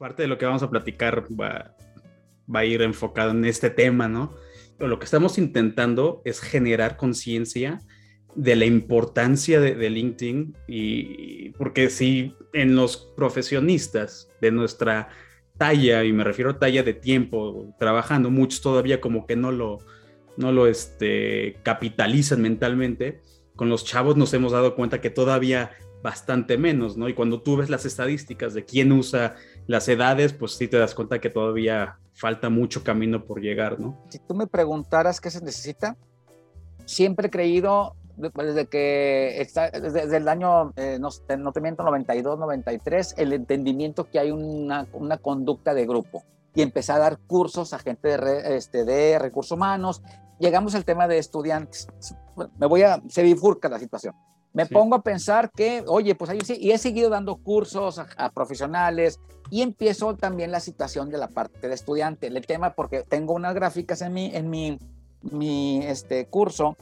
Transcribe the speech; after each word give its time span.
parte 0.00 0.22
de 0.22 0.28
lo 0.28 0.38
que 0.38 0.46
vamos 0.46 0.62
a 0.62 0.70
platicar 0.70 1.26
va, 1.38 1.76
va 2.52 2.60
a 2.60 2.64
ir 2.64 2.80
enfocado 2.80 3.32
en 3.32 3.44
este 3.44 3.68
tema, 3.68 4.08
¿no? 4.08 4.34
Lo 4.78 4.98
que 4.98 5.04
estamos 5.04 5.36
intentando 5.36 6.22
es 6.24 6.40
generar 6.40 6.96
conciencia 6.96 7.82
de 8.34 8.56
la 8.56 8.64
importancia 8.64 9.60
de, 9.60 9.90
LinkedIn 9.90 10.56
y 10.66 11.50
porque 11.50 11.90
si 11.90 12.34
en 12.54 12.76
los 12.76 13.12
profesionistas 13.14 14.30
de 14.40 14.50
nuestra 14.50 15.10
talla, 15.58 16.02
y 16.02 16.14
me 16.14 16.24
refiero 16.24 16.52
a 16.52 16.58
talla 16.58 16.82
de 16.82 16.94
tiempo, 16.94 17.74
trabajando, 17.78 18.30
muchos 18.30 18.62
todavía 18.62 19.02
como 19.02 19.26
que 19.26 19.36
no 19.36 19.52
lo, 19.52 19.80
no 20.38 20.50
lo 20.50 20.66
este, 20.66 21.58
capitalizan 21.62 22.40
mentalmente, 22.40 23.20
con 23.54 23.68
los 23.68 23.84
chavos 23.84 24.16
nos 24.16 24.32
hemos 24.32 24.52
dado 24.52 24.74
cuenta 24.76 25.02
que 25.02 25.10
todavía 25.10 25.72
bastante 26.02 26.56
menos, 26.56 26.96
¿no? 26.96 27.08
Y 27.08 27.12
cuando 27.12 27.42
tú 27.42 27.58
ves 27.58 27.68
las 27.68 27.84
estadísticas 27.84 28.54
de 28.54 28.64
quién 28.64 28.92
usa 28.92 29.36
las 29.70 29.88
edades, 29.88 30.32
pues 30.32 30.56
sí 30.56 30.66
te 30.66 30.78
das 30.78 30.96
cuenta 30.96 31.20
que 31.20 31.30
todavía 31.30 32.00
falta 32.12 32.50
mucho 32.50 32.82
camino 32.82 33.24
por 33.24 33.40
llegar, 33.40 33.78
¿no? 33.78 33.96
Si 34.08 34.18
tú 34.18 34.34
me 34.34 34.48
preguntaras 34.48 35.20
qué 35.20 35.30
se 35.30 35.40
necesita, 35.44 35.96
siempre 36.86 37.28
he 37.28 37.30
creído 37.30 37.94
desde 38.16 38.66
que 38.66 39.40
está, 39.40 39.70
desde, 39.70 40.16
el 40.16 40.28
año, 40.28 40.72
eh, 40.74 40.98
no, 41.00 41.08
no, 41.38 41.52
te 41.52 41.60
miento, 41.60 41.84
92, 41.84 42.38
93, 42.40 43.14
el 43.16 43.32
entendimiento 43.32 44.10
que 44.10 44.18
hay 44.18 44.32
una, 44.32 44.88
una, 44.92 45.18
conducta 45.18 45.72
de 45.72 45.86
grupo 45.86 46.24
y 46.52 46.62
empecé 46.62 46.90
a 46.90 46.98
dar 46.98 47.18
cursos 47.18 47.72
a 47.72 47.78
gente 47.78 48.18
de, 48.18 48.56
este, 48.56 48.84
de 48.84 49.20
recursos 49.20 49.52
humanos. 49.52 50.02
Llegamos 50.40 50.74
al 50.74 50.84
tema 50.84 51.06
de 51.06 51.18
estudiantes. 51.18 51.86
Me 52.58 52.66
voy 52.66 52.82
a, 52.82 53.00
se 53.08 53.22
bifurca 53.22 53.68
la 53.68 53.78
situación. 53.78 54.16
Me 54.52 54.66
pongo 54.66 54.96
a 54.96 55.02
pensar 55.02 55.50
que, 55.52 55.84
oye, 55.86 56.14
pues 56.14 56.30
ahí 56.30 56.40
sí, 56.44 56.56
y 56.60 56.72
he 56.72 56.78
seguido 56.78 57.08
dando 57.08 57.36
cursos 57.36 57.98
a, 57.98 58.30
profesionales 58.32 59.20
y 59.48 59.62
empiezo 59.62 60.16
también 60.16 60.50
la 60.50 60.60
situación 60.60 61.08
de 61.08 61.18
la 61.18 61.28
parte 61.28 61.68
de 61.68 61.74
estudiante, 61.74 62.26
el 62.26 62.46
tema, 62.46 62.74
porque 62.74 63.02
tengo 63.02 63.34
unas 63.34 63.54
gráficas 63.54 64.02
en 64.02 64.12
mi, 64.12 64.34
en 64.34 64.50
mi, 64.50 64.78
mi 65.22 65.84
este, 65.86 66.26
curso 66.26 66.76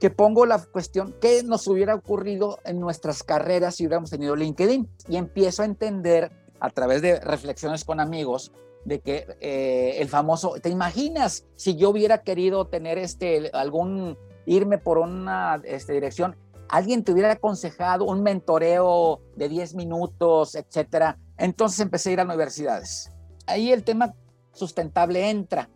que 0.00 0.10
pongo 0.10 0.46
la 0.46 0.62
cuestión, 0.62 1.14
¿qué 1.20 1.42
nos 1.42 1.66
hubiera 1.66 1.94
ocurrido 1.94 2.58
en 2.64 2.80
nuestras 2.80 3.22
carreras 3.22 3.76
si 3.76 3.86
hubiéramos 3.86 4.10
tenido 4.10 4.36
LinkedIn? 4.36 4.88
Y 5.08 5.16
empiezo 5.16 5.62
a 5.62 5.64
entender 5.64 6.30
a 6.60 6.70
través 6.70 7.02
de 7.02 7.20
reflexiones 7.20 7.84
con 7.84 8.00
amigos 8.00 8.52
de 8.84 9.00
que 9.00 9.26
eh, 9.40 9.96
el 9.98 10.08
famoso, 10.08 10.54
¿te 10.62 10.68
imaginas 10.68 11.44
si 11.56 11.76
yo 11.76 11.90
hubiera 11.90 12.22
querido 12.22 12.66
tener 12.66 12.98
este, 12.98 13.50
algún, 13.52 14.16
irme 14.44 14.78
por 14.78 14.98
una 14.98 15.60
este, 15.64 15.94
dirección? 15.94 16.36
Alguien 16.68 17.04
te 17.04 17.12
hubiera 17.12 17.32
aconsejado 17.32 18.04
un 18.04 18.22
mentoreo 18.22 19.20
de 19.36 19.48
10 19.48 19.74
minutos, 19.74 20.54
etcétera. 20.54 21.18
Entonces 21.38 21.80
empecé 21.80 22.10
a 22.10 22.12
ir 22.14 22.20
a 22.20 22.24
universidades. 22.24 23.10
Ahí 23.46 23.72
el 23.72 23.84
tema 23.84 24.14
sustentable 24.52 25.30
entra 25.30 25.68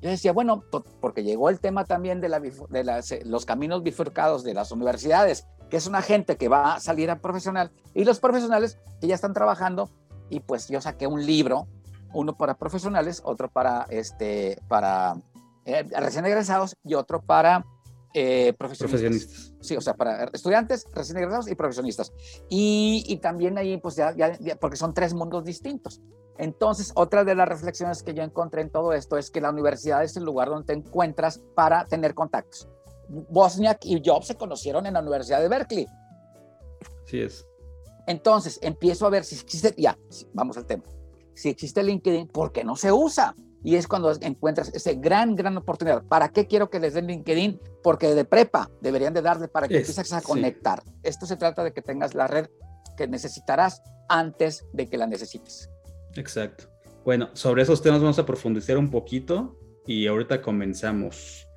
yo 0.00 0.10
decía, 0.10 0.32
bueno, 0.32 0.62
porque 1.00 1.24
llegó 1.24 1.48
el 1.48 1.58
tema 1.58 1.84
también 1.84 2.20
de, 2.20 2.28
de 2.28 3.22
los 3.24 3.46
caminos 3.46 3.82
bifurcados 3.82 4.44
de 4.44 4.54
las 4.54 4.70
universidades, 4.70 5.46
que 5.70 5.78
es 5.78 5.86
una 5.86 6.02
gente 6.02 6.36
que 6.36 6.48
va 6.48 6.74
a 6.74 6.80
salir 6.80 7.10
a 7.10 7.20
profesional, 7.20 7.72
y 7.94 8.04
los 8.04 8.20
profesionales 8.20 8.78
que 9.00 9.06
ya 9.06 9.14
están 9.14 9.32
trabajando, 9.32 9.90
y 10.28 10.40
pues 10.40 10.68
yo 10.68 10.80
saqué 10.80 11.06
un 11.06 11.24
libro, 11.24 11.66
uno 12.12 12.36
para 12.36 12.54
profesionales, 12.54 13.22
otro 13.24 13.48
para, 13.48 13.86
este, 13.88 14.60
para 14.68 15.16
eh, 15.64 15.82
recién 15.98 16.26
egresados 16.26 16.76
y 16.84 16.94
otro 16.94 17.22
para 17.22 17.64
eh, 18.18 18.54
profesionistas. 18.54 19.52
Sí, 19.60 19.76
o 19.76 19.80
sea, 19.82 19.92
para 19.92 20.24
estudiantes, 20.32 20.86
recién 20.94 21.18
egresados 21.18 21.50
y 21.50 21.54
profesionistas. 21.54 22.14
Y, 22.48 23.04
y 23.06 23.18
también 23.18 23.58
ahí, 23.58 23.76
pues 23.76 23.96
ya, 23.96 24.14
ya, 24.16 24.56
porque 24.58 24.78
son 24.78 24.94
tres 24.94 25.12
mundos 25.12 25.44
distintos. 25.44 26.00
Entonces, 26.38 26.92
otra 26.94 27.24
de 27.24 27.34
las 27.34 27.46
reflexiones 27.46 28.02
que 28.02 28.14
yo 28.14 28.22
encontré 28.22 28.62
en 28.62 28.70
todo 28.70 28.94
esto 28.94 29.18
es 29.18 29.30
que 29.30 29.42
la 29.42 29.50
universidad 29.50 30.02
es 30.02 30.16
el 30.16 30.24
lugar 30.24 30.48
donde 30.48 30.64
te 30.64 30.72
encuentras 30.72 31.42
para 31.54 31.84
tener 31.84 32.14
contactos. 32.14 32.66
Bosniak 33.08 33.84
y 33.84 34.00
Job 34.02 34.24
se 34.24 34.34
conocieron 34.34 34.86
en 34.86 34.94
la 34.94 35.00
Universidad 35.00 35.42
de 35.42 35.48
Berkeley. 35.48 35.86
Sí 37.04 37.20
es. 37.20 37.46
Entonces, 38.06 38.58
empiezo 38.62 39.06
a 39.06 39.10
ver 39.10 39.24
si 39.24 39.34
existe, 39.34 39.74
ya, 39.76 39.98
vamos 40.32 40.56
al 40.56 40.64
tema. 40.64 40.84
Si 41.34 41.50
existe 41.50 41.82
LinkedIn, 41.82 42.28
¿por 42.28 42.50
qué 42.50 42.64
no 42.64 42.76
se 42.76 42.90
usa? 42.90 43.34
Y 43.66 43.74
es 43.74 43.88
cuando 43.88 44.12
encuentras 44.20 44.72
esa 44.74 44.92
gran, 44.92 45.34
gran 45.34 45.56
oportunidad. 45.56 46.04
¿Para 46.04 46.28
qué 46.28 46.46
quiero 46.46 46.70
que 46.70 46.78
les 46.78 46.94
den 46.94 47.08
LinkedIn? 47.08 47.60
Porque 47.82 48.14
de 48.14 48.24
prepa 48.24 48.70
deberían 48.80 49.12
de 49.12 49.22
darle 49.22 49.48
para 49.48 49.66
que 49.66 49.78
empieces 49.78 50.12
a 50.12 50.20
conectar. 50.20 50.84
Esto 51.02 51.26
se 51.26 51.36
trata 51.36 51.64
de 51.64 51.72
que 51.72 51.82
tengas 51.82 52.14
la 52.14 52.28
red 52.28 52.46
que 52.96 53.08
necesitarás 53.08 53.82
antes 54.08 54.64
de 54.72 54.88
que 54.88 54.96
la 54.96 55.08
necesites. 55.08 55.68
Exacto. 56.14 56.68
Bueno, 57.04 57.30
sobre 57.32 57.64
esos 57.64 57.82
temas 57.82 58.00
vamos 58.00 58.20
a 58.20 58.24
profundizar 58.24 58.78
un 58.78 58.88
poquito 58.88 59.58
y 59.84 60.06
ahorita 60.06 60.42
comenzamos. 60.42 61.48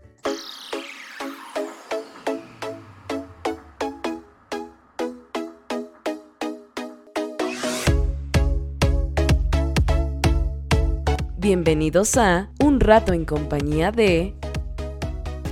Bienvenidos 11.49 12.15
a 12.15 12.51
Un 12.63 12.79
rato 12.79 13.11
en 13.11 13.25
compañía 13.25 13.91
de 13.91 14.35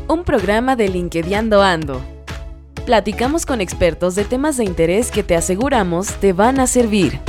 un 0.07 0.23
programa 0.25 0.75
de 0.75 0.89
LinkedIn 0.89 1.51
Ando. 1.51 1.99
Platicamos 2.85 3.47
con 3.47 3.61
expertos 3.61 4.13
de 4.13 4.23
temas 4.23 4.57
de 4.57 4.65
interés 4.65 5.09
que 5.09 5.23
te 5.23 5.35
aseguramos 5.35 6.13
te 6.19 6.33
van 6.33 6.59
a 6.59 6.67
servir. 6.67 7.19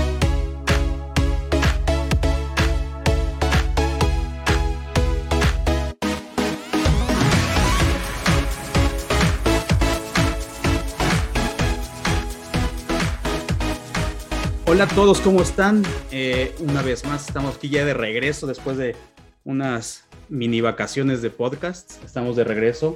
Hola 14.71 14.85
a 14.85 14.89
todos, 14.89 15.23
¿cómo 15.23 15.41
están? 15.41 15.83
Eh, 16.11 16.55
una 16.59 16.83
vez 16.83 17.07
más, 17.07 17.27
estamos 17.27 17.57
aquí 17.57 17.71
ya 17.71 17.87
de 17.87 17.95
regreso 17.95 18.47
después 18.47 18.77
de 18.77 18.95
unas 19.43 20.05
mini 20.29 20.61
vacaciones 20.61 21.23
de 21.23 21.31
podcast. 21.31 22.05
Estamos 22.05 22.37
de 22.37 22.45
regreso 22.45 22.95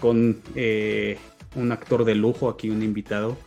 con 0.00 0.42
eh, 0.56 1.18
un 1.54 1.70
actor 1.70 2.04
de 2.04 2.16
lujo, 2.16 2.48
aquí 2.48 2.70
un 2.70 2.82
invitado 2.82 3.38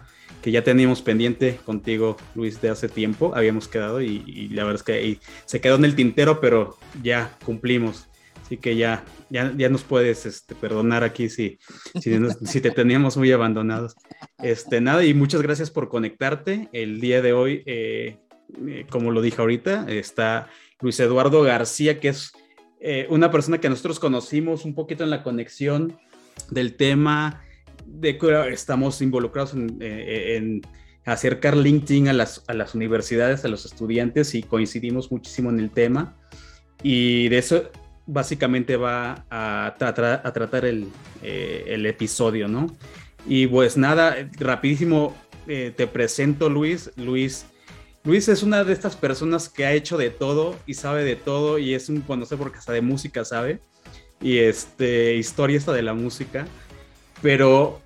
que 0.41 0.51
ya 0.51 0.63
teníamos 0.63 1.01
pendiente 1.01 1.59
contigo, 1.65 2.15
Luis, 2.33 2.61
de 2.61 2.69
hace 2.69 2.87
tiempo. 2.87 3.33
Habíamos 3.35 3.67
quedado 3.67 4.01
y, 4.01 4.47
la 4.53 4.63
verdad 4.63 4.79
es 4.79 4.83
que 4.83 5.19
se 5.43 5.59
quedó 5.59 5.75
en 5.75 5.83
el 5.83 5.95
tintero, 5.95 6.39
pero 6.39 6.77
ya 7.03 7.37
cumplimos. 7.43 8.07
Así 8.45 8.57
que 8.57 8.75
ya, 8.75 9.03
ya, 9.31 9.51
ya 9.57 9.69
nos 9.69 9.83
puedes 9.83 10.28
este, 10.28 10.53
perdonar 10.53 11.03
aquí 11.03 11.29
si, 11.29 11.57
si, 12.00 12.61
te 12.61 12.69
teníamos 12.69 13.17
muy 13.17 13.31
abandonados. 13.31 13.95
Este, 14.38 14.81
nada, 14.81 15.03
y 15.03 15.16
muchas 15.16 15.41
gracias 15.41 15.72
por 15.72 15.89
conectarte. 15.89 16.69
El 16.72 17.01
día 17.01 17.23
de 17.23 17.34
hoy, 17.34 17.63
eh, 17.66 18.19
eh, 18.67 18.85
como 18.91 19.09
lo 19.09 19.23
dije 19.23 19.41
ahorita, 19.41 19.88
está 19.89 20.47
Luis 20.79 21.00
Eduardo 21.00 21.41
García, 21.41 22.00
que 22.00 22.09
es 22.09 22.34
eh, 22.81 23.07
una 23.09 23.31
persona 23.31 23.59
que 23.59 23.67
nosotros 23.67 24.00
conocimos 24.00 24.63
un 24.63 24.75
poquito 24.75 25.03
en 25.03 25.09
la 25.09 25.23
conexión 25.23 25.97
del 26.51 26.75
tema 26.75 27.41
de 27.88 28.19
que 28.19 28.50
estamos 28.50 29.01
involucrados 29.01 29.55
en, 29.55 29.75
en 29.81 30.61
acercar 31.03 31.57
LinkedIn 31.57 32.09
a 32.09 32.13
las, 32.13 32.44
a 32.47 32.53
las 32.53 32.75
universidades, 32.75 33.44
a 33.44 33.47
los 33.47 33.66
estudiantes 33.66 34.35
y 34.35 34.44
coincidimos 34.44 35.11
muchísimo 35.11 35.50
en 35.50 35.59
el 35.59 35.72
tema. 35.72 36.16
Y 36.84 37.29
de 37.29 37.39
eso 37.39 37.72
básicamente 38.05 38.77
va 38.77 39.25
a, 39.29 39.75
tratar 39.77 40.66
el, 40.66 40.88
eh, 41.23 41.66
el, 41.67 41.85
episodio, 41.85 42.47
¿no? 42.47 42.75
Y 43.27 43.47
pues 43.47 43.77
nada, 43.77 44.16
rapidísimo 44.38 45.16
eh, 45.47 45.73
te 45.75 45.88
presento 45.88 46.49
Luis. 46.49 46.91
Luis. 46.95 47.45
Luis 48.03 48.27
es 48.27 48.43
una 48.43 48.63
de 48.63 48.73
estas 48.73 48.95
personas 48.95 49.49
que 49.49 49.66
ha 49.66 49.73
hecho 49.73 49.97
de 49.97 50.11
todo 50.11 50.55
y 50.67 50.75
sabe 50.75 51.03
de 51.03 51.16
todo 51.16 51.57
y 51.57 51.73
es 51.73 51.90
un 51.90 52.02
conocer 52.02 52.37
porque 52.37 52.59
hasta 52.59 52.73
de 52.73 52.81
música 52.81 53.25
sabe 53.25 53.59
y 54.22 54.37
este 54.37 55.16
historia 55.16 55.57
esta 55.57 55.73
de 55.73 55.81
la 55.81 55.93
música, 55.93 56.47
pero 57.22 57.81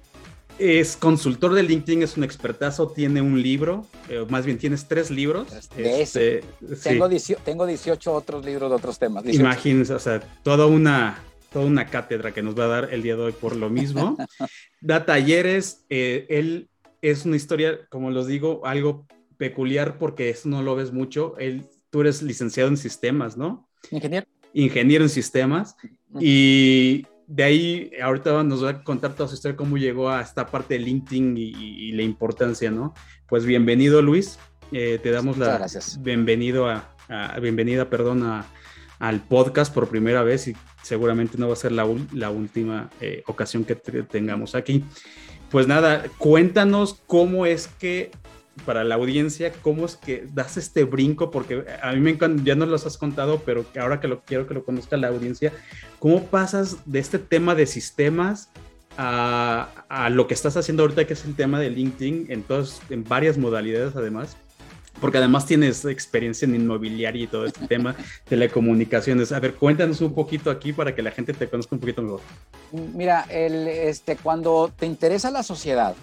es 0.60 0.98
consultor 0.98 1.54
de 1.54 1.64
LinkedIn, 1.64 2.04
es 2.04 2.18
un 2.18 2.24
expertazo, 2.24 2.90
tiene 2.90 3.22
un 3.22 3.42
libro, 3.42 3.88
eh, 4.10 4.26
más 4.30 4.46
bien 4.46 4.58
tienes 4.58 4.88
tres 4.88 5.10
libros. 5.10 5.48
Este, 5.78 6.44
tengo, 6.84 7.10
tengo 7.44 7.66
18 7.66 8.14
otros 8.14 8.46
libros 8.46 8.70
de 8.70 8.76
otros 8.76 9.00
temas. 9.00 9.26
Imagínense, 9.26 9.94
o 9.94 10.00
sea, 10.00 10.20
toda 10.44 10.66
una, 10.68 11.24
toda 11.52 11.66
una 11.66 11.88
cátedra 11.88 12.34
que 12.34 12.44
nos 12.44 12.60
va 12.60 12.66
a 12.66 12.68
dar 12.68 12.94
el 12.94 13.02
día 13.02 13.16
de 13.16 13.24
hoy 13.24 13.32
por 13.32 13.56
lo 13.56 13.70
mismo. 13.70 14.18
da 14.82 15.06
talleres, 15.06 15.86
eh, 15.90 16.26
él 16.30 16.70
es 17.02 17.26
una 17.26 17.38
historia, 17.38 17.80
como 17.90 18.12
los 18.12 18.28
digo, 18.28 18.62
algo 18.66 19.08
peculiar 19.38 19.98
porque 19.98 20.30
eso 20.30 20.50
no 20.50 20.62
lo 20.62 20.76
ves 20.76 20.92
mucho. 20.92 21.38
Él, 21.38 21.66
tú 21.90 22.02
eres 22.02 22.22
licenciado 22.22 22.70
en 22.70 22.78
sistemas, 22.78 23.38
¿no? 23.38 23.70
Ingeniero. 23.92 24.28
Ingeniero 24.54 25.06
en 25.06 25.10
sistemas. 25.10 25.78
Y 26.20 27.06
de 27.30 27.44
ahí 27.44 27.92
ahorita 28.02 28.44
nos 28.44 28.66
va 28.66 28.72
a 28.72 28.84
contar 28.84 29.14
toda 29.14 29.30
su 29.30 29.36
historia, 29.36 29.56
cómo 29.56 29.78
llegó 29.78 30.10
a 30.10 30.20
esta 30.20 30.48
parte 30.48 30.74
de 30.74 30.80
LinkedIn 30.80 31.38
y, 31.38 31.92
la 31.92 32.02
importancia, 32.02 32.72
¿no? 32.72 32.96
Pues 33.28 33.46
bienvenido, 33.46 34.02
Luis. 34.02 34.40
Eh, 34.72 35.00
te 35.02 35.12
damos 35.12 35.38
la 35.38 35.66
bienvenido 36.00 36.68
a, 36.68 36.90
bienvenida, 37.40 37.88
perdón, 37.88 38.44
al 38.98 39.20
podcast 39.22 39.72
por 39.72 39.90
primera 39.90 40.24
vez 40.24 40.48
y 40.48 40.56
seguramente 40.82 41.38
no 41.38 41.48
va 41.48 41.54
a 41.54 41.58
ser 41.58 41.72
la, 41.72 41.88
la 42.14 42.32
última 42.32 42.90
eh, 43.00 43.22
ocasión 43.28 43.64
que 43.64 43.76
tengamos 43.76 44.56
aquí. 44.56 44.84
Pues 45.52 45.68
nada, 45.68 46.06
cuéntanos 46.18 47.00
cómo 47.06 47.46
es 47.46 47.68
que 47.68 48.10
para 48.60 48.84
la 48.84 48.96
audiencia, 48.96 49.52
cómo 49.62 49.86
es 49.86 49.96
que 49.96 50.28
das 50.34 50.58
este 50.58 50.84
brinco, 50.84 51.32
porque 51.32 51.66
a 51.82 51.92
mí 51.94 52.00
me 52.00 52.12
encanta, 52.12 52.44
ya 52.44 52.56
nos 52.56 52.70
los 52.70 52.86
has 52.86 52.98
contado, 52.98 53.42
pero 53.46 53.66
ahora 53.80 54.00
que 54.00 54.08
lo 54.08 54.22
quiero 54.22 54.48
que 54.48 54.54
lo 54.54 54.64
conozca 54.64 54.98
la 54.98 55.08
audiencia, 55.08 55.54
¿cómo 56.00 56.26
pasas 56.26 56.78
de 56.86 57.00
este 57.00 57.20
tema 57.20 57.56
de 57.56 57.66
sistemas 57.66 58.50
a, 58.98 59.70
a 59.90 60.10
lo 60.10 60.28
que 60.28 60.34
estás 60.34 60.58
haciendo 60.58 60.84
ahorita, 60.84 61.08
que 61.08 61.14
es 61.14 61.26
el 61.26 61.36
tema 61.36 61.60
de 61.60 61.70
LinkedIn, 61.70 62.28
en, 62.30 62.44
todos, 62.44 62.82
en 62.90 63.04
varias 63.04 63.38
modalidades 63.38 63.96
además? 63.96 64.38
porque 65.00 65.18
además 65.18 65.46
tienes 65.46 65.86
experiencia 65.86 66.46
en 66.46 66.56
inmobiliaria 66.56 67.24
y 67.24 67.28
todo 67.28 67.46
este 67.46 67.68
tema, 67.68 67.96
telecomunicaciones. 68.28 69.32
A 69.32 69.40
ver, 69.40 69.56
cuéntanos 69.56 70.02
un 70.02 70.14
poquito 70.14 70.52
aquí 70.52 70.74
para 70.74 70.94
que 70.94 71.02
la 71.02 71.12
gente 71.12 71.34
te 71.34 71.48
conozca 71.48 71.76
un 71.76 71.80
poquito 71.80 72.02
mejor. 72.02 72.22
Mira, 72.72 73.26
el, 73.30 73.68
este, 73.68 74.16
cuando 74.18 74.72
te 74.78 74.86
interesa 74.86 75.32
la 75.32 75.44
sociedad, 75.44 75.96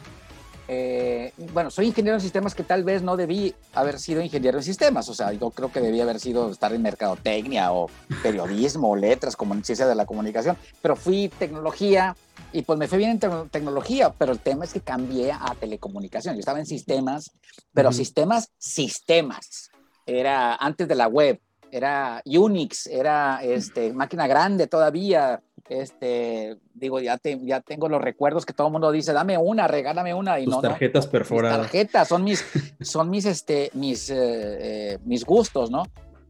eh, 0.68 1.32
bueno, 1.52 1.70
soy 1.70 1.86
ingeniero 1.86 2.16
en 2.16 2.20
sistemas 2.20 2.54
que 2.54 2.64
tal 2.64 2.82
vez 2.82 3.02
no 3.02 3.16
debí 3.16 3.54
haber 3.74 3.98
sido 4.00 4.20
ingeniero 4.20 4.58
en 4.58 4.64
sistemas, 4.64 5.08
o 5.08 5.14
sea, 5.14 5.32
yo 5.32 5.50
creo 5.50 5.70
que 5.70 5.80
debía 5.80 6.02
haber 6.02 6.18
sido 6.18 6.50
estar 6.50 6.72
en 6.72 6.82
mercadotecnia 6.82 7.72
o 7.72 7.88
periodismo 8.22 8.90
o 8.90 8.96
letras 8.96 9.36
como 9.36 9.54
en 9.54 9.64
ciencia 9.64 9.86
de 9.86 9.94
la 9.94 10.06
comunicación, 10.06 10.56
pero 10.82 10.96
fui 10.96 11.28
tecnología 11.38 12.16
y 12.52 12.62
pues 12.62 12.78
me 12.78 12.88
fue 12.88 12.98
bien 12.98 13.10
en 13.22 13.48
tecnología, 13.48 14.12
pero 14.12 14.32
el 14.32 14.40
tema 14.40 14.64
es 14.64 14.72
que 14.72 14.80
cambié 14.80 15.32
a 15.32 15.54
telecomunicación. 15.58 16.34
Yo 16.34 16.40
estaba 16.40 16.58
en 16.58 16.66
sistemas, 16.66 17.30
pero 17.72 17.92
sistemas, 17.92 18.50
sistemas. 18.58 19.70
Era 20.04 20.56
antes 20.56 20.88
de 20.88 20.94
la 20.94 21.08
web, 21.08 21.40
era 21.70 22.22
Unix, 22.24 22.86
era 22.86 23.40
este, 23.42 23.92
máquina 23.92 24.26
grande 24.26 24.66
todavía, 24.66 25.42
este, 25.68 26.58
digo, 26.74 27.00
ya, 27.00 27.18
te, 27.18 27.38
ya 27.42 27.60
tengo 27.60 27.88
los 27.88 28.00
recuerdos 28.00 28.46
que 28.46 28.52
todo 28.52 28.68
el 28.68 28.72
mundo 28.72 28.90
dice, 28.92 29.12
dame 29.12 29.36
una, 29.38 29.66
regálame 29.68 30.14
una. 30.14 30.38
Y 30.38 30.46
no, 30.46 30.60
tarjetas 30.60 31.06
perforadas. 31.06 31.58
Mis 31.58 31.66
tarjetas, 31.66 32.08
son 32.08 32.24
mis, 32.24 32.44
son 32.80 33.10
mis, 33.10 33.24
este, 33.26 33.70
mis, 33.74 34.10
eh, 34.10 34.16
eh, 34.18 34.98
mis 35.04 35.24
gustos, 35.24 35.70
¿no? 35.70 35.84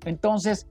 Entonces, 0.05 0.67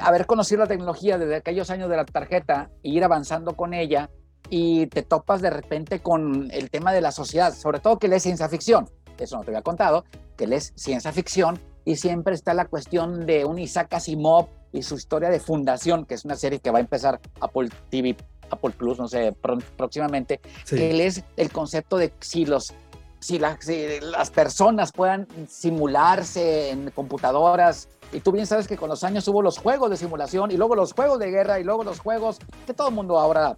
haber 0.00 0.26
conocido 0.26 0.60
la 0.60 0.66
tecnología 0.66 1.18
desde 1.18 1.36
aquellos 1.36 1.70
años 1.70 1.88
de 1.90 1.96
la 1.96 2.04
tarjeta 2.04 2.70
e 2.82 2.90
ir 2.90 3.04
avanzando 3.04 3.56
con 3.56 3.74
ella 3.74 4.10
y 4.48 4.86
te 4.86 5.02
topas 5.02 5.42
de 5.42 5.50
repente 5.50 6.00
con 6.00 6.50
el 6.50 6.70
tema 6.70 6.92
de 6.92 7.00
la 7.00 7.12
sociedad, 7.12 7.54
sobre 7.54 7.80
todo 7.80 7.98
que 7.98 8.08
lees 8.08 8.22
ciencia 8.22 8.48
ficción. 8.48 8.88
Eso 9.18 9.36
no 9.36 9.44
te 9.44 9.50
había 9.50 9.62
contado, 9.62 10.04
que 10.36 10.46
lees 10.46 10.72
ciencia 10.76 11.12
ficción 11.12 11.58
y 11.84 11.96
siempre 11.96 12.34
está 12.34 12.54
la 12.54 12.64
cuestión 12.64 13.26
de 13.26 13.44
un 13.44 13.58
Isaac 13.58 13.92
Asimov 13.94 14.48
y 14.72 14.82
su 14.82 14.96
historia 14.96 15.30
de 15.30 15.40
fundación, 15.40 16.04
que 16.06 16.14
es 16.14 16.24
una 16.24 16.36
serie 16.36 16.60
que 16.60 16.70
va 16.70 16.78
a 16.78 16.80
empezar 16.80 17.20
Apple 17.40 17.68
TV, 17.90 18.16
Apple 18.50 18.74
Plus, 18.76 18.98
no 18.98 19.08
sé, 19.08 19.34
próximamente, 19.76 20.40
que 20.68 20.90
él 20.90 21.00
es 21.00 21.24
el 21.36 21.50
concepto 21.50 21.96
de 21.96 22.12
si 22.20 22.46
los 22.46 22.74
si, 23.20 23.38
las 23.38 24.30
personas 24.30 24.92
puedan 24.92 25.28
simularse 25.46 26.70
en 26.70 26.90
computadoras, 26.90 27.88
y 28.12 28.20
tú 28.20 28.32
bien 28.32 28.46
sabes 28.46 28.66
que 28.66 28.76
con 28.76 28.88
los 28.88 29.04
años 29.04 29.28
hubo 29.28 29.42
los 29.42 29.58
juegos 29.58 29.90
de 29.90 29.96
simulación 29.96 30.50
y 30.50 30.56
luego 30.56 30.74
los 30.74 30.92
juegos 30.92 31.18
de 31.18 31.30
guerra 31.30 31.60
y 31.60 31.64
luego 31.64 31.84
los 31.84 32.00
juegos 32.00 32.38
que 32.66 32.74
todo 32.74 32.88
el 32.88 32.94
mundo 32.94 33.18
ahora 33.20 33.56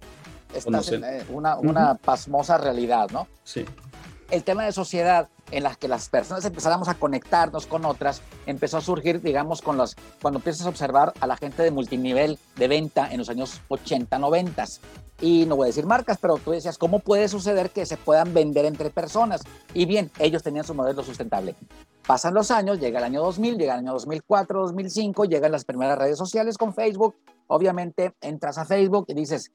está 0.53 0.81
en 0.95 1.03
eh, 1.03 1.25
una, 1.29 1.57
una 1.57 1.95
pasmosa 1.95 2.57
realidad, 2.57 3.09
¿no? 3.11 3.27
Sí. 3.43 3.65
El 4.29 4.43
tema 4.43 4.65
de 4.65 4.71
sociedad 4.71 5.29
en 5.53 5.63
las 5.63 5.77
que 5.77 5.87
las 5.87 6.09
personas 6.09 6.43
empezáramos 6.45 6.87
a 6.87 6.95
conectarnos 6.95 7.67
con 7.67 7.85
otras, 7.85 8.21
empezó 8.47 8.77
a 8.77 8.81
surgir, 8.81 9.21
digamos, 9.21 9.61
con 9.61 9.77
los, 9.77 9.95
cuando 10.21 10.39
empiezas 10.39 10.65
a 10.65 10.69
observar 10.69 11.13
a 11.19 11.27
la 11.27 11.37
gente 11.37 11.61
de 11.61 11.69
multinivel 11.69 12.39
de 12.55 12.67
venta 12.67 13.07
en 13.11 13.19
los 13.19 13.29
años 13.29 13.61
80, 13.67 14.17
90. 14.17 14.65
Y 15.21 15.45
no 15.45 15.55
voy 15.55 15.65
a 15.65 15.67
decir 15.67 15.85
marcas, 15.85 16.17
pero 16.19 16.37
tú 16.37 16.51
decías, 16.51 16.77
¿cómo 16.77 16.99
puede 16.99 17.27
suceder 17.27 17.69
que 17.69 17.85
se 17.85 17.97
puedan 17.97 18.33
vender 18.33 18.65
entre 18.65 18.89
personas? 18.89 19.41
Y 19.73 19.85
bien, 19.85 20.11
ellos 20.17 20.41
tenían 20.41 20.65
su 20.65 20.73
modelo 20.73 21.03
sustentable. 21.03 21.55
Pasan 22.05 22.33
los 22.33 22.49
años, 22.49 22.79
llega 22.79 22.97
el 22.97 23.05
año 23.05 23.21
2000, 23.21 23.57
llega 23.57 23.73
el 23.73 23.79
año 23.79 23.93
2004, 23.93 24.59
2005, 24.63 25.25
llegan 25.25 25.51
las 25.51 25.65
primeras 25.65 25.97
redes 25.99 26.17
sociales 26.17 26.57
con 26.57 26.73
Facebook. 26.73 27.15
Obviamente 27.47 28.15
entras 28.21 28.57
a 28.57 28.65
Facebook 28.65 29.05
y 29.07 29.13
dices, 29.13 29.51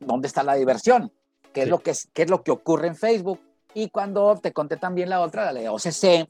¿dónde 0.00 0.26
está 0.26 0.42
la 0.42 0.54
diversión? 0.54 1.12
¿Qué, 1.52 1.62
es, 1.62 1.68
lo 1.68 1.78
que, 1.80 1.92
qué 2.14 2.22
es 2.22 2.30
lo 2.30 2.42
que 2.42 2.50
ocurre 2.50 2.88
en 2.88 2.96
Facebook? 2.96 3.38
Y 3.76 3.90
cuando 3.90 4.36
te 4.36 4.54
conté 4.54 4.78
también 4.78 5.10
la 5.10 5.20
otra, 5.20 5.52
la 5.52 5.60
de 5.60 5.68
OCC, 5.68 6.26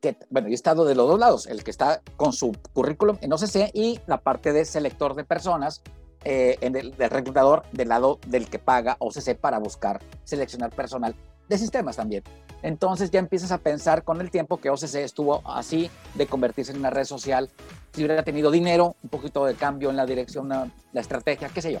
que, 0.00 0.16
bueno, 0.30 0.48
yo 0.48 0.52
he 0.52 0.54
estado 0.54 0.86
de 0.86 0.94
los 0.94 1.06
dos 1.06 1.20
lados, 1.20 1.46
el 1.46 1.62
que 1.62 1.70
está 1.70 2.00
con 2.16 2.32
su 2.32 2.56
currículum 2.72 3.18
en 3.20 3.34
OCC 3.34 3.70
y 3.74 4.00
la 4.06 4.16
parte 4.16 4.54
de 4.54 4.64
selector 4.64 5.14
de 5.14 5.24
personas, 5.24 5.82
eh, 6.24 6.56
en 6.62 6.76
el 6.76 6.96
del 6.96 7.10
reclutador 7.10 7.64
del 7.72 7.90
lado 7.90 8.18
del 8.26 8.48
que 8.48 8.58
paga 8.58 8.96
OCC 8.98 9.36
para 9.36 9.58
buscar 9.58 10.00
seleccionar 10.24 10.70
personal 10.70 11.14
de 11.50 11.58
sistemas 11.58 11.96
también. 11.96 12.22
Entonces 12.62 13.10
ya 13.10 13.18
empiezas 13.18 13.52
a 13.52 13.58
pensar 13.58 14.02
con 14.02 14.22
el 14.22 14.30
tiempo 14.30 14.56
que 14.56 14.70
OCC 14.70 14.94
estuvo 15.04 15.42
así 15.44 15.90
de 16.14 16.26
convertirse 16.26 16.72
en 16.72 16.78
una 16.78 16.88
red 16.88 17.04
social, 17.04 17.50
si 17.92 18.02
hubiera 18.02 18.22
tenido 18.22 18.50
dinero, 18.50 18.96
un 19.02 19.10
poquito 19.10 19.44
de 19.44 19.54
cambio 19.54 19.90
en 19.90 19.96
la 19.96 20.06
dirección, 20.06 20.48
la 20.48 21.00
estrategia, 21.00 21.50
qué 21.50 21.60
sé 21.60 21.74
yo. 21.74 21.80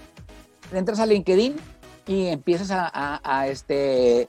Entras 0.74 1.00
a 1.00 1.06
LinkedIn 1.06 1.56
y 2.06 2.26
empiezas 2.26 2.70
a, 2.70 2.90
a, 2.92 3.20
a 3.24 3.48
este, 3.48 4.28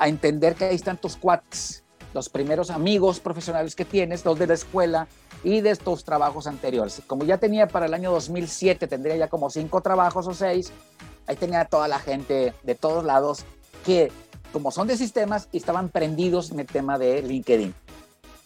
a 0.00 0.08
entender 0.08 0.56
que 0.56 0.70
están 0.72 0.96
tus 0.96 1.16
cuates, 1.16 1.84
los 2.14 2.28
primeros 2.28 2.70
amigos 2.70 3.20
profesionales 3.20 3.76
que 3.76 3.84
tienes, 3.84 4.24
los 4.24 4.38
de 4.38 4.46
la 4.46 4.54
escuela 4.54 5.06
y 5.44 5.60
de 5.60 5.70
estos 5.70 6.04
trabajos 6.04 6.46
anteriores. 6.46 7.02
Como 7.06 7.24
ya 7.24 7.38
tenía 7.38 7.68
para 7.68 7.86
el 7.86 7.94
año 7.94 8.10
2007, 8.10 8.88
tendría 8.88 9.16
ya 9.16 9.28
como 9.28 9.50
cinco 9.50 9.82
trabajos 9.82 10.26
o 10.26 10.34
seis, 10.34 10.72
ahí 11.26 11.36
tenía 11.36 11.66
toda 11.66 11.86
la 11.86 11.98
gente 11.98 12.54
de 12.62 12.74
todos 12.74 13.04
lados 13.04 13.44
que 13.84 14.10
como 14.52 14.70
son 14.70 14.88
de 14.88 14.96
sistemas 14.96 15.48
estaban 15.52 15.90
prendidos 15.90 16.50
en 16.50 16.60
el 16.60 16.66
tema 16.66 16.98
de 16.98 17.22
LinkedIn. 17.22 17.74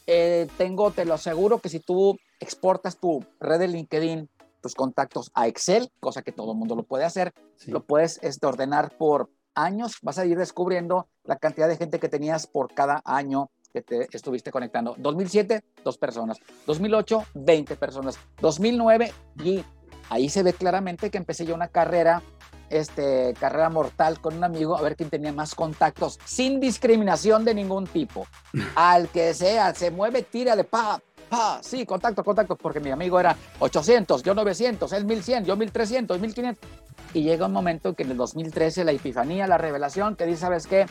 Eh, 0.06 0.48
tengo, 0.58 0.90
te 0.90 1.04
lo 1.04 1.14
aseguro, 1.14 1.60
que 1.60 1.68
si 1.68 1.78
tú 1.80 2.18
exportas 2.40 2.98
tu 2.98 3.24
red 3.40 3.60
de 3.60 3.68
LinkedIn, 3.68 4.28
tus 4.60 4.74
contactos 4.74 5.30
a 5.34 5.46
Excel, 5.46 5.90
cosa 6.00 6.22
que 6.22 6.32
todo 6.32 6.52
el 6.52 6.58
mundo 6.58 6.74
lo 6.74 6.82
puede 6.82 7.04
hacer, 7.04 7.32
lo 7.66 7.84
puedes 7.84 8.18
este, 8.22 8.46
ordenar 8.46 8.96
por 8.98 9.30
años 9.54 9.98
vas 10.02 10.18
a 10.18 10.26
ir 10.26 10.38
descubriendo 10.38 11.08
la 11.24 11.36
cantidad 11.36 11.68
de 11.68 11.76
gente 11.76 11.98
que 11.98 12.08
tenías 12.08 12.46
por 12.46 12.72
cada 12.72 13.02
año 13.04 13.50
que 13.72 13.82
te 13.82 14.08
estuviste 14.12 14.52
conectando. 14.52 14.94
2007, 14.98 15.64
dos 15.82 15.98
personas. 15.98 16.38
2008, 16.66 17.24
20 17.34 17.76
personas. 17.76 18.18
2009, 18.40 19.12
y 19.42 19.64
ahí 20.10 20.28
se 20.28 20.44
ve 20.44 20.52
claramente 20.52 21.10
que 21.10 21.18
empecé 21.18 21.44
yo 21.44 21.56
una 21.56 21.66
carrera, 21.66 22.22
este, 22.70 23.34
carrera 23.38 23.70
mortal 23.70 24.20
con 24.20 24.36
un 24.36 24.44
amigo, 24.44 24.76
a 24.76 24.82
ver 24.82 24.94
quién 24.94 25.10
tenía 25.10 25.32
más 25.32 25.56
contactos, 25.56 26.20
sin 26.24 26.60
discriminación 26.60 27.44
de 27.44 27.54
ningún 27.54 27.88
tipo. 27.88 28.28
Al 28.76 29.08
que 29.08 29.34
sea, 29.34 29.74
se 29.74 29.90
mueve, 29.90 30.22
tira 30.22 30.54
de 30.54 30.62
pa, 30.62 31.00
pa, 31.28 31.60
sí, 31.60 31.84
contacto, 31.84 32.22
contacto, 32.22 32.54
porque 32.54 32.78
mi 32.78 32.92
amigo 32.92 33.18
era 33.18 33.36
800, 33.58 34.22
yo 34.22 34.34
900, 34.34 34.92
él 34.92 35.04
1100, 35.04 35.44
yo 35.46 35.56
1300, 35.56 36.20
1500 36.20 36.84
y 37.14 37.22
llega 37.22 37.46
un 37.46 37.52
momento 37.52 37.90
en 37.90 37.94
que 37.94 38.02
en 38.02 38.10
el 38.10 38.16
2013 38.16 38.84
la 38.84 38.92
epifanía, 38.92 39.46
la 39.46 39.56
revelación, 39.56 40.16
que 40.16 40.26
dice, 40.26 40.40
¿sabes 40.40 40.66
qué? 40.66 40.86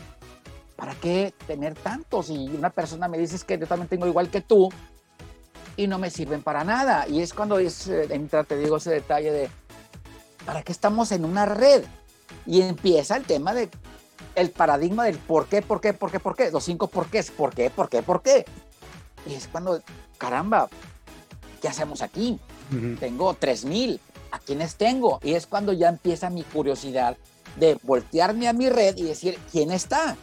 ¿Para 0.78 0.96
qué 0.96 1.34
tener 1.46 1.76
tantos? 1.76 2.30
Y 2.30 2.48
una 2.48 2.70
persona 2.70 3.08
me 3.08 3.18
dice 3.18 3.38
que 3.46 3.60
yo 3.60 3.68
también 3.68 3.90
tengo 3.90 4.08
igual 4.08 4.30
que 4.30 4.42
tú 4.42 4.70
y 5.76 5.88
no 5.88 6.00
me 6.00 6.10
sirven 6.10 6.42
para 6.42 6.64
nada. 6.64 7.08
Y 7.08 7.22
es 7.22 7.34
cuando 7.34 7.60
es, 7.60 7.88
eh, 7.88 8.08
entra, 8.10 8.46
te 8.46 8.58
digo, 8.58 8.78
ese 8.78 8.90
detalle 8.90 9.32
de, 9.32 9.50
¿para 10.46 10.64
qué 10.64 10.72
estamos 10.72 11.12
en 11.12 11.26
una 11.26 11.46
red? 11.46 11.84
Y 12.46 12.62
empieza 12.62 13.18
el 13.18 13.26
tema 13.26 13.54
de 13.54 13.70
el 14.36 14.50
paradigma 14.50 15.04
del 15.04 15.18
por 15.18 15.48
qué, 15.48 15.62
por 15.62 15.82
qué, 15.82 15.94
por 15.94 16.10
qué, 16.10 16.20
por 16.20 16.36
qué, 16.36 16.52
los 16.52 16.64
cinco 16.64 16.88
por 16.88 17.08
qué, 17.08 17.24
por 17.24 17.54
qué, 17.54 17.70
por 17.70 17.90
qué, 17.90 18.02
por 18.02 18.22
qué. 18.22 18.46
Y 19.28 19.34
es 19.34 19.48
cuando, 19.48 19.82
caramba, 20.18 20.70
¿qué 21.62 21.68
hacemos 21.68 22.02
aquí? 22.02 22.40
Tengo 23.00 23.34
3000, 23.36 24.00
¿a 24.00 24.13
quiénes 24.46 24.76
tengo? 24.76 25.20
Y 25.24 25.34
es 25.34 25.48
cuando 25.48 25.74
ya 25.74 25.90
empieza 25.90 26.30
mi 26.30 26.44
curiosidad 26.44 27.18
de 27.58 27.78
voltearme 27.84 28.48
a 28.48 28.54
mi 28.54 28.70
red 28.70 28.96
y 28.98 29.04
decir, 29.04 29.38
¿quién 29.52 29.72
está? 29.72 30.16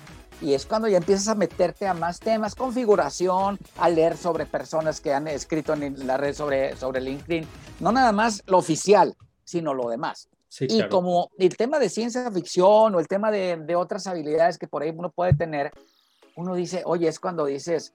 Y 0.42 0.54
es 0.54 0.64
cuando 0.64 0.88
ya 0.88 0.96
empiezas 0.96 1.28
a 1.28 1.34
meterte 1.34 1.86
a 1.86 1.94
más 1.94 2.18
temas, 2.18 2.54
configuración, 2.54 3.58
a 3.76 3.88
leer 3.88 4.16
sobre 4.16 4.46
personas 4.46 5.00
que 5.00 5.12
han 5.12 5.28
escrito 5.28 5.74
en 5.74 6.06
la 6.06 6.16
red 6.16 6.34
sobre, 6.34 6.76
sobre 6.76 7.00
LinkedIn. 7.00 7.46
No 7.80 7.92
nada 7.92 8.12
más 8.12 8.42
lo 8.46 8.58
oficial, 8.58 9.14
sino 9.44 9.74
lo 9.74 9.90
demás. 9.90 10.28
y 10.60 10.82
como 10.88 11.30
el 11.38 11.56
tema 11.56 11.78
de 11.78 11.88
ciencia 11.88 12.30
ficción 12.30 12.94
o 12.94 13.00
el 13.00 13.06
tema 13.06 13.30
de, 13.30 13.56
de, 13.58 13.76
otras 13.76 14.06
habilidades 14.06 14.58
que 14.58 14.66
por 14.66 14.82
ahí 14.82 14.92
uno 14.96 15.10
puede 15.10 15.34
tener, 15.34 15.70
uno 16.36 16.54
dice, 16.54 16.82
oye, 16.86 17.06
es 17.06 17.20
cuando 17.20 17.44
dices, 17.44 17.92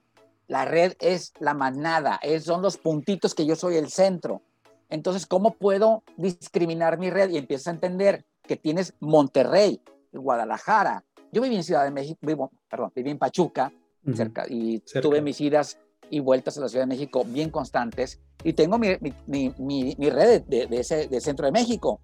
la 0.47 0.65
red 0.65 0.93
es 0.99 1.33
la 1.39 1.53
manada, 1.53 2.19
es, 2.21 2.43
son 2.43 2.61
los 2.61 2.77
puntitos 2.77 3.33
que 3.33 3.45
yo 3.45 3.55
soy 3.55 3.77
el 3.77 3.89
centro. 3.89 4.41
Entonces, 4.89 5.25
¿cómo 5.25 5.51
puedo 5.51 6.03
discriminar 6.17 6.97
mi 6.97 7.09
red? 7.09 7.29
Y 7.29 7.37
empiezas 7.37 7.67
a 7.67 7.71
entender 7.71 8.25
que 8.43 8.55
tienes 8.55 8.93
Monterrey, 8.99 9.81
Guadalajara. 10.11 11.03
Yo 11.31 11.41
viví 11.41 11.55
en 11.55 11.63
Ciudad 11.63 11.83
de 11.83 11.91
México, 11.91 12.19
vivo, 12.21 12.51
perdón, 12.69 12.91
viví 12.95 13.09
en 13.09 13.17
Pachuca, 13.17 13.71
cerca, 14.13 14.45
y 14.47 14.79
tuve 15.01 15.21
mis 15.21 15.41
idas 15.41 15.79
y 16.09 16.19
vueltas 16.19 16.57
a 16.57 16.61
la 16.61 16.69
Ciudad 16.69 16.83
de 16.83 16.87
México 16.89 17.25
bien 17.25 17.49
constantes, 17.49 18.21
y 18.43 18.53
tengo 18.53 18.77
mi, 18.77 18.89
mi, 19.25 19.53
mi, 19.57 19.95
mi 19.97 20.09
red 20.09 20.43
de, 20.43 20.67
de, 20.67 20.79
ese, 20.79 21.09
Centro 21.19 21.45
de 21.45 21.51
México, 21.51 21.99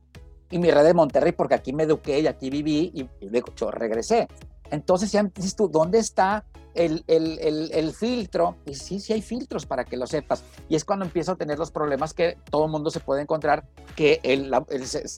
y 0.49 0.57
mi 0.57 0.71
red 0.71 0.83
de 0.83 0.93
Monterrey, 0.93 1.31
porque 1.31 1.55
aquí 1.55 1.71
me 1.71 1.83
eduqué 1.83 2.19
y 2.19 2.27
aquí 2.27 2.49
viví, 2.49 2.91
y, 2.93 3.25
y 3.25 3.29
de 3.29 3.39
hecho 3.39 3.71
regresé. 3.71 4.27
Entonces 4.69 5.11
ya 5.11 5.23
dices 5.23 5.55
tú, 5.55 5.69
¿dónde 5.69 5.99
está 5.99 6.45
el, 6.75 7.03
el, 7.07 7.39
el, 7.39 7.71
el, 7.73 7.93
filtro? 7.93 8.57
Y 8.65 8.75
sí, 8.75 8.99
sí 8.99 9.13
hay 9.13 9.21
filtros 9.21 9.65
para 9.65 9.83
que 9.83 9.97
lo 9.97 10.07
sepas. 10.07 10.43
Y 10.69 10.75
es 10.75 10.85
cuando 10.85 11.05
empiezo 11.05 11.33
a 11.33 11.35
tener 11.35 11.59
los 11.59 11.71
problemas 11.71 12.13
que 12.13 12.37
todo 12.49 12.65
el 12.65 12.71
mundo 12.71 12.89
se 12.89 12.99
puede 12.99 13.21
encontrar, 13.21 13.65
que 13.95 14.19
el, 14.23 14.51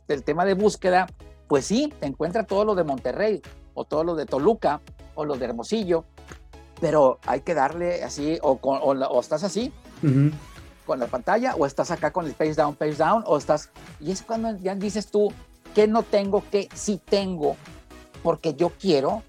el, 0.07 0.23
tema 0.23 0.45
de 0.45 0.53
búsqueda, 0.53 1.07
pues 1.47 1.65
sí, 1.65 1.93
te 1.99 2.07
encuentra 2.07 2.45
todo 2.45 2.65
lo 2.65 2.75
de 2.75 2.83
Monterrey, 2.83 3.41
o 3.73 3.85
todo 3.85 4.03
lo 4.03 4.15
de 4.15 4.25
Toluca, 4.25 4.81
o 5.15 5.25
lo 5.25 5.35
de 5.35 5.45
Hermosillo, 5.45 6.05
pero 6.81 7.19
hay 7.25 7.41
que 7.41 7.53
darle 7.53 8.03
así, 8.03 8.39
o, 8.41 8.59
o, 8.61 8.91
o 8.91 9.19
estás 9.19 9.43
así, 9.43 9.71
con 10.85 10.99
la 10.99 11.07
pantalla, 11.07 11.55
o 11.55 11.65
estás 11.65 11.91
acá 11.91 12.11
con 12.11 12.25
el 12.25 12.33
page 12.33 12.55
down, 12.55 12.75
page 12.75 12.95
down, 12.95 13.23
o 13.25 13.37
estás... 13.37 13.69
Y 13.99 14.11
es 14.11 14.21
cuando 14.21 14.57
ya 14.57 14.75
dices 14.75 15.07
tú, 15.07 15.31
que 15.73 15.87
no 15.87 16.03
tengo, 16.03 16.43
que 16.51 16.69
sí 16.73 16.99
tengo, 17.03 17.55
porque 18.21 18.53
yo 18.53 18.71
quiero 18.79 19.23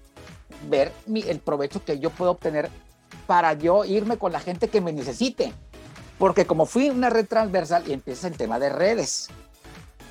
ver 0.69 0.91
el 1.07 1.39
provecho 1.39 1.83
que 1.83 1.99
yo 1.99 2.09
puedo 2.09 2.31
obtener 2.31 2.69
para 3.27 3.53
yo 3.53 3.85
irme 3.85 4.17
con 4.17 4.31
la 4.31 4.39
gente 4.39 4.67
que 4.67 4.81
me 4.81 4.93
necesite. 4.93 5.53
Porque 6.17 6.45
como 6.45 6.65
fui 6.65 6.89
una 6.89 7.09
red 7.09 7.27
transversal 7.27 7.83
y 7.87 7.93
empieza 7.93 8.27
el 8.27 8.37
tema 8.37 8.57
de 8.57 8.69
redes, 8.69 9.29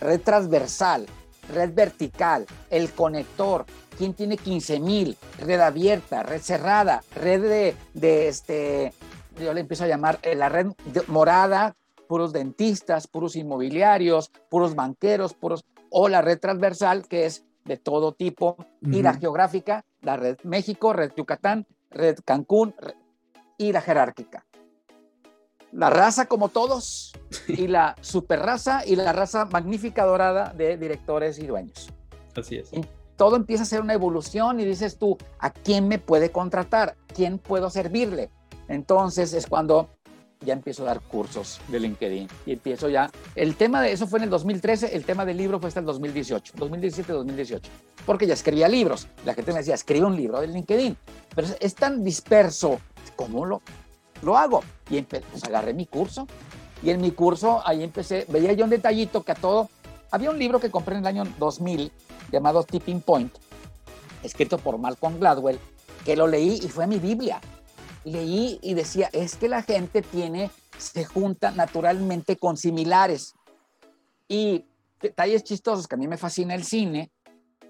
red 0.01 0.21
transversal, 0.21 1.07
red 1.53 1.73
vertical, 1.75 2.47
el 2.71 2.93
conector, 2.93 3.65
quién 3.97 4.15
tiene 4.15 4.37
15 4.37 4.81
mil, 4.81 5.17
red 5.39 5.61
abierta, 5.61 6.23
red 6.23 6.41
cerrada, 6.41 7.03
red 7.15 7.43
de, 7.43 7.77
de, 7.95 8.29
este, 8.29 8.93
yo 9.41 9.55
le 9.55 9.61
empiezo 9.61 9.85
a 9.85 9.89
llamar 9.89 10.19
eh, 10.23 10.35
la 10.35 10.49
red 10.49 10.69
morada, 11.09 11.75
puros 12.07 12.33
dentistas, 12.33 13.07
puros 13.07 13.35
inmobiliarios, 13.37 14.31
puros 14.51 14.75
banqueros, 14.75 15.35
puros, 15.35 15.65
o 15.91 16.09
la 16.09 16.23
red 16.23 16.39
transversal 16.39 17.07
que 17.09 17.27
es 17.27 17.45
de 17.64 17.76
todo 17.76 18.12
tipo, 18.12 18.56
y 18.83 19.02
la 19.02 19.14
geográfica, 19.14 19.85
la 20.02 20.16
red 20.16 20.37
México, 20.42 20.92
red 20.92 21.12
Yucatán, 21.16 21.66
red 21.90 22.18
Cancún 22.25 22.75
y 23.56 23.73
la 23.73 23.80
jerárquica. 23.80 24.44
La 25.73 25.90
raza 25.90 26.26
como 26.26 26.50
todos 26.50 27.12
y 27.49 27.66
la 27.66 27.97
super 28.00 28.40
raza 28.40 28.87
y 28.87 28.97
la 28.97 29.12
raza 29.12 29.47
magnífica 29.47 30.04
dorada 30.04 30.52
de 30.56 30.76
directores 30.76 31.38
y 31.38 31.47
dueños. 31.47 31.90
Así 32.37 32.56
es. 32.56 32.71
todo 33.16 33.37
empieza 33.37 33.62
a 33.62 33.66
ser 33.66 33.80
una 33.80 33.94
evolución 33.94 34.61
y 34.61 34.64
dices 34.64 34.99
tú, 34.99 35.16
¿a 35.38 35.50
quién 35.50 35.88
me 35.88 35.99
puede 35.99 36.30
contratar? 36.30 36.97
¿Quién 37.14 37.38
puedo 37.38 37.71
servirle? 37.71 38.30
Entonces 38.68 39.33
es 39.35 39.47
cuando 39.47 39.88
ya 40.45 40.53
empiezo 40.53 40.83
a 40.83 40.87
dar 40.87 41.01
cursos 41.01 41.61
de 41.69 41.81
LinkedIn 41.81 42.29
y 42.47 42.53
empiezo 42.53 42.89
ya. 42.89 43.11
El 43.35 43.57
tema 43.57 43.83
de 43.83 43.93
eso 43.93 44.07
fue 44.07 44.19
en 44.19 44.25
el 44.25 44.31
2013, 44.31 44.95
el 44.95 45.05
tema 45.05 45.25
del 45.25 45.37
libro 45.37 45.59
fue 45.59 45.69
hasta 45.69 45.81
el 45.81 45.87
2018, 45.87 46.55
2017-2018, 46.55 47.61
porque 48.07 48.27
ya 48.27 48.35
escribía 48.35 48.69
libros. 48.69 49.09
La 49.25 49.35
gente 49.35 49.53
me 49.53 49.59
decía, 49.59 49.75
escribe 49.75 50.07
un 50.07 50.17
libro 50.17 50.41
de 50.41 50.49
LinkedIn, 50.49 50.97
pero 51.35 51.49
es 51.59 51.75
tan 51.75 52.05
disperso, 52.05 52.81
¿cómo 53.17 53.45
lo, 53.45 53.63
lo 54.23 54.37
hago? 54.37 54.63
Y 54.91 55.01
pues 55.03 55.23
agarré 55.45 55.75
mi 55.75 55.87
curso 55.87 56.27
y 56.83 56.91
en 56.91 57.01
mi 57.01 57.13
curso 57.13 57.63
ahí 57.65 57.83
empecé, 57.83 58.27
veía 58.29 58.53
yo 58.53 58.65
un 58.65 58.71
detallito 58.71 59.23
que 59.23 59.33
a 59.33 59.35
todo, 59.35 59.71
había 60.11 60.31
un 60.31 60.39
libro 60.39 60.61
que 60.61 60.71
compré 60.71 60.97
en 60.97 61.01
el 61.01 61.07
año 61.07 61.25
2000 61.39 61.91
llamado 62.31 62.63
Tipping 62.63 63.01
Point, 63.01 63.33
escrito 64.23 64.59
por 64.59 64.79
Malcolm 64.79 65.19
Gladwell, 65.19 65.59
que 66.05 66.17
lo 66.17 66.27
leí 66.27 66.61
y 66.63 66.69
fue 66.69 66.87
mi 66.87 66.99
Biblia 66.99 67.41
leí 68.04 68.58
y 68.62 68.75
decía, 68.75 69.08
es 69.12 69.37
que 69.37 69.49
la 69.49 69.62
gente 69.62 70.02
tiene, 70.02 70.50
se 70.78 71.04
junta 71.04 71.50
naturalmente 71.50 72.37
con 72.37 72.56
similares. 72.56 73.34
Y 74.28 74.66
detalles 75.00 75.44
chistosos 75.44 75.87
que 75.87 75.94
a 75.94 75.99
mí 75.99 76.08
me 76.08 76.16
fascina 76.16 76.54
el 76.54 76.64
cine, 76.64 77.11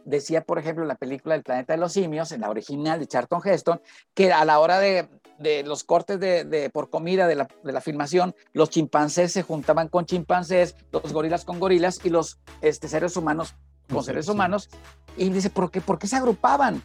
decía, 0.04 0.42
por 0.42 0.58
ejemplo, 0.58 0.84
la 0.84 0.96
película 0.96 1.34
El 1.34 1.42
planeta 1.42 1.72
de 1.72 1.78
los 1.78 1.92
simios, 1.92 2.32
en 2.32 2.42
la 2.42 2.50
original 2.50 3.00
de 3.00 3.06
Charlton 3.06 3.40
Heston, 3.44 3.80
que 4.14 4.32
a 4.32 4.44
la 4.44 4.60
hora 4.60 4.78
de, 4.78 5.08
de 5.38 5.62
los 5.62 5.84
cortes 5.84 6.20
de, 6.20 6.44
de, 6.44 6.70
por 6.70 6.90
comida 6.90 7.26
de 7.26 7.34
la, 7.36 7.48
de 7.62 7.72
la, 7.72 7.80
filmación, 7.80 8.34
los 8.52 8.70
chimpancés 8.70 9.32
se 9.32 9.42
juntaban 9.42 9.88
con 9.88 10.06
chimpancés, 10.06 10.76
los 10.92 11.12
gorilas 11.12 11.44
con 11.44 11.58
gorilas 11.58 12.00
y 12.04 12.10
los 12.10 12.38
este, 12.60 12.88
seres 12.88 13.16
humanos 13.16 13.54
con 13.90 14.04
seres 14.04 14.28
humanos. 14.28 14.68
Y 15.16 15.28
dice, 15.30 15.50
¿por 15.50 15.70
qué, 15.70 15.80
¿por 15.80 15.98
qué 15.98 16.06
se 16.06 16.16
agrupaban? 16.16 16.82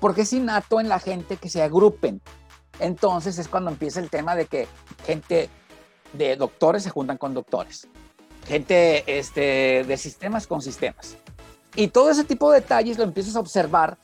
Porque 0.00 0.22
es 0.22 0.32
innato 0.32 0.80
en 0.80 0.88
la 0.88 0.98
gente 0.98 1.36
que 1.36 1.48
se 1.48 1.62
agrupen. 1.62 2.20
Entonces 2.78 3.38
es 3.38 3.48
cuando 3.48 3.70
empieza 3.70 4.00
el 4.00 4.10
tema 4.10 4.34
de 4.34 4.46
que 4.46 4.66
gente 5.06 5.48
de 6.12 6.36
doctores 6.36 6.82
se 6.82 6.90
juntan 6.90 7.18
con 7.18 7.34
doctores, 7.34 7.86
gente 8.46 9.18
este, 9.18 9.84
de 9.84 9.96
sistemas 9.96 10.46
con 10.46 10.62
sistemas. 10.62 11.16
Y 11.74 11.88
todo 11.88 12.10
ese 12.10 12.24
tipo 12.24 12.50
de 12.50 12.60
detalles 12.60 12.98
lo 12.98 13.04
empiezas 13.04 13.36
a 13.36 13.40
observar 13.40 13.96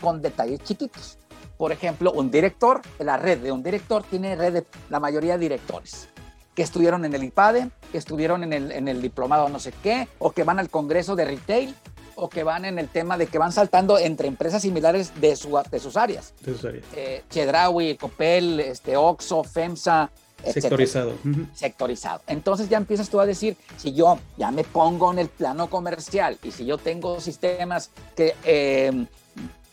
con 0.00 0.20
detalles 0.20 0.60
chiquitos. 0.62 1.18
Por 1.56 1.70
ejemplo, 1.70 2.12
un 2.12 2.30
director, 2.30 2.82
la 2.98 3.16
red 3.16 3.38
de 3.38 3.52
un 3.52 3.62
director 3.62 4.02
tiene 4.02 4.34
red 4.34 4.52
de 4.52 4.66
la 4.90 4.98
mayoría 4.98 5.34
de 5.34 5.40
directores 5.40 6.08
que 6.54 6.62
estuvieron 6.62 7.04
en 7.04 7.14
el 7.14 7.24
IPADE, 7.24 7.70
que 7.90 7.98
estuvieron 7.98 8.44
en 8.44 8.52
el, 8.52 8.72
en 8.72 8.88
el 8.88 9.02
diplomado 9.02 9.48
no 9.48 9.58
sé 9.58 9.72
qué, 9.82 10.08
o 10.18 10.30
que 10.30 10.44
van 10.44 10.58
al 10.58 10.70
congreso 10.70 11.16
de 11.16 11.24
retail, 11.24 11.74
o 12.16 12.28
que 12.28 12.42
van 12.42 12.64
en 12.64 12.78
el 12.78 12.88
tema 12.88 13.18
de 13.18 13.26
que 13.26 13.38
van 13.38 13.52
saltando 13.52 13.98
entre 13.98 14.28
empresas 14.28 14.62
similares 14.62 15.12
de, 15.20 15.36
su, 15.36 15.58
de 15.70 15.78
sus 15.78 15.96
áreas. 15.96 16.34
De 16.40 16.52
sus 16.52 16.64
áreas. 16.64 16.84
Eh, 16.94 17.22
Chedraui, 17.30 17.96
Copel, 17.96 18.60
este, 18.60 18.96
Oxo, 18.96 19.44
FEMSA. 19.44 20.10
Sectorizado. 20.44 21.14
Sectorizado. 21.54 22.20
Entonces 22.26 22.68
ya 22.68 22.76
empiezas 22.76 23.08
tú 23.08 23.18
a 23.18 23.26
decir, 23.26 23.56
si 23.76 23.94
yo 23.94 24.18
ya 24.36 24.50
me 24.50 24.64
pongo 24.64 25.10
en 25.12 25.18
el 25.18 25.28
plano 25.28 25.70
comercial 25.70 26.38
y 26.42 26.50
si 26.50 26.66
yo 26.66 26.78
tengo 26.78 27.20
sistemas 27.20 27.90
que... 28.16 28.34
Eh, 28.44 29.06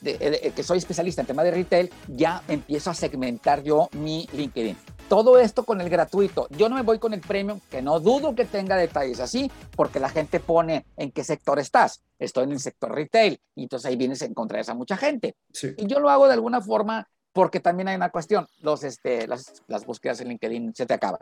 que 0.03 0.63
soy 0.63 0.79
especialista 0.79 1.21
en 1.21 1.27
tema 1.27 1.43
de 1.43 1.51
retail, 1.51 1.91
ya 2.07 2.41
empiezo 2.48 2.89
a 2.89 2.95
segmentar 2.95 3.62
yo 3.62 3.88
mi 3.91 4.27
LinkedIn. 4.33 4.75
Todo 5.12 5.38
esto 5.38 5.65
con 5.65 5.82
el 5.82 5.89
gratuito. 5.89 6.48
Yo 6.51 6.70
no 6.70 6.75
me 6.77 6.84
voy 6.84 6.98
con 6.98 7.13
el 7.13 7.20
premium, 7.20 7.60
que 7.70 7.82
no 7.82 8.00
dudo 8.00 8.34
que 8.34 8.46
tenga 8.46 8.77
detalles 8.77 9.20
así, 9.20 9.51
porque 9.75 10.00
la 10.00 10.08
gente 10.08 10.39
pone 10.39 10.86
en 10.96 11.12
qué 11.12 11.25
sector 11.25 11.60
estás. 11.60 12.01
Estoy 12.18 12.46
en 12.46 12.53
el 12.53 12.62
sector 12.62 12.96
retail, 12.96 13.38
y 13.53 13.63
entonces 13.63 13.89
ahí 13.89 13.98
vienes 13.98 14.22
a 14.22 14.25
encontrar 14.25 14.60
a 14.60 14.62
esa 14.62 14.74
mucha 14.74 14.96
gente. 14.96 15.36
Sí. 15.51 15.74
Y 15.75 15.86
yo 15.86 16.00
lo 16.00 16.10
hago 16.10 16.27
de 16.27 16.34
alguna 16.36 16.62
forma 16.62 17.10
porque 17.34 17.60
también 17.60 17.89
hay 17.89 17.98
una 17.98 18.10
cuestión, 18.10 18.48
los, 18.62 18.86
este, 18.86 19.27
las, 19.27 19.62
las 19.68 19.86
búsquedas 19.86 20.22
en 20.22 20.30
LinkedIn 20.30 20.74
se 20.74 20.86
te 20.86 20.94
acaban. 20.94 21.20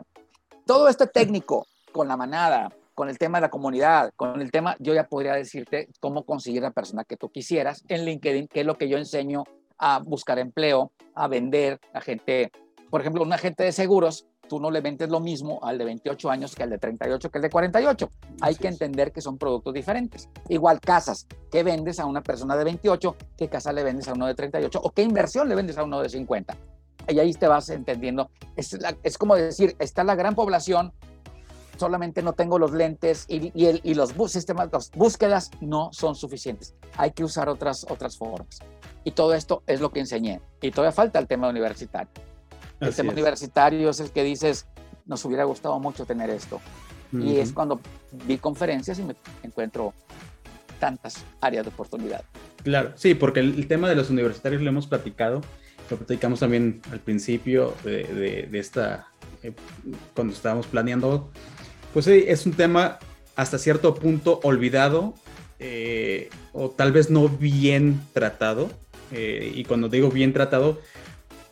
Todo 0.66 0.86
este 0.86 1.08
técnico 1.08 1.66
con 1.90 2.06
la 2.06 2.16
manada, 2.16 2.68
con 2.94 3.08
el 3.08 3.18
tema 3.18 3.38
de 3.38 3.42
la 3.42 3.50
comunidad, 3.50 4.12
con 4.14 4.40
el 4.40 4.52
tema, 4.52 4.76
yo 4.78 4.94
ya 4.94 5.08
podría 5.08 5.34
decirte 5.34 5.88
cómo 5.98 6.24
conseguir 6.24 6.62
la 6.62 6.70
persona 6.70 7.02
que 7.02 7.16
tú 7.16 7.28
quisieras 7.28 7.82
en 7.88 8.04
LinkedIn, 8.04 8.46
que 8.46 8.60
es 8.60 8.66
lo 8.66 8.78
que 8.78 8.88
yo 8.88 8.98
enseño 8.98 9.42
a 9.78 9.98
buscar 9.98 10.38
empleo, 10.38 10.92
a 11.12 11.26
vender 11.26 11.80
a 11.92 12.00
gente 12.00 12.52
por 12.90 13.00
ejemplo, 13.00 13.22
un 13.22 13.32
agente 13.32 13.64
de 13.64 13.72
seguros, 13.72 14.26
tú 14.48 14.58
no 14.58 14.70
le 14.70 14.80
vendes 14.80 15.08
lo 15.08 15.20
mismo 15.20 15.60
al 15.62 15.78
de 15.78 15.84
28 15.84 16.28
años 16.28 16.56
que 16.56 16.64
al 16.64 16.70
de 16.70 16.78
38 16.78 17.30
que 17.30 17.38
al 17.38 17.42
de 17.42 17.50
48. 17.50 18.10
Hay 18.40 18.56
que 18.56 18.68
entender 18.68 19.12
que 19.12 19.20
son 19.20 19.38
productos 19.38 19.72
diferentes. 19.72 20.28
Igual 20.48 20.80
casas, 20.80 21.26
¿qué 21.52 21.62
vendes 21.62 22.00
a 22.00 22.06
una 22.06 22.20
persona 22.20 22.56
de 22.56 22.64
28? 22.64 23.16
¿Qué 23.36 23.48
casa 23.48 23.72
le 23.72 23.84
vendes 23.84 24.08
a 24.08 24.12
uno 24.12 24.26
de 24.26 24.34
38? 24.34 24.80
¿O 24.82 24.90
qué 24.90 25.02
inversión 25.02 25.48
le 25.48 25.54
vendes 25.54 25.78
a 25.78 25.84
uno 25.84 26.02
de 26.02 26.08
50? 26.08 26.56
Y 27.08 27.18
ahí 27.18 27.32
te 27.32 27.46
vas 27.46 27.68
entendiendo. 27.70 28.30
Es, 28.56 28.72
la, 28.80 28.96
es 29.02 29.16
como 29.16 29.36
decir, 29.36 29.76
está 29.78 30.02
la 30.02 30.16
gran 30.16 30.34
población, 30.34 30.92
solamente 31.78 32.22
no 32.22 32.32
tengo 32.32 32.58
los 32.58 32.72
lentes 32.72 33.24
y, 33.28 33.52
y, 33.54 33.66
el, 33.66 33.80
y 33.84 33.94
los 33.94 34.12
sistemas, 34.30 34.68
las 34.72 34.90
búsquedas 34.90 35.50
no 35.60 35.90
son 35.92 36.14
suficientes. 36.16 36.74
Hay 36.96 37.12
que 37.12 37.22
usar 37.22 37.48
otras, 37.48 37.86
otras 37.88 38.18
formas. 38.18 38.58
Y 39.04 39.12
todo 39.12 39.32
esto 39.32 39.62
es 39.66 39.80
lo 39.80 39.90
que 39.90 40.00
enseñé. 40.00 40.40
Y 40.60 40.72
todavía 40.72 40.92
falta 40.92 41.18
el 41.18 41.26
tema 41.26 41.48
universitario. 41.48 42.10
El 42.80 42.94
tema 42.94 43.10
es. 43.10 43.14
universitario 43.14 43.90
es 43.90 44.00
el 44.00 44.10
que 44.10 44.24
dices, 44.24 44.66
nos 45.06 45.24
hubiera 45.24 45.44
gustado 45.44 45.78
mucho 45.78 46.06
tener 46.06 46.30
esto. 46.30 46.60
Uh 47.12 47.16
-huh. 47.16 47.24
Y 47.24 47.38
es 47.38 47.52
cuando 47.52 47.80
vi 48.26 48.38
conferencias 48.38 48.98
y 48.98 49.02
me 49.02 49.14
encuentro 49.42 49.92
tantas 50.78 51.24
áreas 51.40 51.64
de 51.64 51.70
oportunidad. 51.70 52.24
Claro, 52.62 52.92
sí, 52.96 53.14
porque 53.14 53.40
el, 53.40 53.54
el 53.54 53.66
tema 53.66 53.88
de 53.88 53.94
los 53.96 54.10
universitarios 54.10 54.62
lo 54.62 54.68
hemos 54.68 54.86
platicado, 54.86 55.42
lo 55.90 55.96
platicamos 55.96 56.40
también 56.40 56.80
al 56.90 57.00
principio 57.00 57.74
de, 57.84 58.04
de, 58.04 58.48
de 58.50 58.58
esta, 58.58 59.08
eh, 59.42 59.52
cuando 60.14 60.32
estábamos 60.32 60.66
planeando, 60.66 61.30
pues 61.92 62.06
sí, 62.06 62.24
es 62.26 62.46
un 62.46 62.52
tema 62.52 62.98
hasta 63.36 63.58
cierto 63.58 63.94
punto 63.94 64.40
olvidado 64.42 65.14
eh, 65.58 66.30
o 66.52 66.70
tal 66.70 66.92
vez 66.92 67.10
no 67.10 67.28
bien 67.28 68.00
tratado. 68.12 68.70
Eh, 69.12 69.52
y 69.54 69.64
cuando 69.64 69.88
digo 69.88 70.08
bien 70.08 70.32
tratado, 70.32 70.78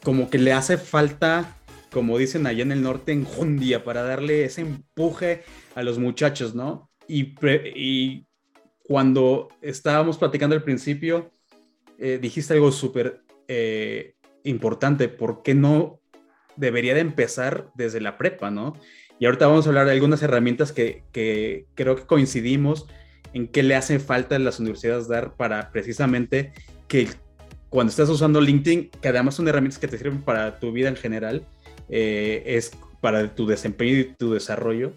como 0.02 0.30
que 0.30 0.38
le 0.38 0.52
hace 0.52 0.78
falta, 0.78 1.56
como 1.90 2.18
dicen 2.18 2.46
allá 2.46 2.62
en 2.62 2.72
el 2.72 2.82
norte, 2.82 3.12
enjundia 3.12 3.84
para 3.84 4.02
darle 4.02 4.44
ese 4.44 4.62
empuje 4.62 5.42
a 5.74 5.82
los 5.82 5.98
muchachos, 5.98 6.54
¿no? 6.54 6.90
Y, 7.06 8.26
cuando 8.84 9.48
estábamos 9.60 10.16
platicando 10.16 10.56
al 10.56 10.62
principio, 10.62 11.30
eh, 11.98 12.18
dijiste 12.22 12.54
algo 12.54 12.72
súper 12.72 13.22
eh, 13.46 14.14
importante, 14.44 15.10
¿por 15.10 15.42
qué 15.42 15.54
no 15.54 16.00
debería 16.56 16.94
de 16.94 17.00
empezar 17.00 17.70
desde 17.74 18.00
la 18.00 18.16
prepa, 18.16 18.50
no? 18.50 18.72
Y 19.18 19.26
ahorita 19.26 19.46
vamos 19.46 19.66
a 19.66 19.68
hablar 19.68 19.84
de 19.84 19.92
algunas 19.92 20.22
herramientas 20.22 20.72
que, 20.72 21.04
que 21.12 21.66
creo 21.74 21.96
que 21.96 22.06
coincidimos 22.06 22.86
en 23.34 23.48
qué 23.48 23.62
le 23.62 23.74
hace 23.74 23.98
falta 23.98 24.36
a 24.36 24.38
las 24.38 24.58
universidades 24.58 25.06
dar 25.06 25.36
para 25.36 25.70
precisamente 25.70 26.52
que 26.86 27.08
cuando 27.70 27.90
estás 27.90 28.08
usando 28.08 28.40
LinkedIn, 28.40 28.90
que 29.00 29.08
además 29.08 29.34
son 29.34 29.48
herramientas 29.48 29.78
que 29.78 29.88
te 29.88 29.98
sirven 29.98 30.22
para 30.22 30.58
tu 30.58 30.72
vida 30.72 30.88
en 30.88 30.96
general, 30.96 31.44
eh, 31.88 32.42
es 32.46 32.72
para 33.00 33.34
tu 33.34 33.46
desempeño 33.46 33.98
y 33.98 34.04
tu 34.04 34.32
desarrollo, 34.32 34.92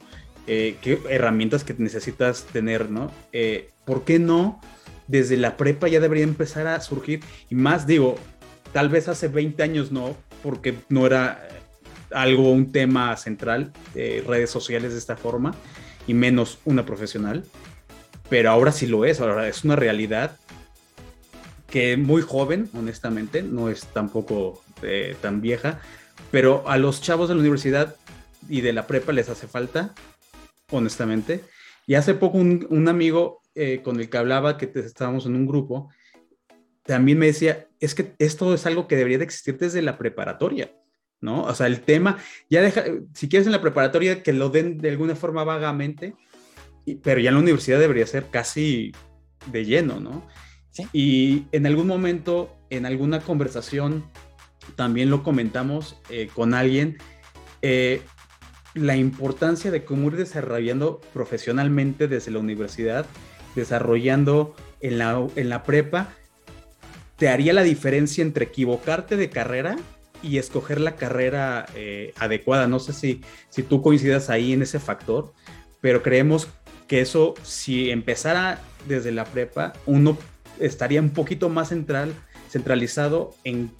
eh, 0.47 0.77
qué 0.81 0.99
herramientas 1.09 1.63
que 1.63 1.75
necesitas 1.77 2.45
tener, 2.45 2.89
¿no? 2.89 3.11
Eh, 3.31 3.69
¿Por 3.85 4.03
qué 4.03 4.19
no? 4.19 4.59
Desde 5.07 5.37
la 5.37 5.57
prepa 5.57 5.87
ya 5.87 5.99
debería 5.99 6.23
empezar 6.23 6.67
a 6.67 6.79
surgir, 6.81 7.19
y 7.49 7.55
más 7.55 7.85
digo, 7.85 8.15
tal 8.71 8.89
vez 8.89 9.07
hace 9.07 9.27
20 9.27 9.61
años 9.63 9.91
no, 9.91 10.15
porque 10.41 10.75
no 10.89 11.05
era 11.05 11.47
algo, 12.11 12.51
un 12.51 12.71
tema 12.71 13.15
central, 13.17 13.71
de 13.93 14.23
redes 14.25 14.49
sociales 14.49 14.93
de 14.93 14.99
esta 14.99 15.17
forma, 15.17 15.53
y 16.07 16.13
menos 16.13 16.59
una 16.65 16.85
profesional, 16.85 17.43
pero 18.29 18.49
ahora 18.49 18.71
sí 18.71 18.87
lo 18.87 19.05
es, 19.05 19.19
ahora 19.19 19.47
es 19.47 19.63
una 19.63 19.75
realidad 19.75 20.37
que 21.71 21.97
muy 21.97 22.21
joven, 22.21 22.69
honestamente, 22.73 23.41
no 23.41 23.69
es 23.69 23.87
tampoco 23.87 24.61
eh, 24.83 25.15
tan 25.21 25.41
vieja, 25.41 25.79
pero 26.29 26.67
a 26.67 26.77
los 26.77 27.01
chavos 27.01 27.29
de 27.29 27.35
la 27.35 27.41
universidad 27.41 27.95
y 28.49 28.61
de 28.61 28.73
la 28.73 28.85
prepa 28.87 29.13
les 29.13 29.29
hace 29.29 29.47
falta, 29.47 29.95
honestamente. 30.69 31.43
Y 31.87 31.95
hace 31.95 32.13
poco 32.13 32.37
un, 32.37 32.87
amigo 32.87 33.41
eh, 33.55 33.81
con 33.83 33.99
el 33.99 34.09
que 34.09 34.17
hablaba, 34.17 34.57
que 34.57 34.69
estábamos 34.75 35.25
en 35.25 35.35
un 35.35 35.47
grupo, 35.47 35.89
también 36.83 37.17
me 37.17 37.27
decía, 37.27 37.67
es 37.79 37.95
que 37.95 38.13
esto 38.19 38.53
es 38.53 38.65
algo 38.65 38.87
que 38.87 38.97
debería 38.97 39.17
de 39.17 39.23
existir 39.23 39.57
desde 39.57 39.81
la 39.81 39.97
preparatoria, 39.97 40.73
¿no? 41.21 41.43
O 41.43 41.55
sea, 41.55 41.67
el 41.67 41.81
tema, 41.81 42.17
ya 42.49 42.61
deja, 42.61 42.83
si 43.13 43.29
quieres 43.29 43.45
en 43.45 43.53
la 43.53 43.61
preparatoria, 43.61 44.23
que 44.23 44.33
lo 44.33 44.49
den 44.49 44.77
de 44.77 44.89
alguna 44.89 45.15
forma 45.15 45.43
vagamente, 45.43 46.15
pero 47.01 47.21
ya 47.21 47.29
en 47.29 47.35
la 47.35 47.41
universidad 47.41 47.79
debería 47.79 48.07
ser 48.07 48.25
casi 48.29 48.91
de 49.51 49.65
lleno, 49.65 49.99
¿no? 49.99 50.27
Y 50.93 51.45
en 51.51 51.65
algún 51.65 51.87
momento, 51.87 52.55
en 52.69 52.85
alguna 52.85 53.19
conversación, 53.19 54.05
también 54.75 55.09
lo 55.09 55.23
comentamos 55.23 55.97
eh, 56.09 56.29
con 56.33 56.53
alguien, 56.53 56.97
eh, 57.61 58.01
la 58.73 58.95
importancia 58.95 59.69
de 59.71 59.83
cómo 59.83 60.07
ir 60.07 60.15
desarrollando 60.15 61.01
profesionalmente 61.13 62.07
desde 62.07 62.31
la 62.31 62.39
universidad, 62.39 63.05
desarrollando 63.55 64.55
en 64.79 64.97
la, 64.97 65.27
en 65.35 65.49
la 65.49 65.63
prepa, 65.63 66.13
te 67.17 67.29
haría 67.29 67.53
la 67.53 67.63
diferencia 67.63 68.21
entre 68.21 68.45
equivocarte 68.45 69.17
de 69.17 69.29
carrera 69.29 69.77
y 70.23 70.37
escoger 70.37 70.79
la 70.79 70.95
carrera 70.95 71.65
eh, 71.75 72.13
adecuada. 72.17 72.67
No 72.67 72.79
sé 72.79 72.93
si, 72.93 73.21
si 73.49 73.63
tú 73.63 73.81
coincidas 73.81 74.29
ahí 74.29 74.53
en 74.53 74.61
ese 74.61 74.79
factor, 74.79 75.33
pero 75.81 76.01
creemos 76.01 76.47
que 76.87 77.01
eso, 77.01 77.33
si 77.43 77.89
empezara 77.89 78.61
desde 78.87 79.11
la 79.11 79.25
prepa, 79.25 79.73
uno 79.85 80.17
estaría 80.61 81.01
un 81.01 81.11
poquito 81.11 81.49
más 81.49 81.69
central, 81.69 82.13
centralizado 82.49 83.35
en 83.43 83.71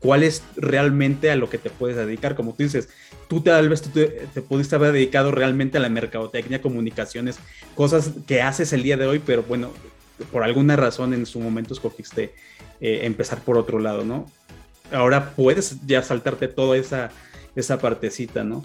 cuál 0.00 0.22
es 0.22 0.42
realmente 0.56 1.30
a 1.30 1.36
lo 1.36 1.48
que 1.50 1.58
te 1.58 1.70
puedes 1.70 1.96
dedicar. 1.96 2.34
Como 2.34 2.54
tú 2.54 2.62
dices, 2.62 2.88
tú 3.28 3.42
tal 3.42 3.68
vez 3.68 3.82
te, 3.82 4.06
te, 4.32 4.42
pudiste 4.42 4.74
haber 4.74 4.92
dedicado 4.92 5.30
realmente 5.30 5.78
a 5.78 5.80
la 5.80 5.88
mercadotecnia, 5.88 6.62
comunicaciones, 6.62 7.38
cosas 7.74 8.10
que 8.26 8.42
haces 8.42 8.72
el 8.72 8.82
día 8.82 8.96
de 8.96 9.06
hoy, 9.06 9.20
pero 9.24 9.42
bueno, 9.42 9.70
por 10.32 10.42
alguna 10.42 10.76
razón 10.76 11.14
en 11.14 11.26
su 11.26 11.40
momento 11.40 11.74
escogiste 11.74 12.34
eh, 12.80 13.00
empezar 13.02 13.40
por 13.40 13.56
otro 13.56 13.78
lado, 13.78 14.04
¿no? 14.04 14.26
Ahora 14.92 15.34
puedes 15.34 15.86
ya 15.86 16.02
saltarte 16.02 16.48
toda 16.48 16.76
esa, 16.76 17.10
esa 17.54 17.78
partecita, 17.78 18.42
¿no? 18.42 18.64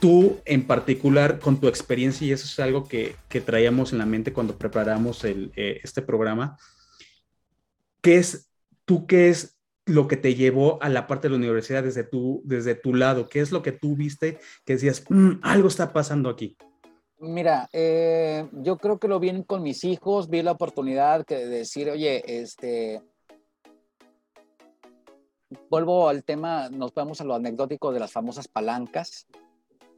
Tú 0.00 0.40
en 0.44 0.66
particular, 0.66 1.38
con 1.38 1.60
tu 1.60 1.68
experiencia, 1.68 2.26
y 2.26 2.32
eso 2.32 2.46
es 2.46 2.58
algo 2.60 2.88
que, 2.88 3.14
que 3.28 3.40
traíamos 3.40 3.92
en 3.92 3.98
la 3.98 4.06
mente 4.06 4.32
cuando 4.32 4.56
preparamos 4.56 5.24
el, 5.24 5.52
eh, 5.56 5.80
este 5.82 6.02
programa, 6.02 6.58
¿qué 8.02 8.18
es, 8.18 8.50
tú 8.84 9.06
qué 9.06 9.30
es 9.30 9.58
lo 9.86 10.06
que 10.06 10.16
te 10.16 10.34
llevó 10.34 10.82
a 10.82 10.88
la 10.88 11.06
parte 11.06 11.28
de 11.28 11.30
la 11.30 11.38
universidad 11.38 11.82
desde 11.82 12.04
tu, 12.04 12.42
desde 12.44 12.74
tu 12.74 12.94
lado? 12.94 13.28
¿Qué 13.28 13.40
es 13.40 13.50
lo 13.50 13.62
que 13.62 13.72
tú 13.72 13.96
viste 13.96 14.38
que 14.64 14.74
decías, 14.74 15.02
mm, 15.08 15.40
algo 15.42 15.68
está 15.68 15.92
pasando 15.92 16.28
aquí? 16.28 16.56
Mira, 17.18 17.68
eh, 17.72 18.48
yo 18.52 18.76
creo 18.78 18.98
que 18.98 19.08
lo 19.08 19.20
vi 19.20 19.44
con 19.44 19.62
mis 19.62 19.84
hijos, 19.84 20.28
vi 20.28 20.42
la 20.42 20.52
oportunidad 20.52 21.24
de 21.24 21.46
decir, 21.46 21.88
oye, 21.88 22.40
este, 22.40 23.00
vuelvo 25.70 26.08
al 26.08 26.24
tema, 26.24 26.68
nos 26.68 26.92
vamos 26.92 27.20
a 27.20 27.24
lo 27.24 27.34
anecdótico 27.34 27.92
de 27.92 28.00
las 28.00 28.10
famosas 28.10 28.48
palancas, 28.48 29.28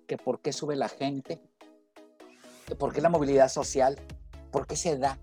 que 0.07 0.19
por 0.19 0.41
qué 0.41 0.53
sube 0.53 0.77
la 0.77 0.91
gente, 0.91 1.41
que 2.67 2.75
por 2.75 2.93
qué 2.93 3.01
la 3.01 3.09
movilidad 3.09 3.49
social, 3.49 3.97
por 4.51 4.67
qué 4.67 4.77
se 4.77 4.99
da, 4.99 5.19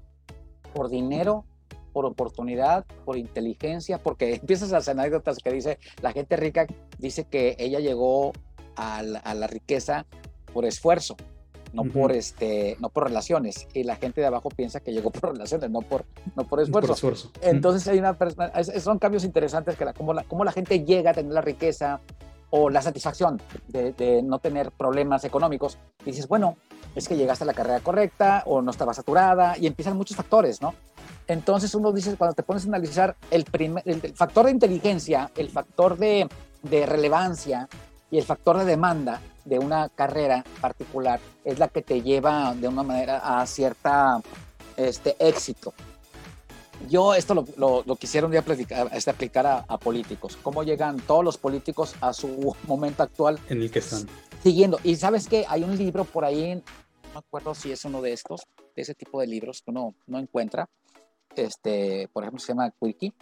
por 0.73 0.89
dinero 0.89 1.45
por 1.91 2.05
oportunidad, 2.05 2.85
por 3.05 3.17
inteligencia, 3.17 3.97
porque 3.97 4.35
empiezas 4.41 4.71
las 4.71 4.87
anécdotas 4.87 5.37
que 5.39 5.51
dice 5.51 5.79
la 6.01 6.11
gente 6.11 6.35
rica, 6.37 6.67
dice 6.97 7.25
que 7.25 7.55
ella 7.59 7.79
llegó 7.79 8.33
a 8.75 9.03
la, 9.03 9.47
riqueza 9.47 10.05
por 10.53 10.65
esfuerzo, 10.65 11.15
no 11.73 11.83
por 11.83 12.11
este, 12.11 12.77
no 12.79 12.89
por 12.89 13.03
relaciones, 13.03 13.67
y 13.73 13.83
la 13.83 13.95
gente 13.95 14.21
de 14.21 14.27
abajo 14.27 14.49
piensa 14.49 14.79
que 14.79 14.91
llegó 14.91 15.11
por 15.11 15.33
relaciones, 15.33 15.69
no 15.69 15.81
por, 15.81 16.05
no 16.35 16.45
por 16.45 16.61
esfuerzo. 16.61 17.31
Entonces 17.41 17.87
hay 17.87 17.99
una 17.99 18.17
son 18.79 18.97
cambios 18.99 19.23
interesantes 19.23 19.75
que 19.75 19.85
la, 19.85 19.93
cómo, 19.93 20.13
la, 20.13 20.23
cómo 20.23 20.43
la 20.43 20.51
gente 20.51 20.83
llega 20.83 21.11
a 21.11 21.13
tener 21.13 21.33
la 21.33 21.41
riqueza 21.41 21.99
o 22.49 22.69
la 22.69 22.81
satisfacción 22.81 23.41
de, 23.67 23.93
de 23.93 24.21
no 24.21 24.39
tener 24.39 24.71
problemas 24.71 25.23
económicos. 25.23 25.77
Y 26.01 26.11
dices, 26.11 26.27
bueno, 26.27 26.57
es 26.95 27.07
que 27.07 27.15
llegaste 27.15 27.43
a 27.43 27.47
la 27.47 27.53
carrera 27.53 27.79
correcta 27.79 28.43
o 28.45 28.61
no 28.61 28.71
estaba 28.71 28.93
saturada 28.93 29.57
y 29.57 29.67
empiezan 29.67 29.95
muchos 29.95 30.17
factores, 30.17 30.61
¿no? 30.61 30.73
Entonces 31.31 31.73
uno 31.75 31.93
dice, 31.93 32.17
cuando 32.17 32.35
te 32.35 32.43
pones 32.43 32.65
a 32.65 32.67
analizar 32.67 33.15
el, 33.29 33.45
primer, 33.45 33.83
el, 33.85 34.01
factor 34.13 34.47
de 34.47 34.51
inteligencia, 34.51 35.31
el 35.37 35.49
factor 35.49 35.97
de, 35.97 36.27
de, 36.61 36.85
relevancia 36.85 37.69
y 38.09 38.17
el 38.17 38.25
factor 38.25 38.57
de 38.57 38.65
demanda 38.65 39.21
de 39.45 39.57
una 39.57 39.87
carrera 39.87 40.43
particular 40.59 41.21
es 41.45 41.57
la 41.57 41.69
que 41.69 41.83
te 41.83 42.01
lleva 42.01 42.53
de 42.53 42.67
una 42.67 42.83
manera 42.83 43.39
a 43.39 43.45
cierta 43.47 44.21
este, 44.75 45.15
éxito. 45.19 45.73
Yo 46.89 47.13
esto 47.13 47.33
lo, 47.33 47.83
lo, 47.85 47.95
quisiera 47.95 48.27
un 48.27 48.33
día 48.33 48.43
este, 48.91 49.09
aplicar 49.09 49.47
a, 49.47 49.65
a, 49.69 49.77
políticos. 49.77 50.37
¿Cómo 50.43 50.63
llegan 50.63 50.99
todos 50.99 51.23
los 51.23 51.37
políticos 51.37 51.95
a 52.01 52.11
su 52.11 52.53
momento 52.67 53.03
actual? 53.03 53.39
En 53.47 53.61
el 53.61 53.71
que 53.71 53.79
están. 53.79 54.05
Siguiendo. 54.43 54.81
Y 54.83 54.97
sabes 54.97 55.29
que 55.29 55.45
hay 55.47 55.63
un 55.63 55.77
libro 55.77 56.03
por 56.03 56.25
ahí, 56.25 56.55
no 56.55 57.13
me 57.13 57.19
acuerdo 57.19 57.55
si 57.55 57.71
es 57.71 57.85
uno 57.85 58.01
de 58.01 58.11
estos, 58.11 58.41
de 58.75 58.81
ese 58.81 58.95
tipo 58.95 59.21
de 59.21 59.27
libros 59.27 59.61
que 59.61 59.71
uno 59.71 59.95
no 60.07 60.19
encuentra, 60.19 60.67
este, 61.35 62.09
por 62.13 62.23
ejemplo, 62.23 62.39
se 62.39 62.47
llama 62.49 62.73
Quickie, 62.79 63.13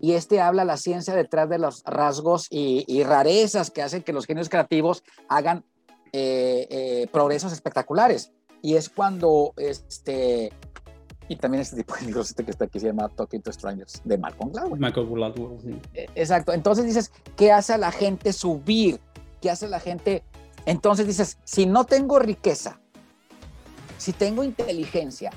y 0.00 0.12
este 0.12 0.40
habla 0.40 0.64
la 0.64 0.76
ciencia 0.76 1.14
detrás 1.14 1.48
de 1.48 1.58
los 1.58 1.82
rasgos 1.84 2.46
y, 2.50 3.02
rarezas 3.04 3.70
que 3.70 3.82
hacen 3.82 4.02
que 4.02 4.12
los 4.12 4.26
genios 4.26 4.48
creativos 4.48 5.02
hagan 5.28 5.64
eh, 6.12 6.66
eh, 6.70 7.06
progresos 7.12 7.52
espectaculares. 7.52 8.32
Y 8.62 8.76
es 8.76 8.88
cuando, 8.88 9.52
este, 9.58 10.50
y 11.28 11.36
también 11.36 11.62
este 11.62 11.76
tipo 11.76 11.94
de 11.94 12.06
libros 12.06 12.30
este 12.30 12.44
que 12.44 12.50
está 12.50 12.64
aquí 12.66 12.80
se 12.80 12.86
llama 12.86 13.08
Talking 13.08 13.42
to 13.42 13.52
Strangers, 13.52 14.00
de 14.04 14.18
Malcolm 14.18 14.52
Gladwell. 14.52 14.80
Malcolm 14.80 15.12
Gladwell, 15.12 15.60
sí. 15.60 15.80
Eh, 15.94 16.06
exacto. 16.14 16.52
Entonces 16.52 16.84
dices, 16.84 17.12
¿qué 17.36 17.52
hace 17.52 17.72
a 17.72 17.78
la 17.78 17.92
gente 17.92 18.32
subir? 18.32 19.00
¿Qué 19.40 19.50
hace 19.50 19.66
a 19.66 19.68
la 19.68 19.80
gente? 19.80 20.22
Entonces 20.66 21.06
dices, 21.06 21.38
si 21.44 21.66
no 21.66 21.84
tengo 21.84 22.18
riqueza, 22.18 22.80
si 23.98 24.12
tengo 24.12 24.44
inteligencia, 24.44 25.30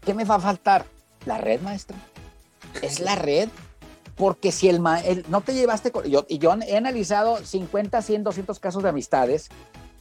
¿qué 0.00 0.14
me 0.14 0.24
va 0.24 0.36
a 0.36 0.40
faltar? 0.40 0.86
La 1.26 1.38
red, 1.38 1.60
maestro. 1.60 1.96
Es 2.82 3.00
la 3.00 3.16
red. 3.16 3.48
Porque 4.16 4.52
si 4.52 4.68
el, 4.68 4.80
no 5.28 5.40
te 5.40 5.54
llevaste 5.54 5.90
con, 5.90 6.04
yo, 6.04 6.24
y 6.28 6.38
yo 6.38 6.54
he 6.66 6.76
analizado 6.76 7.38
50, 7.38 8.00
100, 8.00 8.22
200 8.22 8.60
casos 8.60 8.82
de 8.82 8.88
amistades 8.88 9.48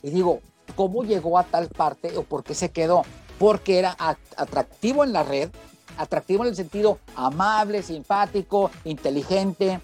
y 0.03 0.11
digo, 0.11 0.39
¿cómo 0.75 1.03
llegó 1.03 1.39
a 1.39 1.43
tal 1.43 1.67
parte 1.69 2.15
o 2.15 2.23
por 2.23 2.43
qué 2.43 2.53
se 2.53 2.69
quedó? 2.69 3.03
Porque 3.39 3.79
era 3.79 3.97
atractivo 4.37 5.03
en 5.03 5.13
la 5.13 5.23
red, 5.23 5.49
atractivo 5.97 6.43
en 6.43 6.49
el 6.49 6.55
sentido 6.55 6.99
amable, 7.15 7.81
simpático, 7.81 8.69
inteligente, 8.83 9.79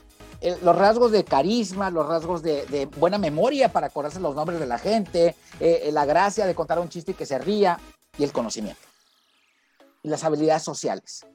los 0.62 0.76
rasgos 0.76 1.12
de 1.12 1.24
carisma, 1.24 1.90
los 1.90 2.08
rasgos 2.08 2.44
de, 2.44 2.88
buena 2.98 3.18
memoria 3.18 3.72
para 3.72 3.88
acordarse 3.88 4.20
los 4.20 4.36
nombres 4.36 4.60
de 4.60 4.68
la 4.68 4.78
gente, 4.78 5.36
eh, 5.60 5.90
la 5.92 6.06
gracia 6.06 6.46
de 6.46 6.54
contar 6.54 6.80
un 6.80 6.90
chiste 6.90 7.12
y 7.12 7.16
que 7.16 7.26
se 7.26 7.40
ría 7.40 7.80
y 8.18 8.24
el 8.24 8.32
conocimiento 8.32 8.89
y 10.04 10.10
las 10.10 10.24
habilidades 10.24 10.64
sociales. 10.64 11.26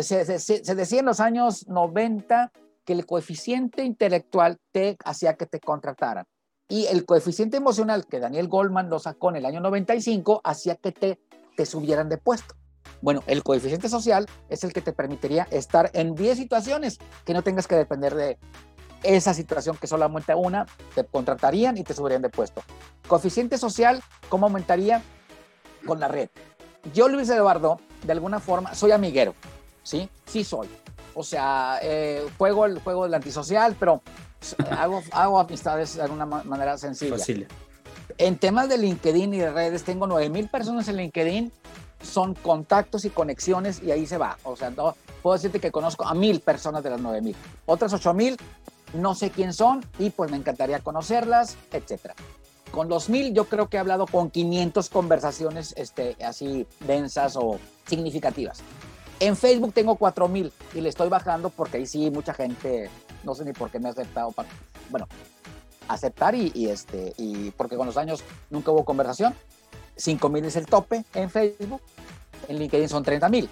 se, 0.00 0.74
decía 0.74 1.00
en 1.00 1.06
los 1.06 1.20
años 1.20 1.66
90 1.68 2.52
que 2.84 2.92
el 2.92 3.06
coeficiente 3.06 3.84
intelectual 3.84 4.58
te 4.72 4.96
hacía 5.04 5.34
que 5.34 5.46
te 5.46 5.60
contrataran. 5.60 6.24
Y 6.68 6.86
el 6.86 7.06
coeficiente 7.06 7.56
emocional 7.56 8.06
que 8.06 8.20
Daniel 8.20 8.48
Goldman 8.48 8.90
lo 8.90 8.98
sacó 8.98 9.30
en 9.30 9.36
el 9.36 9.46
año 9.46 9.60
95 9.60 10.42
hacía 10.44 10.76
que 10.76 10.92
te, 10.92 11.18
te 11.56 11.66
subieran 11.66 12.08
de 12.08 12.18
puesto. 12.18 12.54
Bueno, 13.00 13.22
el 13.26 13.42
coeficiente 13.42 13.88
social 13.88 14.26
es 14.48 14.64
el 14.64 14.72
que 14.72 14.82
te 14.82 14.92
permitiría 14.92 15.46
estar 15.50 15.90
en 15.94 16.14
10 16.14 16.36
situaciones 16.36 16.98
que 17.24 17.32
no 17.32 17.42
tengas 17.42 17.66
que 17.66 17.76
depender 17.76 18.14
de 18.14 18.38
esa 19.02 19.34
situación 19.34 19.76
que 19.76 19.86
solamente 19.86 20.34
una 20.34 20.66
te 20.94 21.04
contratarían 21.04 21.76
y 21.78 21.84
te 21.84 21.94
subirían 21.94 22.22
de 22.22 22.30
puesto. 22.30 22.62
Coeficiente 23.06 23.56
social, 23.58 24.02
¿cómo 24.28 24.46
aumentaría? 24.46 25.02
Con 25.86 26.00
la 26.00 26.08
red. 26.08 26.28
Yo, 26.92 27.08
Luis 27.08 27.28
Eduardo, 27.28 27.80
de 28.02 28.12
alguna 28.12 28.40
forma, 28.40 28.74
soy 28.74 28.92
amiguero, 28.92 29.34
¿sí? 29.82 30.08
Sí 30.26 30.44
soy. 30.44 30.68
O 31.14 31.22
sea, 31.22 31.78
eh, 31.82 32.26
juego 32.38 32.66
el 32.66 32.78
juego 32.80 33.04
del 33.04 33.14
antisocial, 33.14 33.76
pero 33.78 34.02
hago, 34.70 35.02
hago 35.12 35.40
amistades 35.40 35.96
de 35.96 36.02
alguna 36.02 36.26
manera 36.26 36.78
sencilla. 36.78 37.16
En 38.16 38.38
temas 38.38 38.68
de 38.68 38.78
LinkedIn 38.78 39.34
y 39.34 39.38
de 39.38 39.50
redes, 39.50 39.84
tengo 39.84 40.06
9000 40.06 40.48
personas 40.48 40.88
en 40.88 40.96
LinkedIn, 40.96 41.52
son 42.02 42.34
contactos 42.34 43.04
y 43.04 43.10
conexiones 43.10 43.82
y 43.82 43.90
ahí 43.90 44.06
se 44.06 44.18
va. 44.18 44.38
O 44.44 44.56
sea, 44.56 44.70
no, 44.70 44.94
puedo 45.22 45.34
decirte 45.34 45.60
que 45.60 45.70
conozco 45.70 46.06
a 46.06 46.14
mil 46.14 46.40
personas 46.40 46.82
de 46.82 46.90
las 46.90 47.00
9000. 47.00 47.36
Otras 47.66 47.92
8000 47.92 48.36
no 48.94 49.14
sé 49.14 49.30
quién 49.30 49.52
son 49.52 49.84
y 49.98 50.10
pues 50.10 50.30
me 50.30 50.36
encantaría 50.36 50.80
conocerlas, 50.80 51.56
etcétera. 51.72 52.14
Con 52.70 52.88
los 52.88 53.08
mil 53.08 53.34
yo 53.34 53.46
creo 53.46 53.68
que 53.68 53.76
he 53.76 53.80
hablado 53.80 54.06
con 54.06 54.30
500 54.30 54.88
conversaciones 54.90 55.74
este, 55.76 56.16
así 56.24 56.66
densas 56.80 57.36
o 57.36 57.58
significativas. 57.86 58.60
En 59.20 59.36
Facebook 59.36 59.72
tengo 59.72 59.96
4000 59.96 60.52
y 60.74 60.80
le 60.80 60.88
estoy 60.88 61.08
bajando 61.08 61.50
porque 61.50 61.78
ahí 61.78 61.86
sí 61.86 62.10
mucha 62.10 62.34
gente, 62.34 62.88
no 63.24 63.34
sé 63.34 63.44
ni 63.44 63.52
por 63.52 63.70
qué 63.70 63.80
me 63.80 63.88
ha 63.88 63.92
aceptado. 63.92 64.30
Para, 64.32 64.48
bueno, 64.90 65.08
aceptar 65.88 66.34
y, 66.34 66.68
este, 66.68 67.14
y 67.16 67.50
porque 67.52 67.76
con 67.76 67.86
los 67.86 67.96
años 67.96 68.22
nunca 68.50 68.70
hubo 68.70 68.84
conversación. 68.84 69.34
5000 69.96 70.44
es 70.44 70.56
el 70.56 70.66
tope 70.66 71.04
en 71.14 71.30
Facebook. 71.30 71.80
En 72.46 72.58
LinkedIn 72.58 72.88
son 72.88 73.02
30000. 73.02 73.48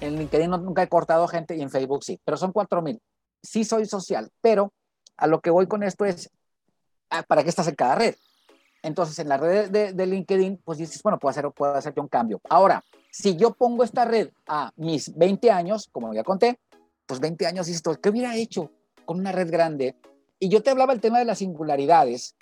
En 0.00 0.16
LinkedIn 0.16 0.50
nunca 0.50 0.82
he 0.82 0.88
cortado 0.88 1.28
gente 1.28 1.56
y 1.56 1.62
en 1.62 1.70
Facebook 1.70 2.02
sí, 2.04 2.18
pero 2.24 2.36
son 2.36 2.52
4000 2.52 3.00
sí 3.42 3.64
soy 3.64 3.86
social, 3.86 4.30
pero 4.40 4.72
a 5.16 5.26
lo 5.26 5.40
que 5.40 5.50
voy 5.50 5.66
con 5.66 5.82
esto 5.82 6.04
es, 6.04 6.30
ah, 7.10 7.22
¿para 7.22 7.42
qué 7.42 7.50
estás 7.50 7.68
en 7.68 7.74
cada 7.74 7.96
red? 7.96 8.14
Entonces, 8.82 9.18
en 9.20 9.28
la 9.28 9.36
red 9.36 9.70
de, 9.70 10.06
LinkedIn, 10.06 10.60
pues 10.64 10.78
dices, 10.78 11.00
bueno, 11.02 11.18
puedo 11.18 11.30
hacer, 11.30 11.48
puedo 11.52 11.74
hacer 11.74 11.94
un 11.98 12.08
cambio. 12.08 12.40
Ahora, 12.48 12.84
si 13.10 13.36
yo 13.36 13.54
pongo 13.54 13.84
esta 13.84 14.04
red 14.04 14.30
a 14.48 14.72
mis 14.76 15.16
20 15.16 15.50
años, 15.50 15.88
como 15.92 16.12
ya 16.12 16.24
conté, 16.24 16.58
pues 17.06 17.20
20 17.20 17.46
años 17.46 17.68
esto, 17.68 17.94
¿qué 18.00 18.10
hubiera 18.10 18.34
hecho 18.36 18.70
con 19.04 19.20
una 19.20 19.30
red 19.30 19.50
grande? 19.50 19.96
Y 20.40 20.48
yo 20.48 20.62
te 20.62 20.70
hablaba 20.70 20.92
el 20.92 21.00
tema 21.00 21.20
de 21.20 21.24
las 21.24 21.38
singularidades, 21.38 22.34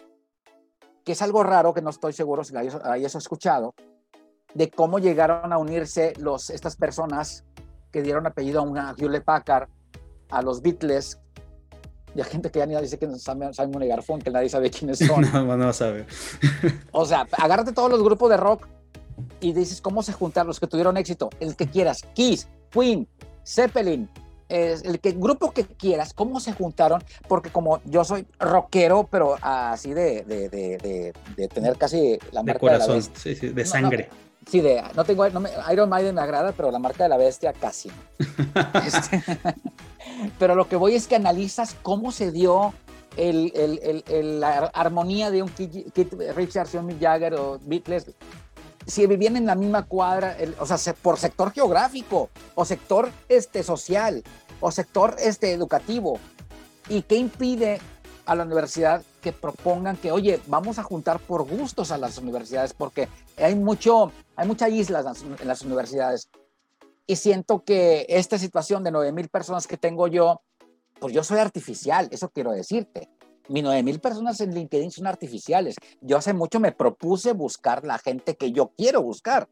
que 1.05 1.13
es 1.13 1.21
algo 1.21 1.43
raro, 1.43 1.75
que 1.75 1.83
no 1.83 1.91
estoy 1.91 2.15
seguro 2.15 2.43
si 2.43 2.55
hayas 2.57 3.15
escuchado, 3.15 3.75
de 4.55 4.71
cómo 4.71 4.99
llegaron 4.99 5.53
a 5.53 5.59
unirse 5.59 6.15
los, 6.19 6.49
estas 6.49 6.77
personas 6.77 7.45
que 7.93 8.03
dieron 8.03 8.27
apellido 8.27 8.61
a 8.61 8.63
una 8.63 8.95
Hewlett 8.97 9.25
Packard, 9.25 9.69
a 10.31 10.43
los 10.43 10.63
Beatles, 10.63 11.21
y 12.15 12.21
a 12.21 12.25
gente 12.25 12.51
que 12.51 12.59
ya 12.59 12.67
ni 12.67 12.77
dice 12.81 12.99
que 12.99 13.07
es 13.07 13.23
Simon 13.23 13.53
y 13.83 14.23
que 14.23 14.31
nadie 14.31 14.49
sabe 14.49 14.71
quiénes 14.71 14.99
son. 15.07 15.23
no, 15.33 15.57
no 15.57 15.73
sabe. 15.73 16.07
o 16.93 17.05
sea, 17.05 17.27
agárrate 17.33 17.73
todos 17.73 17.91
los 17.91 18.03
grupos 18.03 18.31
de 18.31 18.37
rock 18.37 18.67
y 19.41 19.53
dices 19.53 19.81
cómo 19.81 20.03
se 20.03 20.13
juntaron 20.13 20.49
los 20.49 20.61
que 20.61 20.67
tuvieron 20.67 20.97
éxito, 20.97 21.31
el 21.41 21.57
que 21.57 21.67
quieras, 21.67 22.03
Kiss, 22.15 22.49
Queen, 22.71 23.07
Zeppelin, 23.45 24.09
el 24.49 24.99
que, 25.01 25.13
grupo 25.13 25.53
que 25.53 25.65
quieras, 25.65 26.13
cómo 26.13 26.41
se 26.41 26.53
juntaron, 26.53 27.03
porque 27.29 27.51
como 27.51 27.81
yo 27.85 28.05
soy 28.05 28.27
rockero, 28.39 29.09
pero 29.11 29.37
así 29.41 29.95
de, 29.95 30.25
de, 30.25 30.49
de, 30.49 31.13
de 31.37 31.49
tener 31.49 31.77
casi 31.77 32.19
la 32.33 32.43
marca 32.43 32.55
de 32.55 32.59
corazón, 32.59 33.03
sí, 33.15 33.35
sí, 33.35 33.49
de 33.51 33.65
sangre. 33.65 34.09
Sí, 34.51 34.61
de, 34.61 34.83
no 34.97 35.05
tengo, 35.05 35.25
Iron 35.27 35.89
Maiden 35.89 36.17
me 36.17 36.23
agrada, 36.23 36.51
pero 36.51 36.73
la 36.73 36.81
marca 36.81 37.05
de 37.05 37.09
la 37.09 37.17
bestia 37.17 37.53
casi. 37.53 37.91
Este, 38.85 39.23
pero 40.39 40.57
lo 40.57 40.69
que 40.69 40.75
voy 40.75 40.95
es 40.95 41.07
que 41.07 41.15
analizas 41.15 41.77
cómo 41.83 42.11
se 42.11 42.33
dio 42.33 42.75
el, 43.17 43.53
el, 43.55 44.05
el, 44.09 44.41
la 44.41 44.71
armonía 44.75 45.31
de 45.31 45.43
un 45.43 45.49
Kit 45.51 46.15
Richards, 46.35 46.75
un 46.75 46.87
Mick 46.87 47.01
Jagger 47.01 47.35
o 47.35 47.61
Beatles. 47.63 48.07
Si 48.87 49.07
vivían 49.07 49.37
en 49.37 49.47
la 49.47 49.55
misma 49.55 49.85
cuadra, 49.85 50.37
o 50.59 50.67
sea, 50.67 50.95
por 50.95 51.17
sector 51.17 51.53
geográfico, 51.53 52.31
o 52.57 52.65
sector 52.65 53.11
este, 53.29 53.63
social, 53.63 54.25
o 54.61 54.73
sector 54.73 55.15
este, 55.21 55.53
educativo. 55.53 56.19
¿Y 56.89 57.03
qué 57.03 57.17
impide 57.17 57.81
a 58.31 58.37
la 58.37 58.45
universidad 58.45 59.03
que 59.21 59.33
propongan 59.33 59.97
que, 59.97 60.13
oye, 60.13 60.41
vamos 60.47 60.79
a 60.79 60.85
juntar 60.85 61.19
por 61.19 61.49
gustos 61.49 61.91
a 61.91 61.99
las 61.99 62.17
universidades, 62.17 62.73
porque 62.73 63.09
hay, 63.37 63.57
mucho, 63.57 64.13
hay 64.37 64.47
muchas 64.47 64.71
islas 64.71 65.25
en 65.41 65.49
las 65.49 65.63
universidades. 65.63 66.31
Y 67.09 67.17
siento 67.17 67.65
que 67.65 68.07
esta 68.09 68.39
situación 68.39 68.85
de 68.85 68.93
9 68.93 69.11
mil 69.11 69.29
personas 69.29 69.67
que 69.67 69.77
tengo 69.77 70.07
yo, 70.07 70.43
pues 71.01 71.13
yo 71.13 71.25
soy 71.25 71.41
artificial, 71.41 72.07
eso 72.13 72.29
quiero 72.29 72.53
decirte. 72.53 73.09
Mis 73.49 73.65
9 73.65 73.83
mil 73.83 73.99
personas 73.99 74.41
en 74.41 74.55
LinkedIn 74.55 74.93
son 74.93 75.09
artificiales. 75.09 75.75
Yo 76.01 76.17
hace 76.17 76.33
mucho 76.33 76.61
me 76.61 76.71
propuse 76.71 77.33
buscar 77.33 77.85
la 77.85 77.99
gente 77.99 78.37
que 78.37 78.53
yo 78.53 78.71
quiero 78.77 79.03
buscar. 79.03 79.49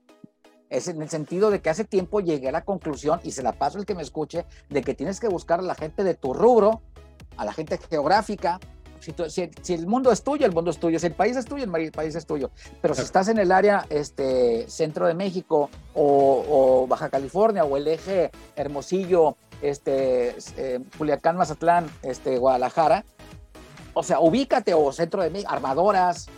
Es 0.70 0.86
en 0.86 1.02
el 1.02 1.08
sentido 1.08 1.50
de 1.50 1.60
que 1.60 1.70
hace 1.70 1.84
tiempo 1.84 2.20
llegué 2.20 2.50
a 2.50 2.52
la 2.52 2.64
conclusión, 2.64 3.18
y 3.24 3.32
se 3.32 3.42
la 3.42 3.54
paso 3.54 3.80
el 3.80 3.86
que 3.86 3.96
me 3.96 4.02
escuche, 4.02 4.46
de 4.70 4.82
que 4.82 4.94
tienes 4.94 5.18
que 5.18 5.26
buscar 5.26 5.58
a 5.58 5.64
la 5.64 5.74
gente 5.74 6.04
de 6.04 6.14
tu 6.14 6.32
rubro, 6.32 6.80
a 7.38 7.44
la 7.44 7.52
gente 7.52 7.78
geográfica. 7.90 8.60
Si, 9.00 9.72
el 9.72 9.86
mundo 9.86 10.10
es 10.10 10.22
tuyo, 10.22 10.44
el 10.44 10.52
mundo 10.52 10.70
es 10.70 10.78
tuyo. 10.78 10.98
Si 10.98 11.06
el 11.06 11.14
país 11.14 11.36
es 11.36 11.46
tuyo, 11.46 11.64
el 11.64 11.92
país 11.92 12.14
es 12.14 12.26
tuyo. 12.26 12.50
Pero 12.82 12.94
si 12.94 13.02
estás 13.02 13.28
en 13.28 13.38
el 13.38 13.52
área 13.52 13.86
este, 13.88 14.68
centro 14.68 15.06
de 15.06 15.14
México 15.14 15.70
o, 15.94 16.86
Baja 16.88 17.08
California 17.08 17.64
o 17.64 17.76
el 17.76 17.88
eje 17.88 18.30
Hermosillo, 18.56 19.36
este, 19.62 20.36
eh, 20.56 20.80
Culiacán, 20.98 21.36
Mazatlán, 21.36 21.88
este, 22.02 22.38
Guadalajara, 22.38 23.04
o 23.94 24.02
sea, 24.02 24.20
ubícate 24.20 24.74
o 24.74 24.92
centro 24.92 25.22
de 25.22 25.30
México, 25.30 25.50
armadoras, 25.50 26.28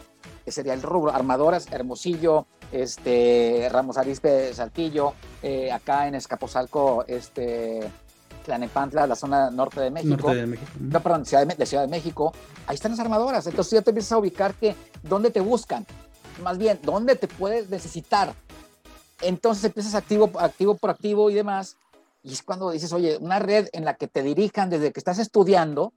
que 0.45 0.53
sería 0.53 0.75
el 0.75 0.83
rubro, 0.83 1.13
armadoras, 1.13 1.71
Hermosillo, 1.71 2.47
este, 2.73 3.69
Ramos 3.71 3.99
Arispe, 3.99 4.55
Saltillo, 4.55 5.15
eh, 5.43 5.73
acá 5.73 6.07
en 6.07 6.15
Escaposalco, 6.15 7.05
este, 7.07 7.81
Tlanepantla, 8.51 9.07
la 9.07 9.15
zona 9.15 9.49
norte 9.49 9.81
de 9.81 9.93
México. 9.93 10.17
Norte 10.17 10.35
de 10.35 10.47
México. 10.47 10.73
No, 10.81 11.01
perdón, 11.01 11.25
Ciudad 11.25 11.47
de, 11.47 11.67
Ciudad 11.67 11.85
de 11.85 11.89
México. 11.89 12.33
Ahí 12.67 12.75
están 12.75 12.91
las 12.91 12.99
armadoras. 12.99 13.47
Entonces 13.47 13.75
ya 13.75 13.83
te 13.83 13.91
empiezas 13.91 14.11
a 14.11 14.19
ubicar 14.19 14.55
que 14.55 14.75
dónde 15.05 15.31
te 15.31 15.39
buscan. 15.39 15.87
Más 16.43 16.59
bien, 16.59 16.81
dónde 16.83 17.15
te 17.15 17.29
puedes 17.29 17.71
necesitar. 17.71 18.35
Entonces 19.21 19.63
empiezas 19.65 19.95
activo, 19.95 20.33
activo 20.41 20.75
por 20.75 20.91
activo 20.91 21.31
y 21.31 21.35
demás. 21.35 21.77
Y 22.25 22.33
es 22.33 22.43
cuando 22.43 22.73
dices, 22.73 22.93
oye, 22.93 23.19
una 23.19 23.39
red 23.39 23.69
en 23.73 23.85
la 23.85 23.95
que 23.95 24.09
te 24.09 24.25
dirijan 24.25 24.69
desde 24.69 24.93
que 24.93 24.99
estás 24.99 25.21
estudiando, 25.21 25.93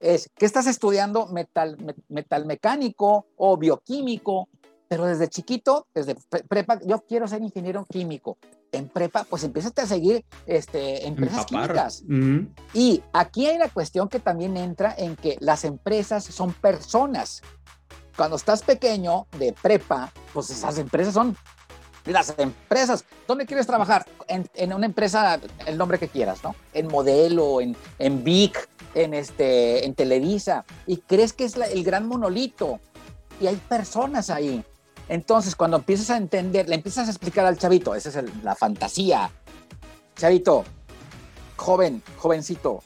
es, 0.00 0.30
¿qué 0.34 0.46
estás 0.46 0.66
estudiando? 0.66 1.26
Metal, 1.26 1.76
metal 2.08 2.46
mecánico 2.46 3.26
o 3.36 3.58
bioquímico, 3.58 4.48
pero 4.88 5.04
desde 5.04 5.28
chiquito, 5.28 5.86
desde 5.94 6.16
prepa, 6.48 6.80
yo 6.86 7.04
quiero 7.06 7.28
ser 7.28 7.42
ingeniero 7.42 7.84
químico 7.84 8.38
en 8.72 8.88
prepa, 8.88 9.24
pues 9.24 9.44
empiezas 9.44 9.72
a 9.76 9.86
seguir 9.86 10.24
este, 10.46 11.06
empresas 11.06 11.46
químicas. 11.46 12.04
Y 12.74 13.02
aquí 13.12 13.46
hay 13.46 13.56
una 13.56 13.68
cuestión 13.68 14.08
que 14.08 14.20
también 14.20 14.56
entra 14.56 14.94
en 14.96 15.16
que 15.16 15.36
las 15.40 15.64
empresas 15.64 16.24
son 16.24 16.52
personas. 16.52 17.42
Cuando 18.16 18.36
estás 18.36 18.62
pequeño 18.62 19.26
de 19.38 19.52
prepa, 19.52 20.12
pues 20.32 20.50
esas 20.50 20.78
empresas 20.78 21.14
son 21.14 21.36
las 22.04 22.34
empresas. 22.38 23.04
¿Dónde 23.26 23.46
quieres 23.46 23.66
trabajar? 23.66 24.06
En, 24.26 24.72
una 24.72 24.86
empresa, 24.86 25.38
el 25.66 25.78
nombre 25.78 25.98
que 25.98 26.08
quieras, 26.08 26.42
¿no? 26.42 26.54
En 26.72 26.88
Modelo, 26.88 27.60
en, 27.60 27.76
en 27.98 28.24
Vic, 28.24 28.68
en, 28.94 29.14
este, 29.14 29.84
en 29.86 29.94
Televisa. 29.94 30.64
Y 30.86 30.98
crees 30.98 31.32
que 31.32 31.44
es 31.44 31.56
el 31.56 31.84
gran 31.84 32.06
monolito. 32.08 32.80
Y 33.40 33.46
hay 33.46 33.56
personas 33.56 34.30
ahí. 34.30 34.64
Entonces, 35.08 35.56
cuando 35.56 35.78
empiezas 35.78 36.10
a 36.10 36.16
entender, 36.16 36.68
le 36.68 36.74
empiezas 36.74 37.08
a 37.08 37.10
explicar 37.10 37.46
al 37.46 37.58
chavito, 37.58 37.94
esa 37.94 38.08
es 38.08 38.42
la 38.42 38.54
fantasía. 38.54 39.30
Chavito, 40.16 40.64
joven, 41.56 42.02
jovencito, 42.16 42.82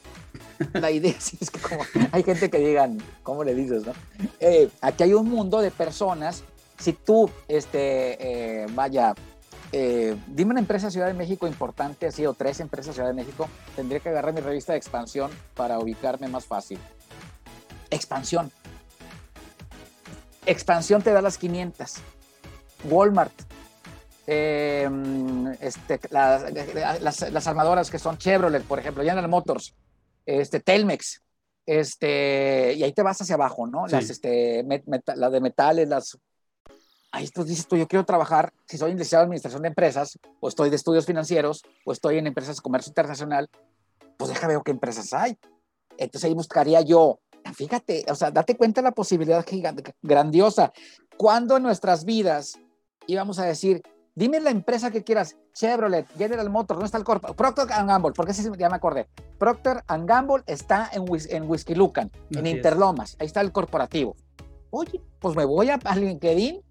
la 0.75 0.91
idea 0.91 1.15
es 1.41 1.51
que 1.51 1.61
como 1.61 1.83
hay 2.13 2.23
gente 2.23 2.51
que 2.51 2.59
digan, 2.59 2.99
¿cómo 3.23 3.45
le 3.45 3.55
dices, 3.55 3.87
no? 3.87 3.93
Eh, 4.41 4.69
aquí 4.81 5.05
hay 5.05 5.15
un 5.15 5.29
mundo 5.29 5.61
de 5.61 5.71
personas. 5.71 6.45
Si 6.79 6.93
tú, 6.93 7.31
este, 7.49 8.63
eh, 8.63 8.67
vaya, 8.73 9.15
eh, 9.71 10.17
dime 10.27 10.51
una 10.51 10.61
empresa 10.61 10.91
Ciudad 10.91 11.07
de 11.07 11.15
México 11.15 11.47
importante, 11.47 12.07
así, 12.07 12.27
o 12.27 12.35
tres 12.35 12.61
empresas 12.61 12.95
Ciudad 12.95 13.09
de 13.09 13.15
México, 13.15 13.49
tendría 13.77 14.01
que 14.01 14.09
agarrar 14.09 14.35
mi 14.35 14.41
revista 14.41 14.73
de 14.73 14.79
expansión 14.79 15.31
para 15.55 15.79
ubicarme 15.79 16.29
más 16.29 16.45
fácil. 16.45 16.79
Expansión. 17.91 18.51
Expansión 20.47 21.03
te 21.03 21.13
da 21.13 21.23
las 21.23 21.39
500. 21.39 21.95
Walmart. 22.85 23.33
Em, 24.27 25.49
este, 25.61 26.01
las, 26.11 27.47
armadoras 27.47 27.91
que 27.91 27.99
son 27.99 28.19
Chevrolet, 28.19 28.63
por 28.63 28.79
ejemplo, 28.79 29.03
General 29.03 29.29
Motors, 29.29 29.75
este, 30.25 30.61
Telmex, 30.61 31.23
este, 31.67 32.75
y 32.75 32.85
ahí 32.85 32.93
te 32.93 33.03
vas 33.03 33.21
hacia 33.21 33.35
abajo, 33.35 33.67
¿no? 33.67 33.87
Las, 33.89 34.11
este, 34.11 34.63
de 34.63 35.41
metales, 35.41 35.89
las 35.89 36.19
ahí 37.13 37.29
tú 37.29 37.45
dices 37.45 37.69
tú, 37.69 37.77
yo 37.77 37.87
quiero 37.87 38.05
trabajar, 38.05 38.53
si 38.67 38.79
soy 38.79 38.93
licenciado 38.93 39.23
de 39.23 39.27
administración 39.27 39.63
de 39.63 39.69
empresas, 39.69 40.19
o 40.41 40.49
estoy 40.49 40.71
de 40.71 40.77
estudios 40.77 41.07
financieros, 41.07 41.63
o 41.85 41.93
estoy 41.93 42.19
en 42.19 42.27
empresas 42.27 42.57
de 42.57 42.63
comercio 42.63 42.91
internacional, 42.91 43.49
pues 44.17 44.31
deja 44.31 44.49
ver 44.49 44.59
qué 44.65 44.71
empresas 44.73 45.13
hay. 45.13 45.39
Entonces 45.99 46.25
ahí 46.25 46.35
buscaría 46.35 46.81
yo, 46.81 47.21
fíjate, 47.55 48.05
o 48.09 48.15
sea, 48.15 48.31
date 48.31 48.57
cuenta 48.57 48.81
de 48.81 48.87
la 48.87 48.93
posibilidad 48.93 49.45
gigante, 49.47 49.95
grandiosa. 50.03 50.73
Cuando 51.17 51.57
en 51.57 51.63
nuestras 51.63 52.05
vidas 52.05 52.59
íbamos 53.07 53.39
a 53.39 53.45
decir, 53.45 53.83
dime 54.15 54.41
la 54.41 54.51
empresa 54.51 54.91
que 54.91 55.05
quieras, 55.05 55.37
Chevrolet, 55.55 56.07
General 56.17 56.49
Motors, 56.49 56.77
¿dónde 56.77 56.87
está 56.87 56.99
el 56.99 57.05
corpo? 57.05 57.35
Procter 57.35 57.67
Gamble, 57.67 58.13
porque 58.13 58.33
ese 58.33 58.51
ya 58.57 58.71
me 58.71 58.77
acordé. 58.77 59.09
Procter 59.39 59.85
Gamble 59.87 60.43
está 60.47 60.91
en, 60.93 61.05
en 61.29 61.49
Whisky 61.49 61.75
Lucan, 61.75 62.11
en 62.31 62.47
Interlomas, 62.47 63.17
ahí 63.19 63.27
está 63.27 63.41
el 63.41 63.53
corporativo. 63.53 64.17
Oye, 64.71 65.01
pues 65.19 65.37
me 65.37 65.45
voy 65.45 65.69
a, 65.69 65.79
a 65.85 65.97
LinkedIn 65.97 66.63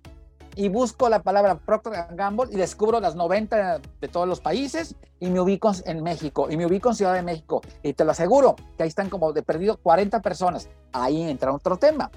y 0.55 0.69
busco 0.69 1.09
la 1.09 1.21
palabra 1.21 1.57
Procter 1.59 2.07
Gamble 2.11 2.49
y 2.51 2.57
descubro 2.57 2.99
las 2.99 3.15
90 3.15 3.79
de 3.99 4.07
todos 4.07 4.27
los 4.27 4.41
países 4.41 4.95
y 5.19 5.29
me 5.29 5.39
ubico 5.39 5.71
en 5.85 6.03
México 6.03 6.47
y 6.49 6.57
me 6.57 6.65
ubico 6.65 6.89
en 6.89 6.95
Ciudad 6.95 7.13
de 7.13 7.21
México 7.21 7.61
y 7.83 7.93
te 7.93 8.03
lo 8.03 8.11
aseguro 8.11 8.55
que 8.77 8.83
ahí 8.83 8.89
están 8.89 9.09
como 9.09 9.33
de 9.33 9.43
perdido 9.43 9.77
40 9.77 10.21
personas. 10.21 10.69
Ahí 10.91 11.21
entra 11.21 11.53
otro 11.53 11.77
tema. 11.77 12.11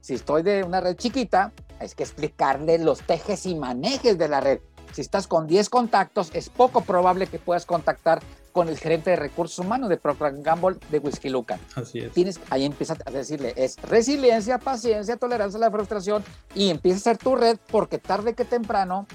Si 0.00 0.14
estoy 0.14 0.42
de 0.42 0.64
una 0.64 0.80
red 0.80 0.96
chiquita, 0.96 1.52
es 1.80 1.94
que 1.94 2.02
explicarle 2.02 2.78
los 2.78 3.02
tejes 3.02 3.46
y 3.46 3.54
manejes 3.54 4.18
de 4.18 4.28
la 4.28 4.40
red. 4.40 4.60
Si 4.92 5.00
estás 5.00 5.26
con 5.26 5.46
10 5.46 5.70
contactos, 5.70 6.30
es 6.34 6.48
poco 6.48 6.82
probable 6.82 7.26
que 7.26 7.38
puedas 7.38 7.66
contactar 7.66 8.20
con 8.52 8.68
el 8.68 8.78
gerente 8.78 9.10
de 9.10 9.16
recursos 9.16 9.58
humanos 9.58 9.88
de 9.88 9.96
Procter 9.96 10.34
Gamble 10.42 10.76
de 10.90 10.98
Whisky 10.98 11.30
Lucan. 11.30 11.58
Así 11.74 11.98
es. 11.98 12.12
Tienes, 12.12 12.40
ahí 12.50 12.64
empieza 12.64 12.96
a 13.04 13.10
decirle, 13.10 13.54
es 13.56 13.76
resiliencia, 13.82 14.58
paciencia, 14.58 15.16
tolerancia 15.16 15.56
a 15.56 15.60
la 15.60 15.70
frustración 15.70 16.22
y 16.54 16.70
empieza 16.70 16.98
a 16.98 17.00
ser 17.00 17.18
tu 17.18 17.34
red 17.34 17.58
porque 17.70 17.98
tarde 17.98 18.34
que 18.34 18.44
temprano 18.44 19.06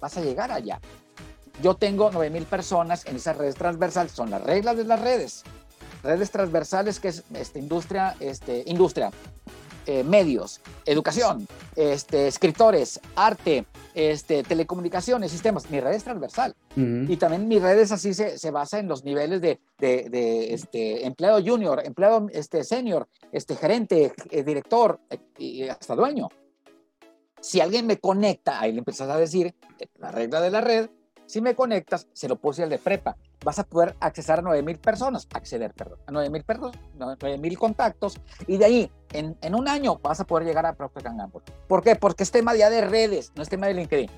vas 0.00 0.16
a 0.16 0.20
llegar 0.20 0.52
allá. 0.52 0.80
Yo 1.62 1.74
tengo 1.74 2.10
9 2.10 2.30
mil 2.30 2.44
personas 2.44 3.04
en 3.06 3.16
esas 3.16 3.36
redes 3.36 3.54
transversales, 3.54 4.12
son 4.12 4.30
las 4.30 4.42
reglas 4.42 4.76
de 4.76 4.84
las 4.84 5.00
redes. 5.00 5.42
Redes 6.02 6.30
transversales 6.30 6.98
que 6.98 7.08
es 7.08 7.24
este, 7.34 7.58
industria, 7.58 8.16
este, 8.20 8.62
industria, 8.66 9.10
eh, 9.86 10.04
medios, 10.04 10.60
educación, 10.86 11.46
este, 11.76 12.28
escritores, 12.28 13.00
arte, 13.14 13.64
este, 13.94 14.42
telecomunicaciones, 14.42 15.30
sistemas. 15.30 15.70
Mi 15.70 15.80
red 15.80 15.92
es 15.92 16.04
transversal. 16.04 16.54
Y 16.76 17.16
también 17.16 17.48
mi 17.48 17.58
red 17.58 17.78
es 17.78 17.92
así, 17.92 18.14
se, 18.14 18.38
se 18.38 18.50
basa 18.50 18.78
en 18.78 18.88
los 18.88 19.04
niveles 19.04 19.40
de, 19.40 19.58
de, 19.78 20.54
este, 20.54 21.06
empleado 21.06 21.42
junior, 21.44 21.82
empleado 21.84 22.28
este, 22.32 22.64
senior, 22.64 23.08
este, 23.32 23.56
gerente, 23.56 24.12
eh, 24.30 24.42
director 24.42 25.00
eh, 25.10 25.18
y 25.38 25.68
hasta 25.68 25.94
dueño. 25.94 26.28
Si 27.40 27.60
alguien 27.60 27.86
me 27.86 27.98
conecta, 27.98 28.60
ahí 28.60 28.72
le 28.72 28.78
empiezas 28.78 29.08
a 29.08 29.16
decir 29.16 29.54
la 29.98 30.10
regla 30.10 30.40
de 30.40 30.50
la 30.50 30.60
red, 30.60 30.90
si 31.30 31.40
me 31.40 31.54
conectas, 31.54 32.08
se 32.12 32.28
lo 32.28 32.36
puse 32.36 32.64
al 32.64 32.70
de 32.70 32.78
prepa 32.78 33.16
vas 33.44 33.58
a 33.60 33.64
poder 33.64 33.94
accesar 34.00 34.40
a 34.40 34.42
9000 34.42 34.78
personas, 34.78 35.28
acceder, 35.32 35.72
perdón, 35.72 35.98
a 36.06 36.10
9000 36.10 36.42
personas, 36.42 36.76
9000 36.98 37.58
contactos, 37.58 38.20
y 38.48 38.56
de 38.56 38.64
ahí, 38.64 38.92
en, 39.12 39.36
en, 39.40 39.54
un 39.54 39.68
año, 39.68 39.98
vas 40.02 40.18
a 40.18 40.24
poder 40.24 40.46
llegar 40.46 40.66
a 40.66 40.74
Procter 40.74 41.04
Gamble. 41.04 41.40
¿Por 41.68 41.84
qué? 41.84 41.94
Porque 41.94 42.24
es 42.24 42.32
tema 42.32 42.56
ya 42.56 42.68
de 42.68 42.80
redes, 42.80 43.32
no 43.36 43.42
es 43.42 43.48
tema 43.48 43.68
de 43.68 43.74
LinkedIn. 43.74 44.10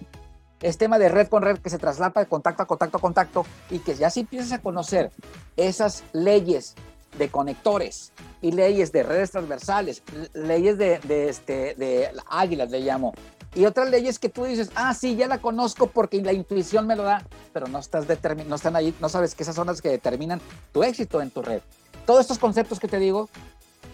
Es 0.62 0.79
tema 0.79 0.98
de 0.98 1.09
red 1.09 1.29
con 1.29 1.42
red 1.42 1.59
que 1.59 1.70
se 1.70 1.79
traslapa 1.79 2.20
de 2.20 2.27
contacto 2.27 2.62
a 2.62 2.66
contacto 2.66 2.96
a 2.96 3.01
contacto 3.01 3.46
y 3.68 3.81
que 3.81 3.94
ya 3.94 4.11
si 4.11 4.20
empiezas 4.20 4.53
a 4.53 4.61
conocer 4.61 5.11
esas 5.57 6.05
leyes 6.12 6.77
de 7.18 7.29
conectores 7.29 8.12
y 8.40 8.53
leyes 8.53 8.90
de 8.92 9.03
redes 9.03 9.33
transversales, 9.33 10.03
leyes 10.35 10.79
de, 10.79 10.98
de, 11.01 11.29
este, 11.29 11.75
de 11.75 12.11
águilas, 12.29 12.70
le 12.70 12.81
llamo, 12.81 13.12
y 13.54 13.66
otras 13.66 13.90
leyes 13.90 14.18
que 14.18 14.28
tú 14.28 14.44
dices, 14.44 14.70
ah, 14.74 14.94
sí, 14.94 15.16
ya 15.16 15.28
la 15.28 15.38
conozco 15.38 15.86
porque 15.86 16.22
la 16.22 16.32
intuición 16.32 16.86
me 16.86 16.96
lo 16.96 17.02
da, 17.02 17.26
pero 17.52 17.66
no, 17.66 17.78
estás 17.78 18.06
no 18.46 18.54
están 18.54 18.76
ahí, 18.76 18.94
no 19.00 19.08
sabes 19.08 19.34
que 19.34 19.42
esas 19.42 19.54
son 19.54 19.66
las 19.66 19.82
que 19.82 19.90
determinan 19.90 20.40
tu 20.72 20.82
éxito 20.82 21.20
en 21.20 21.30
tu 21.30 21.42
red. 21.42 21.60
Todos 22.06 22.22
estos 22.22 22.38
conceptos 22.38 22.80
que 22.80 22.88
te 22.88 22.98
digo, 22.98 23.28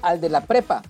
al 0.03 0.21
de 0.21 0.29
la 0.29 0.43
prepa, 0.43 0.83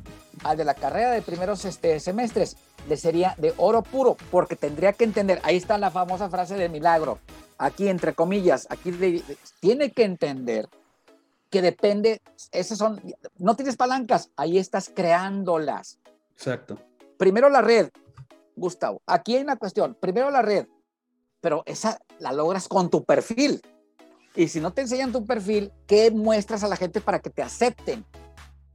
al 0.45 0.57
de 0.57 0.65
la 0.65 0.75
carrera 0.75 1.11
de 1.11 1.23
primeros 1.23 1.65
este, 1.65 1.99
semestres, 1.99 2.57
le 2.89 2.97
sería 2.97 3.35
de 3.39 3.55
oro 3.57 3.83
puro, 3.83 4.17
porque 4.31 4.55
tendría 4.55 4.93
que 4.93 5.05
entender, 5.05 5.41
ahí 5.45 5.57
está 5.57 5.79
la 5.79 5.91
famosa 5.91 6.29
frase 6.29 6.57
de 6.57 6.69
milagro, 6.69 7.19
aquí 7.57 7.89
entre 7.89 8.15
comillas, 8.15 8.67
aquí 8.71 8.93
tiene 9.61 9.93
que 9.93 10.05
entender 10.05 10.69
que 11.51 11.63
depende, 11.63 12.21
esas 12.53 12.77
son, 12.77 13.01
no 13.39 13.57
tienes 13.57 13.77
palancas, 13.77 14.31
ahí 14.37 14.59
estás 14.59 14.91
creándolas. 14.95 15.99
Exacto. 16.35 16.79
Primero 17.17 17.49
la 17.49 17.63
red, 17.63 17.89
Gustavo, 18.59 19.03
aquí 19.07 19.37
hay 19.37 19.43
una 19.43 19.57
cuestión. 19.57 19.97
Primero 20.01 20.31
la 20.31 20.43
red, 20.43 20.67
pero 21.41 21.63
esa 21.67 21.99
la 22.19 22.33
logras 22.33 22.69
con 22.69 22.91
tu 22.91 23.05
perfil. 23.05 23.61
Y 24.35 24.49
si 24.49 24.61
no 24.61 24.73
te 24.73 24.83
enseñan 24.83 25.13
tu 25.13 25.25
perfil, 25.25 25.73
¿qué 25.87 26.11
muestras 26.11 26.63
a 26.63 26.69
la 26.69 26.77
gente 26.77 27.01
para 27.01 27.19
que 27.19 27.31
te 27.31 27.43
acepten? 27.43 28.05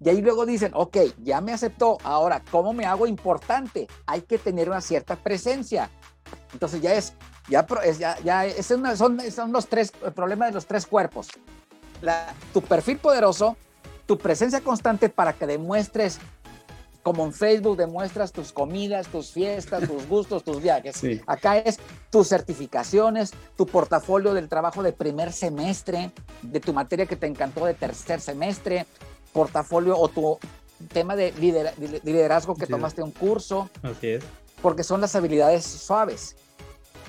Y 0.03 0.09
ahí 0.09 0.21
luego 0.21 0.45
dicen, 0.45 0.71
ok, 0.73 0.97
ya 1.19 1.39
me 1.39 1.53
aceptó, 1.53 1.97
ahora, 2.03 2.43
¿cómo 2.51 2.73
me 2.73 2.85
hago 2.85 3.07
importante? 3.07 3.87
Hay 4.05 4.21
que 4.21 4.37
tener 4.37 4.69
una 4.69 4.81
cierta 4.81 5.15
presencia. 5.15 5.89
Entonces 6.51 6.81
ya 6.81 6.93
es, 6.93 7.13
ya, 7.47 7.65
ya, 7.97 8.19
ya 8.19 8.45
es 8.45 8.71
una, 8.71 8.97
son, 8.97 9.17
los 9.51 9.67
tres, 9.67 9.93
el 10.03 10.11
problema 10.11 10.47
de 10.47 10.51
los 10.51 10.65
tres 10.65 10.85
cuerpos. 10.85 11.29
Tu 12.51 12.61
perfil 12.61 12.97
poderoso, 12.97 13.55
tu 14.05 14.17
presencia 14.17 14.59
constante 14.59 15.07
para 15.07 15.31
que 15.31 15.47
demuestres 15.47 16.19
como 17.03 17.25
en 17.25 17.33
Facebook 17.33 17.77
demuestras 17.77 18.31
tus 18.31 18.51
comidas, 18.51 19.07
tus 19.07 19.31
fiestas, 19.31 19.87
tus 19.87 20.07
gustos, 20.07 20.43
tus 20.43 20.63
viajes. 20.63 21.01
Acá 21.27 21.57
es 21.57 21.77
tus 22.09 22.29
certificaciones, 22.29 23.31
tu 23.55 23.67
portafolio 23.67 24.33
del 24.33 24.49
trabajo 24.49 24.81
de 24.81 24.93
primer 24.93 25.31
semestre, 25.33 26.11
de 26.41 26.59
tu 26.59 26.73
materia 26.73 27.05
que 27.05 27.17
te 27.17 27.27
encantó 27.27 27.65
de 27.65 27.73
tercer 27.73 28.21
semestre, 28.21 28.85
portafolio 29.33 29.97
o 29.99 30.07
tu 30.07 30.39
tema 30.91 31.15
de 31.15 31.33
liderazgo 32.03 32.55
que 32.55 32.65
tomaste 32.65 33.03
un 33.03 33.11
curso. 33.11 33.69
Así 33.83 34.07
es. 34.07 34.23
Porque 34.61 34.83
son 34.83 35.01
las 35.01 35.15
habilidades 35.15 35.65
suaves. 35.65 36.37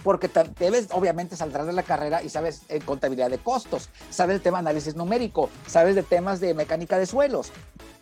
Porque 0.03 0.31
debes, 0.59 0.89
obviamente, 0.91 1.37
saldrás 1.37 1.67
de 1.67 1.73
la 1.73 1.83
carrera 1.83 2.23
y 2.23 2.29
sabes 2.29 2.63
en 2.69 2.83
contabilidad 2.83 3.31
de 3.31 3.39
costos, 3.39 3.89
sabes 4.11 4.37
el 4.37 4.43
tema 4.43 4.59
de 4.59 4.69
análisis 4.71 4.97
numérico, 4.97 5.49
sabes 5.67 5.95
de 5.95 6.03
temas 6.03 6.41
de 6.41 6.55
mecánica 6.55 6.99
de 6.99 7.07
suelos. 7.07 7.53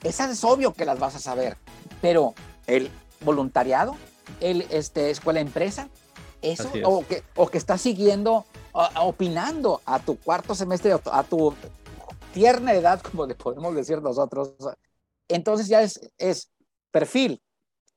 Esas 0.02 0.30
es 0.30 0.42
obvio 0.42 0.72
que 0.72 0.84
las 0.84 0.98
vas 0.98 1.14
a 1.14 1.20
saber 1.20 1.56
pero 2.02 2.34
el 2.66 2.90
voluntariado, 3.22 3.96
el 4.40 4.66
este, 4.70 5.10
escuela 5.10 5.40
empresa, 5.40 5.88
eso, 6.42 6.70
o 6.84 7.06
que, 7.06 7.22
o 7.36 7.46
que 7.46 7.56
estás 7.56 7.80
siguiendo, 7.80 8.44
opinando 9.00 9.80
a 9.86 10.00
tu 10.00 10.18
cuarto 10.18 10.54
semestre, 10.54 10.92
a 10.92 11.22
tu 11.22 11.54
tierna 12.34 12.74
edad, 12.74 13.00
como 13.00 13.26
le 13.26 13.36
podemos 13.36 13.74
decir 13.74 14.02
nosotros. 14.02 14.54
Entonces 15.28 15.68
ya 15.68 15.82
es, 15.82 16.00
es 16.18 16.50
perfil, 16.90 17.40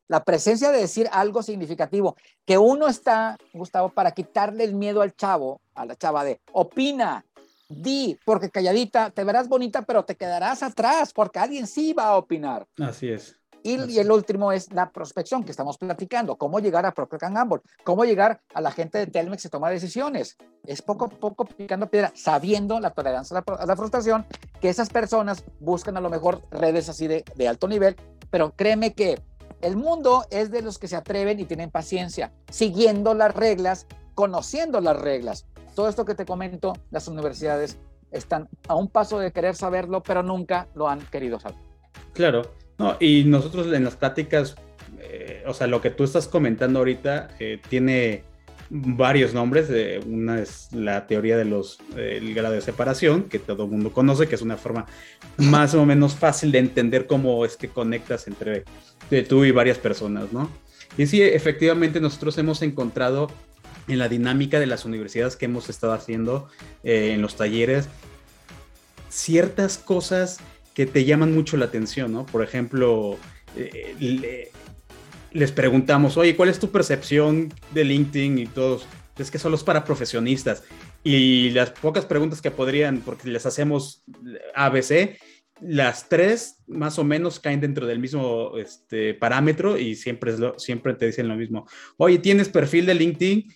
la 0.08 0.24
presencia 0.24 0.72
de 0.72 0.80
decir 0.80 1.10
algo 1.12 1.44
significativo, 1.44 2.16
que 2.46 2.58
uno 2.58 2.88
está, 2.88 3.38
Gustavo, 3.54 3.90
para 3.90 4.12
quitarle 4.12 4.64
el 4.64 4.76
miedo 4.76 5.02
al 5.02 5.16
chavo, 5.16 5.62
a 5.74 5.86
la 5.86 5.96
chava 5.96 6.24
de 6.24 6.40
opina, 6.52 7.26
di, 7.68 8.18
porque 8.26 8.50
calladita, 8.50 9.10
te 9.10 9.24
verás 9.24 9.48
bonita, 9.48 9.82
pero 9.82 10.06
te 10.06 10.16
quedarás 10.16 10.64
atrás, 10.64 11.14
porque 11.14 11.40
alguien 11.40 11.68
sí 11.68 11.94
va 11.94 12.06
a 12.06 12.18
opinar. 12.18 12.68
Así 12.80 13.10
es. 13.10 13.36
Y, 13.64 13.98
el 13.98 14.12
último 14.12 14.52
es 14.52 14.72
la 14.74 14.92
prospección 14.92 15.44
que 15.44 15.50
estamos 15.50 15.80
platicando, 15.80 16.36
cómo 16.36 16.60
llegar 16.60 16.86
a 16.86 16.94
Procter 16.94 17.20
Gamble, 17.20 17.62
cómo 17.84 18.06
llegar 18.06 18.40
a 18.54 18.62
la 18.62 18.70
gente 18.70 19.00
de 19.00 19.08
Telmex 19.08 19.44
y 19.46 19.50
tomar 19.50 19.74
decisiones. 19.74 20.38
Es 20.66 20.84
poco 20.84 21.06
a 21.06 21.10
poco 21.10 21.46
picando 21.46 21.90
piedra, 21.90 22.12
sabiendo 22.14 22.80
la 22.80 22.92
tolerancia 22.92 23.44
a 23.44 23.66
la, 23.66 23.76
frustración, 23.76 24.24
que 24.62 24.70
esas 24.70 24.90
personas 24.90 25.44
buscan 25.60 25.98
a 25.98 26.00
lo 26.00 26.12
mejor 26.12 26.44
redes 26.52 26.90
así 26.90 27.08
de, 27.08 27.26
de 27.36 27.48
alto 27.48 27.68
nivel, 27.68 27.96
pero 28.30 28.52
créeme 28.56 28.94
que 28.94 29.20
el 29.62 29.78
mundo 29.78 30.26
es 30.30 30.52
de 30.52 30.62
los 30.62 30.78
que 30.78 30.88
se 30.88 30.96
atreven 30.96 31.40
y 31.40 31.46
tienen 31.46 31.72
paciencia, 31.72 32.32
siguiendo 32.50 33.14
las 33.14 33.34
reglas, 33.34 33.88
conociendo 34.14 34.82
las 34.82 35.00
reglas. 35.00 35.46
Todo 35.76 35.90
esto 35.90 36.06
que 36.06 36.16
te 36.16 36.26
comento, 36.26 36.74
las 36.92 37.08
universidades 37.08 37.78
están 38.12 38.48
a 38.68 38.76
un 38.76 38.88
paso 38.88 39.20
de 39.20 39.32
querer 39.32 39.56
saberlo, 39.56 40.02
pero 40.04 40.24
nunca 40.24 40.68
lo 40.76 40.88
han 40.88 41.02
querido 41.08 41.40
saber. 41.40 41.58
Claro, 42.14 42.44
no, 42.78 42.96
y 43.00 43.24
nosotros 43.26 43.72
en 43.74 43.84
las 43.84 43.96
pláticas, 43.96 44.56
eh, 45.00 45.44
o 45.48 45.54
sea, 45.54 45.68
lo 45.68 45.82
que 45.82 45.90
tú 45.90 46.04
estás 46.04 46.28
comentando 46.28 46.80
ahorita 46.80 47.30
eh, 47.40 47.62
tiene 47.70 48.24
varios 48.70 49.34
nombres. 49.34 49.68
Eh, 49.70 50.00
una 50.06 50.42
es 50.42 50.70
la 50.72 51.08
teoría 51.08 51.38
de 51.38 51.46
los 51.46 51.80
el 51.96 52.34
grado 52.34 52.56
de 52.56 52.62
separación, 52.62 53.24
que 53.24 53.40
todo 53.40 53.66
el 53.66 53.72
mundo 53.72 53.92
conoce, 53.92 54.28
que 54.28 54.36
es 54.36 54.42
una 54.42 54.58
forma 54.58 54.86
más 55.38 55.74
o 55.74 55.86
menos 55.86 56.16
fácil 56.16 56.52
de 56.52 56.60
entender 56.60 57.08
cómo 57.08 57.46
es 57.46 57.58
que 57.58 57.70
conectas 57.70 58.28
entre 58.28 58.66
tú 59.28 59.46
y 59.46 59.52
varias 59.52 59.78
personas, 59.78 60.32
¿no? 60.32 60.50
Y 60.98 61.08
sí, 61.08 61.22
efectivamente 61.22 62.00
nosotros 62.00 62.38
hemos 62.38 62.62
encontrado 62.62 63.30
en 63.88 64.00
la 64.00 64.10
dinámica 64.10 64.60
de 64.60 64.66
las 64.66 64.86
universidades 64.86 65.36
que 65.36 65.46
hemos 65.46 65.70
estado 65.70 65.94
haciendo 65.94 66.48
en 66.84 67.22
los 67.22 67.36
talleres 67.36 67.88
ciertas 69.16 69.78
cosas 69.78 70.40
que 70.74 70.86
te 70.86 71.06
llaman 71.06 71.34
mucho 71.34 71.56
la 71.58 71.66
atención, 71.66 72.12
¿no? 72.12 72.26
Por 72.26 72.44
ejemplo, 72.44 73.18
eh, 73.56 74.52
les 75.36 75.52
preguntamos, 75.52 76.16
oye, 76.16 76.34
¿cuál 76.38 76.48
es 76.48 76.60
tu 76.60 76.72
percepción 76.72 77.54
de 77.74 77.84
LinkedIn 77.84 78.38
y 78.38 78.46
todos? 78.48 78.88
Es 79.20 79.30
que 79.30 79.38
solo 79.38 79.58
es 79.58 79.64
para 79.64 79.84
profesionistas. 79.84 80.64
Y 81.04 81.50
las 81.50 81.72
pocas 81.72 82.06
preguntas 82.06 82.42
que 82.42 82.52
podrían, 82.52 83.02
porque 83.02 83.28
les 83.28 83.46
hacemos 83.46 84.06
ABC, 84.56 85.18
las 85.60 86.08
tres 86.08 86.64
más 86.68 86.98
o 87.00 87.04
menos 87.04 87.42
caen 87.42 87.60
dentro 87.60 87.86
del 87.86 88.00
mismo 88.00 88.58
este, 88.58 89.14
parámetro 89.14 89.78
y 89.78 89.96
siempre, 89.96 90.34
siempre 90.56 90.94
te 90.94 91.08
dicen 91.08 91.28
lo 91.28 91.36
mismo. 91.36 91.68
Oye, 91.98 92.18
¿tienes 92.20 92.48
perfil 92.48 92.86
de 92.86 92.96
LinkedIn? 92.96 93.54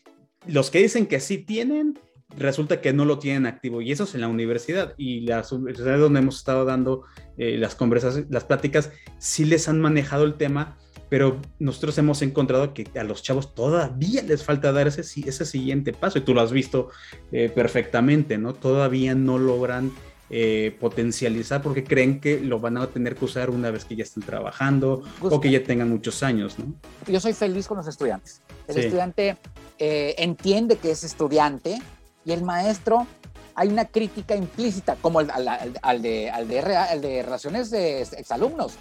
Los 0.47 0.69
que 0.69 0.79
dicen 0.79 1.07
que 1.07 1.21
sí 1.21 1.37
tienen, 1.37 1.97
resulta 2.37 2.81
que 2.81 2.91
no 2.91 3.05
lo 3.05 3.19
tienen 3.19 3.45
activo 3.45 3.81
y 3.81 3.93
eso 3.93 4.03
es 4.03 4.15
en 4.15 4.21
la 4.21 4.27
universidad 4.27 4.95
y 4.97 5.21
las 5.21 5.53
universidades 5.53 6.01
donde 6.01 6.19
hemos 6.19 6.39
estado 6.39 6.65
dando 6.65 7.05
eh, 7.37 7.57
las 7.57 7.75
conversaciones, 7.75 8.29
las 8.29 8.43
pláticas, 8.43 8.91
sí 9.17 9.45
les 9.45 9.69
han 9.69 9.79
manejado 9.79 10.25
el 10.25 10.35
tema, 10.35 10.77
pero 11.09 11.41
nosotros 11.57 11.97
hemos 11.97 12.21
encontrado 12.21 12.73
que 12.73 12.87
a 12.97 13.03
los 13.03 13.23
chavos 13.23 13.53
todavía 13.53 14.21
les 14.23 14.43
falta 14.43 14.71
dar 14.71 14.87
ese, 14.87 15.01
ese 15.01 15.45
siguiente 15.45 15.91
paso 15.91 16.19
y 16.19 16.21
tú 16.21 16.33
lo 16.33 16.41
has 16.41 16.51
visto 16.51 16.89
eh, 17.31 17.49
perfectamente, 17.53 18.37
¿no? 18.37 18.53
Todavía 18.53 19.15
no 19.15 19.37
logran 19.39 19.91
eh, 20.29 20.77
potencializar 20.79 21.63
porque 21.63 21.83
creen 21.83 22.19
que 22.19 22.39
lo 22.39 22.59
van 22.59 22.77
a 22.77 22.85
tener 22.85 23.15
que 23.15 23.25
usar 23.25 23.49
una 23.49 23.71
vez 23.71 23.83
que 23.85 23.95
ya 23.95 24.03
estén 24.03 24.21
trabajando 24.21 25.01
o 25.21 25.41
que 25.41 25.49
ya 25.49 25.63
tengan 25.63 25.89
muchos 25.89 26.21
años, 26.21 26.59
¿no? 26.59 26.71
Yo 27.11 27.19
soy 27.19 27.33
feliz 27.33 27.67
con 27.67 27.77
los 27.77 27.87
estudiantes. 27.87 28.41
El 28.67 28.77
estudiante 28.77 29.37
eh, 29.79 30.13
entiende 30.19 30.77
que 30.77 30.91
es 30.91 31.03
estudiante 31.03 31.81
y 32.23 32.31
el 32.31 32.43
maestro 32.43 33.07
hay 33.55 33.67
una 33.69 33.85
crítica 33.85 34.35
implícita, 34.35 34.95
como 35.01 35.19
al, 35.19 35.29
al, 35.81 36.01
de, 36.01 36.29
al, 36.29 36.47
de, 36.47 36.59
al 36.59 37.01
de 37.01 37.23
relaciones 37.23 37.71
de 37.71 38.03
exalumnos. 38.03 38.73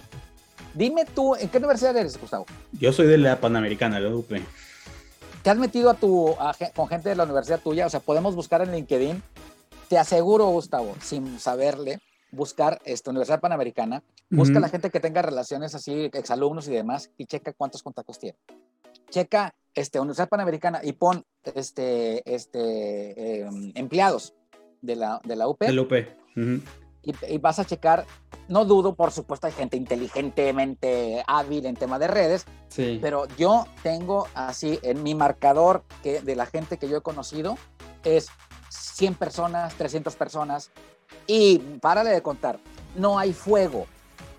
Dime 0.73 1.05
tú, 1.05 1.35
¿en 1.35 1.49
qué 1.49 1.57
universidad 1.57 1.95
eres, 1.97 2.19
Gustavo? 2.19 2.45
Yo 2.73 2.93
soy 2.93 3.07
de 3.07 3.17
la 3.17 3.39
Panamericana, 3.39 3.99
la 3.99 4.09
UP. 4.09 4.31
¿Te 5.41 5.49
has 5.49 5.57
metido 5.57 5.89
a 5.89 5.93
tu, 5.93 6.35
con 6.75 6.87
gente 6.87 7.09
de 7.09 7.15
la 7.15 7.23
universidad 7.23 7.59
tuya? 7.59 7.85
O 7.85 7.89
sea, 7.89 7.99
podemos 7.99 8.35
buscar 8.35 8.61
en 8.61 8.71
LinkedIn 8.71 9.21
te 9.89 9.97
aseguro, 9.97 10.45
Gustavo, 10.45 10.95
sin 11.01 11.39
saberle, 11.39 11.99
buscar 12.31 12.79
esta 12.85 13.09
Universidad 13.09 13.41
Panamericana, 13.41 14.03
busca 14.29 14.59
la 14.59 14.69
gente 14.69 14.91
que 14.91 14.99
tenga 14.99 15.23
relaciones 15.23 15.73
así, 15.73 16.11
exalumnos 16.13 16.67
y 16.67 16.71
demás, 16.71 17.09
y 17.17 17.25
checa 17.25 17.53
cuántos 17.53 17.81
contactos 17.81 18.19
tiene. 18.19 18.37
Checa 19.09 19.55
este, 19.73 19.99
Universidad 19.99 20.29
Panamericana 20.29 20.81
y 20.83 20.93
pon 20.93 21.25
este, 21.55 22.21
este, 22.31 23.41
em, 23.41 23.71
empleados 23.73 24.35
de 24.81 24.95
la, 24.95 25.19
de 25.25 25.35
la 25.35 25.47
UP. 25.47 25.59
De 25.59 25.73
la 25.73 25.81
UP. 25.81 25.93
Y, 27.01 27.37
vas 27.37 27.59
a 27.59 27.65
checar, 27.65 28.05
no 28.47 28.65
dudo, 28.65 28.95
por 28.95 29.11
supuesto, 29.11 29.47
hay 29.47 29.53
gente 29.53 29.77
inteligentemente 29.77 31.23
hábil 31.27 31.65
en 31.65 31.75
tema 31.75 31.99
de 31.99 32.07
redes, 32.07 32.45
sí. 32.67 32.99
pero 33.01 33.27
yo 33.37 33.65
tengo 33.83 34.27
así 34.33 34.79
en 34.83 35.03
mi 35.03 35.15
marcador 35.15 35.83
que 36.03 36.21
de 36.21 36.35
la 36.35 36.45
gente 36.45 36.77
que 36.77 36.89
yo 36.89 36.97
he 36.97 37.01
conocido 37.01 37.57
es 38.03 38.29
100 38.69 39.15
personas, 39.15 39.73
300 39.75 40.15
personas, 40.15 40.71
y 41.25 41.59
párale 41.81 42.11
de 42.11 42.21
contar, 42.21 42.59
no 42.95 43.17
hay 43.17 43.33
fuego, 43.33 43.87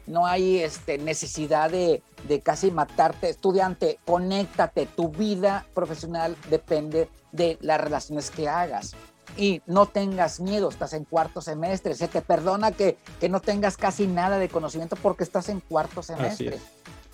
no 0.07 0.27
hay 0.27 0.59
este, 0.59 0.99
necesidad 0.99 1.71
de, 1.71 2.03
de, 2.27 2.41
casi 2.41 2.71
matarte. 2.71 3.29
Estudiante, 3.29 3.99
conéctate, 4.05 4.87
tu 4.87 5.09
vida 5.09 5.67
profesional 5.73 6.37
depende 6.49 7.09
de 7.33 7.59
las 7.61 7.81
relaciones 7.81 8.31
que 8.31 8.49
hagas. 8.49 8.97
Y 9.41 9.63
no 9.67 9.87
tengas 9.87 10.39
miedo, 10.39 10.69
estás 10.69 10.93
en 10.93 11.05
cuarto 11.05 11.41
semestre, 11.41 11.95
se 11.95 12.09
te 12.09 12.21
perdona 12.21 12.73
que, 12.73 12.99
que 13.19 13.31
no 13.31 13.41
tengas 13.41 13.79
casi 13.79 14.07
nada 14.07 14.39
de 14.39 14.51
conocimiento 14.51 14.97
porque 14.97 15.25
estás 15.25 15.49
en 15.49 15.61
cuarto 15.61 16.03
semestre. 16.03 16.59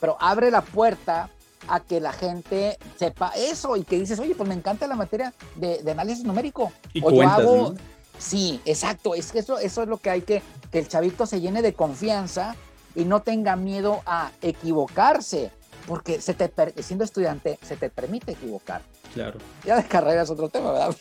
Pero 0.00 0.16
abre 0.18 0.50
la 0.50 0.62
puerta 0.62 1.30
a 1.68 1.80
que 1.80 2.00
la 2.00 2.12
gente 2.12 2.78
sepa 2.96 3.32
eso 3.36 3.76
y 3.76 3.84
que 3.84 3.98
dices, 3.98 4.18
oye, 4.18 4.34
pues 4.34 4.48
me 4.48 4.56
encanta 4.56 4.88
la 4.88 4.96
materia 4.96 5.32
de, 5.54 5.88
análisis 5.88 6.24
numérico. 6.24 6.72
Y 6.92 7.00
o 7.04 7.10
yo 7.12 7.22
hago... 7.22 7.74
Sí, 8.18 8.60
exacto. 8.64 9.14
Es 9.14 9.30
que 9.30 9.40
eso, 9.40 9.58
eso 9.58 9.82
es 9.82 9.88
lo 9.88 9.98
que 9.98 10.10
hay 10.10 10.22
que, 10.22 10.42
que 10.72 10.80
el 10.80 10.88
chavito 10.88 11.26
se 11.26 11.40
llene 11.40 11.62
de 11.62 11.74
confianza 11.74 12.56
y 12.94 13.04
no 13.04 13.20
tenga 13.20 13.56
miedo 13.56 14.00
a 14.06 14.32
equivocarse, 14.40 15.50
porque 15.86 16.20
se 16.20 16.34
te, 16.34 16.82
siendo 16.82 17.04
estudiante 17.04 17.58
se 17.62 17.76
te 17.76 17.90
permite 17.90 18.32
equivocar. 18.32 18.82
Claro. 19.16 19.38
Ya 19.64 19.80
de 19.80 19.88
carrera 19.88 20.20
es 20.20 20.28
otro 20.28 20.50
tema, 20.50 20.72
¿verdad? 20.72 20.96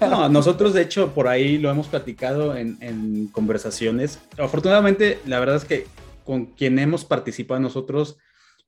No, 0.00 0.26
nosotros 0.30 0.72
de 0.72 0.80
hecho 0.80 1.12
por 1.12 1.28
ahí 1.28 1.58
lo 1.58 1.70
hemos 1.70 1.86
platicado 1.86 2.56
en, 2.56 2.78
en 2.80 3.26
conversaciones. 3.26 4.18
Afortunadamente, 4.38 5.18
la 5.26 5.38
verdad 5.38 5.56
es 5.56 5.66
que 5.66 5.86
con 6.24 6.46
quien 6.46 6.78
hemos 6.78 7.04
participado 7.04 7.60
nosotros, 7.60 8.16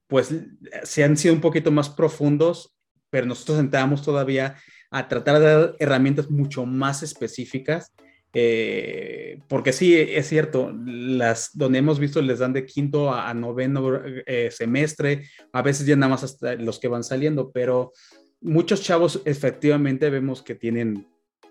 pues 0.06 0.34
se 0.82 1.02
han 1.02 1.16
sido 1.16 1.32
un 1.32 1.40
poquito 1.40 1.70
más 1.70 1.88
profundos, 1.88 2.76
pero 3.08 3.24
nosotros 3.24 3.58
entramos 3.58 4.02
todavía 4.02 4.56
a 4.90 5.08
tratar 5.08 5.38
de 5.38 5.46
dar 5.46 5.76
herramientas 5.78 6.30
mucho 6.30 6.66
más 6.66 7.02
específicas, 7.02 7.94
eh, 8.34 9.38
porque 9.48 9.72
sí, 9.72 9.96
es 9.96 10.28
cierto, 10.28 10.72
las 10.84 11.50
donde 11.54 11.78
hemos 11.78 11.98
visto 11.98 12.20
les 12.20 12.40
dan 12.40 12.52
de 12.52 12.66
quinto 12.66 13.14
a, 13.14 13.32
noveno 13.32 13.98
eh, 14.26 14.50
semestre, 14.52 15.26
a 15.54 15.62
veces 15.62 15.86
ya 15.86 15.96
nada 15.96 16.10
más 16.10 16.22
hasta 16.22 16.54
los 16.54 16.78
que 16.78 16.88
van 16.88 17.02
saliendo, 17.02 17.50
pero 17.50 17.92
muchos 18.40 18.82
chavos 18.82 19.20
efectivamente 19.24 20.10
vemos 20.10 20.42
que 20.42 20.54
tienen 20.54 21.08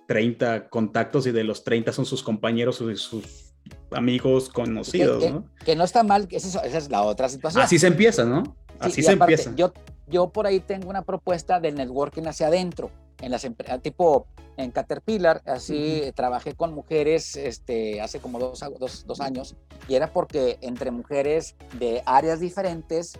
30 0.08 0.69
contactos 0.69 1.28
y 1.28 1.32
de 1.32 1.43
los 1.43 1.63
30 1.63 1.91
son 1.91 2.06
sus 2.06 2.23
compañeros 2.23 2.82
o 2.82 2.95
sus 2.95 3.54
amigos 3.91 4.49
conocidos, 4.49 5.23
que, 5.23 5.32
¿no? 5.32 5.45
Que 5.63 5.75
no 5.75 5.84
está 5.84 6.04
mal, 6.04 6.28
esa 6.32 6.60
es 6.65 6.89
la 6.89 7.04
otra 7.04 7.30
situación. 7.30 7.63
Así 7.63 7.78
se 7.78 7.88
empieza, 7.88 8.25
¿no? 8.25 8.56
Así 8.80 9.04
se 9.04 9.12
empieza. 9.12 9.54
Yo, 9.56 9.73
yo 10.08 10.30
por 10.30 10.47
ahí 10.47 10.60
tengo 10.60 10.89
una 10.89 11.04
propuesta 11.04 11.60
de 11.60 11.71
networking 11.71 12.23
hacia 12.23 12.47
adentro, 12.47 12.89
en 13.21 13.32
las 13.32 13.47
tipo 13.82 14.28
en 14.58 14.71
Caterpillar, 14.71 15.41
así 15.45 16.04
trabajé 16.15 16.54
con 16.54 16.73
mujeres 16.73 17.36
este, 17.36 18.02
hace 18.02 18.19
como 18.19 18.39
dos, 18.39 18.63
dos, 18.80 19.06
dos, 19.06 19.21
años, 19.21 19.56
y 19.88 19.95
era 19.95 20.12
porque 20.12 20.58
entre 20.62 20.91
mujeres 20.91 21.56
de 21.78 22.02
áreas 22.06 22.39
diferentes 22.39 23.13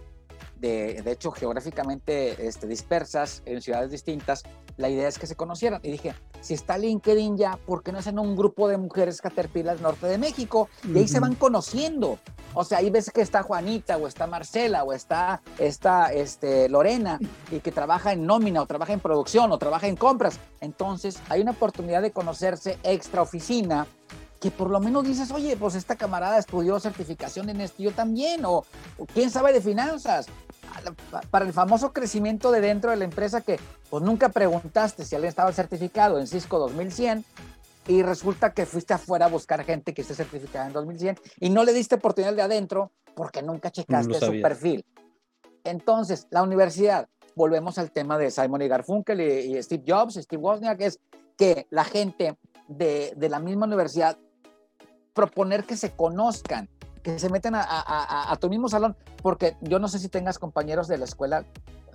de, 0.60 1.02
de 1.02 1.12
hecho 1.12 1.32
geográficamente 1.32 2.48
este, 2.48 2.68
dispersas 2.68 3.42
en 3.46 3.62
ciudades 3.62 3.92
distintas, 3.92 4.44
la 4.78 4.90
idea 4.90 5.08
es 5.08 5.20
que 5.20 5.28
se 5.28 5.36
conocieran. 5.36 5.80
Y 5.84 5.92
dije, 5.92 6.16
si 6.42 6.54
está 6.54 6.78
LinkedIn 6.78 7.38
ya, 7.38 7.58
¿por 7.66 7.84
qué 7.84 7.92
no 7.92 8.00
hacen 8.00 8.18
un 8.18 8.36
grupo 8.36 8.68
de 8.68 8.78
mujeres 8.78 9.22
Caterpillar 9.22 9.82
norte 9.82 10.08
de 10.08 10.18
México? 10.18 10.70
Y 10.88 10.98
ahí 10.98 11.08
se 11.08 11.20
van 11.20 11.36
conociendo. 11.36 12.18
O 12.54 12.64
sea, 12.64 12.80
ahí 12.80 12.90
ves 12.90 13.12
que 13.12 13.22
está 13.22 13.44
Juanita, 13.44 13.98
o 13.98 14.08
está 14.08 14.26
Marcela, 14.26 14.84
o 14.84 14.94
está, 14.94 15.42
está 15.58 16.12
este, 16.14 16.68
Lorena, 16.70 17.20
y 17.52 17.60
que 17.60 17.72
trabaja 17.72 18.14
en 18.14 18.26
nómina, 18.26 18.62
o 18.62 18.66
trabaja 18.66 18.94
en 18.94 19.00
producción, 19.00 19.52
o 19.52 19.58
trabaja 19.58 19.88
en 19.88 19.96
compras. 19.96 20.40
Entonces, 20.62 21.20
hay 21.30 21.42
una 21.42 21.52
oportunidad 21.52 22.02
de 22.02 22.12
conocerse 22.12 22.80
extra 22.84 23.22
oficina 23.22 23.86
que 24.40 24.52
por 24.52 24.70
lo 24.70 24.80
menos 24.80 25.04
dices, 25.04 25.32
oye, 25.32 25.58
pues 25.58 25.76
esta 25.76 25.96
camarada 25.96 26.38
estudió 26.38 26.80
certificación 26.80 27.50
en 27.50 27.62
esto, 27.62 27.84
yo 27.84 27.92
también, 27.92 28.46
o, 28.46 28.66
quién 29.14 29.30
sabe 29.30 29.52
de 29.52 29.62
finanzas, 29.62 30.28
para 31.30 31.46
el 31.46 31.52
famoso 31.52 31.92
crecimiento 31.92 32.52
de 32.52 32.62
dentro 32.62 32.92
de 32.92 32.98
la 32.98 33.06
empresa 33.06 33.42
que 33.42 33.60
pues 33.90 34.04
nunca 34.04 34.30
preguntaste 34.30 35.04
si 35.04 35.16
alguien 35.16 35.30
estaba 35.30 35.52
certificado 35.52 36.20
en 36.20 36.28
Cisco 36.28 36.60
2100 36.60 37.26
y 37.88 38.04
resulta 38.04 38.54
que 38.54 38.66
fuiste 38.66 38.94
afuera 38.94 39.26
a 39.26 39.30
buscar 39.30 39.64
gente 39.64 39.94
que 39.94 40.04
esté 40.04 40.14
certificada 40.14 40.68
en 40.68 40.74
2100 40.74 41.18
y 41.40 41.50
no 41.50 41.64
le 41.64 41.74
diste 41.74 41.96
oportunidad 41.96 42.34
de 42.34 42.44
adentro 42.44 42.92
porque 43.16 43.42
nunca 43.42 43.72
checaste 43.72 44.20
su 44.20 44.42
perfil. 44.42 44.86
Entonces, 45.64 46.28
la 46.30 46.44
universidad, 46.44 47.10
volvemos 47.36 47.78
al 47.78 47.92
tema 47.92 48.18
de 48.18 48.32
Simon 48.32 48.62
y 48.62 48.68
Garfunkel 48.68 49.20
y, 49.20 49.62
Steve 49.62 49.84
Jobs, 49.86 50.16
Steve 50.16 50.42
Wozniak, 50.42 50.80
es 50.82 51.00
que 51.36 51.68
la 51.72 51.84
gente 51.84 52.38
de, 52.68 53.14
de 53.18 53.30
la 53.30 53.40
misma 53.40 53.66
universidad 53.66 54.18
proponer 55.20 55.66
que 55.66 55.76
se 55.76 55.92
conozcan, 55.92 56.70
que 57.04 57.20
se 57.20 57.28
meten 57.30 57.54
a, 57.56 58.38
tu 58.40 58.50
mismo 58.50 58.70
salón, 58.70 58.96
porque 59.22 59.58
yo 59.60 59.78
no 59.78 59.90
sé 59.90 60.00
si 60.00 60.08
tengas 60.08 60.40
compañeros 60.40 60.88
de 60.88 60.98
la 60.98 61.04
escuela, 61.04 61.44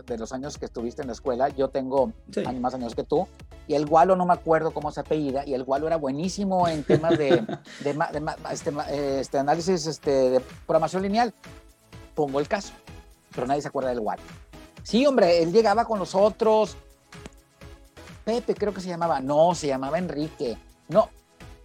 de 0.05 0.19
los 0.19 0.35
años 0.35 0.59
que 0.59 0.67
estuviste 0.67 1.01
en 1.01 1.09
la 1.09 1.15
escuela, 1.15 1.49
yo 1.49 1.69
tengo 1.69 2.13
más 2.61 2.75
años 2.75 2.95
que 2.95 3.03
tú, 3.03 3.27
y 3.67 3.77
el 3.77 3.87
Gualo 3.87 4.15
no 4.15 4.27
me 4.27 4.35
acuerdo 4.35 4.73
cómo 4.73 4.93
se 4.93 5.01
apellida, 5.01 5.47
y 5.47 5.55
el 5.55 5.65
Gualo 5.65 5.87
era 5.87 5.97
buenísimo 5.97 6.69
en 6.69 6.85
temas 6.85 7.17
de, 7.17 7.31
de, 7.81 8.35
este, 8.53 8.73
este, 9.21 9.39
análisis 9.39 9.87
este, 9.87 10.11
de 10.11 10.41
programación 10.67 11.03
lineal. 11.03 11.33
Pongo 12.15 12.41
el 12.41 12.47
caso, 12.47 12.75
pero 13.35 13.47
nadie 13.47 13.63
se 13.63 13.69
acuerda 13.69 13.89
del 13.89 14.01
Gualo. 14.01 14.23
Sí, 14.83 15.07
hombre, 15.07 15.43
él 15.43 15.51
llegaba 15.51 15.87
con 15.87 15.99
los 15.99 16.15
otros. 16.15 16.77
Pepe, 18.27 18.55
creo 18.55 18.75
que 18.75 18.83
se 18.83 18.89
llamaba. 18.89 19.21
No, 19.21 19.55
se 19.55 19.69
llamaba 19.69 19.97
Enrique. 19.97 20.59
No, 20.89 21.09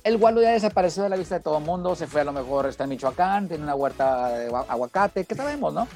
el 0.04 0.18
gualo 0.18 0.42
ya 0.42 0.52
desapareció 0.52 1.04
de 1.04 1.10
la 1.10 1.18
vista 1.18 1.36
de 1.36 1.42
todo 1.42 1.58
el 1.58 1.64
mundo, 1.64 1.96
se 1.96 2.08
fue 2.08 2.22
a 2.22 2.24
lo 2.24 2.32
mejor, 2.32 2.66
está 2.68 2.86
en 2.86 2.92
Michoacán, 2.92 3.48
tiene 3.48 3.64
una 3.64 3.76
huerta 3.76 4.30
de 4.30 4.48
aguacate, 4.48 5.26
¿qué 5.26 5.36
sabemos, 5.36 5.74
no? 5.74 5.88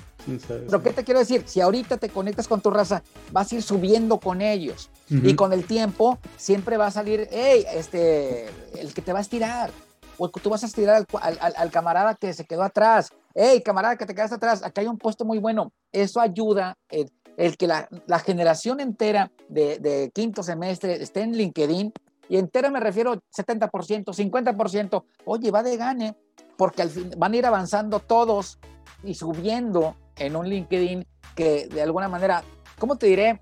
Pero 0.47 0.81
¿qué 0.81 0.91
te 0.91 1.03
quiero 1.03 1.19
decir? 1.19 1.43
Si 1.45 1.61
ahorita 1.61 1.97
te 1.97 2.09
conectas 2.09 2.47
con 2.47 2.61
tu 2.61 2.69
raza, 2.69 3.03
vas 3.31 3.51
a 3.51 3.55
ir 3.55 3.63
subiendo 3.63 4.19
con 4.19 4.41
ellos. 4.41 4.89
Y 5.09 5.35
con 5.35 5.53
el 5.53 5.65
tiempo 5.65 6.17
siempre 6.37 6.77
va 6.77 6.87
a 6.87 6.91
salir, 6.91 7.27
hey, 7.31 7.65
este, 7.73 8.47
el 8.79 8.93
que 8.93 9.01
te 9.01 9.13
va 9.13 9.19
a 9.19 9.21
estirar. 9.21 9.69
O 10.17 10.29
tú 10.29 10.49
vas 10.49 10.63
a 10.63 10.67
estirar 10.67 11.05
al, 11.21 11.39
al, 11.55 11.71
camarada 11.71 12.15
que 12.15 12.33
se 12.33 12.45
quedó 12.45 12.63
atrás. 12.63 13.09
Hey, 13.35 13.61
camarada 13.63 13.97
que 13.97 14.05
te 14.05 14.15
quedaste 14.15 14.35
atrás, 14.35 14.63
acá 14.63 14.81
hay 14.81 14.87
un 14.87 14.97
puesto 14.97 15.25
muy 15.25 15.39
bueno. 15.39 15.71
eso 15.91 16.21
ayuda 16.21 16.77
el, 16.89 17.11
el 17.37 17.57
que 17.57 17.67
la, 17.67 17.89
la, 18.07 18.19
generación 18.19 18.79
entera 18.79 19.31
de, 19.49 19.79
de, 19.79 20.11
quinto 20.13 20.43
semestre 20.43 21.01
esté 21.01 21.21
en 21.21 21.35
LinkedIn, 21.35 21.93
y 22.33 22.37
entera 22.39 22.71
me 22.71 22.79
refiero 22.79 23.21
70%, 23.31 24.05
50%, 24.05 25.03
oye, 25.25 25.51
va 25.51 25.61
de 25.61 25.77
gane, 25.77 26.17
porque 26.57 26.81
al 26.81 26.89
fin 26.89 27.11
van 27.15 27.31
a 27.31 27.37
ir 27.37 27.45
avanzando 27.45 27.99
todos 27.99 28.57
y 29.03 29.13
subiendo 29.13 29.95
en 30.15 30.35
un 30.35 30.49
LinkedIn 30.49 31.05
que 31.35 31.67
de 31.67 31.83
alguna 31.83 32.09
manera, 32.09 32.43
¿cómo 32.79 32.95
te 32.95 33.05
diré? 33.05 33.39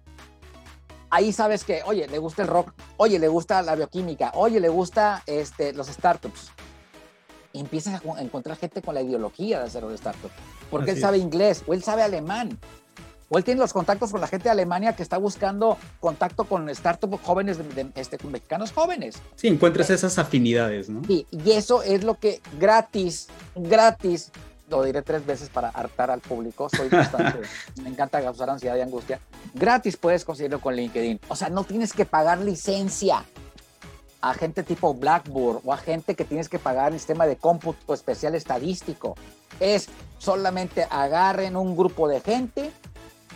Ahí 1.10 1.32
sabes 1.32 1.64
que, 1.64 1.84
oye, 1.86 2.06
le 2.10 2.18
gusta 2.18 2.42
el 2.42 2.50
rock, 2.50 2.74
oye, 2.98 3.18
le 3.18 3.30
gusta 3.30 3.62
la 3.62 3.76
bioquímica, 3.76 4.34
oye, 4.36 4.60
le 4.60 4.68
gusta 4.68 5.24
este, 5.26 5.72
los 5.72 5.88
startups. 5.88 6.52
Y 7.54 7.62
empiezas 7.62 8.02
a 8.06 8.22
encontrar 8.22 8.58
gente 8.58 8.82
con 8.82 8.94
la 8.94 9.02
ideología 9.02 9.60
de 9.60 9.68
hacer 9.68 9.86
un 9.86 9.94
startup, 9.94 10.32
porque 10.70 10.92
Así 10.92 11.00
él 11.00 11.02
sabe 11.02 11.16
es. 11.16 11.24
inglés 11.24 11.64
o 11.66 11.74
él 11.74 11.82
sabe 11.82 12.04
alemán. 12.04 12.60
O 13.34 13.38
él 13.38 13.46
tiene 13.46 13.62
los 13.62 13.72
contactos 13.72 14.12
con 14.12 14.20
la 14.20 14.28
gente 14.28 14.44
de 14.44 14.50
Alemania 14.50 14.94
que 14.94 15.02
está 15.02 15.18
buscando 15.18 15.78
contacto 16.02 16.44
con 16.44 16.74
startups 16.76 17.18
jóvenes, 17.24 17.58
de, 17.58 17.64
de, 17.64 17.92
este, 17.96 18.18
con 18.18 18.30
mexicanos 18.30 18.74
jóvenes. 18.74 19.22
Sí, 19.38 19.48
encuentras 19.48 19.90
esas 19.90 20.20
afinidades, 20.20 20.90
¿no? 20.90 21.02
Sí, 21.06 21.26
y 21.32 21.52
eso 21.52 21.82
es 21.82 22.04
lo 22.04 22.16
que 22.16 22.42
gratis, 22.60 23.30
gratis, 23.56 24.34
lo 24.70 24.84
diré 24.84 25.02
tres 25.02 25.26
veces 25.26 25.48
para 25.48 25.70
hartar 25.70 26.12
al 26.12 26.20
público, 26.20 26.68
soy 26.76 26.90
bastante, 26.90 27.40
me 27.82 27.88
encanta 27.88 28.22
causar 28.22 28.50
ansiedad 28.50 28.76
y 28.76 28.82
angustia, 28.82 29.22
gratis 29.54 29.96
puedes 29.96 30.26
conseguirlo 30.26 30.60
con 30.60 30.76
LinkedIn. 30.76 31.22
O 31.30 31.36
sea, 31.38 31.48
no 31.48 31.64
tienes 31.64 31.94
que 31.94 32.06
pagar 32.06 32.40
licencia 32.40 33.24
a 34.20 34.34
gente 34.34 34.64
tipo 34.64 34.94
Blackboard 34.94 35.62
o 35.64 35.72
a 35.72 35.78
gente 35.78 36.16
que 36.16 36.26
tienes 36.26 36.50
que 36.50 36.60
pagar 36.60 36.92
el 36.92 37.00
sistema 37.00 37.26
de 37.26 37.38
cómputo 37.38 37.94
especial 37.94 38.36
estadístico. 38.36 39.16
Es 39.62 39.88
solamente 40.20 40.86
agarren 40.90 41.56
un 41.56 41.78
grupo 41.78 42.10
de 42.10 42.20
gente, 42.20 42.72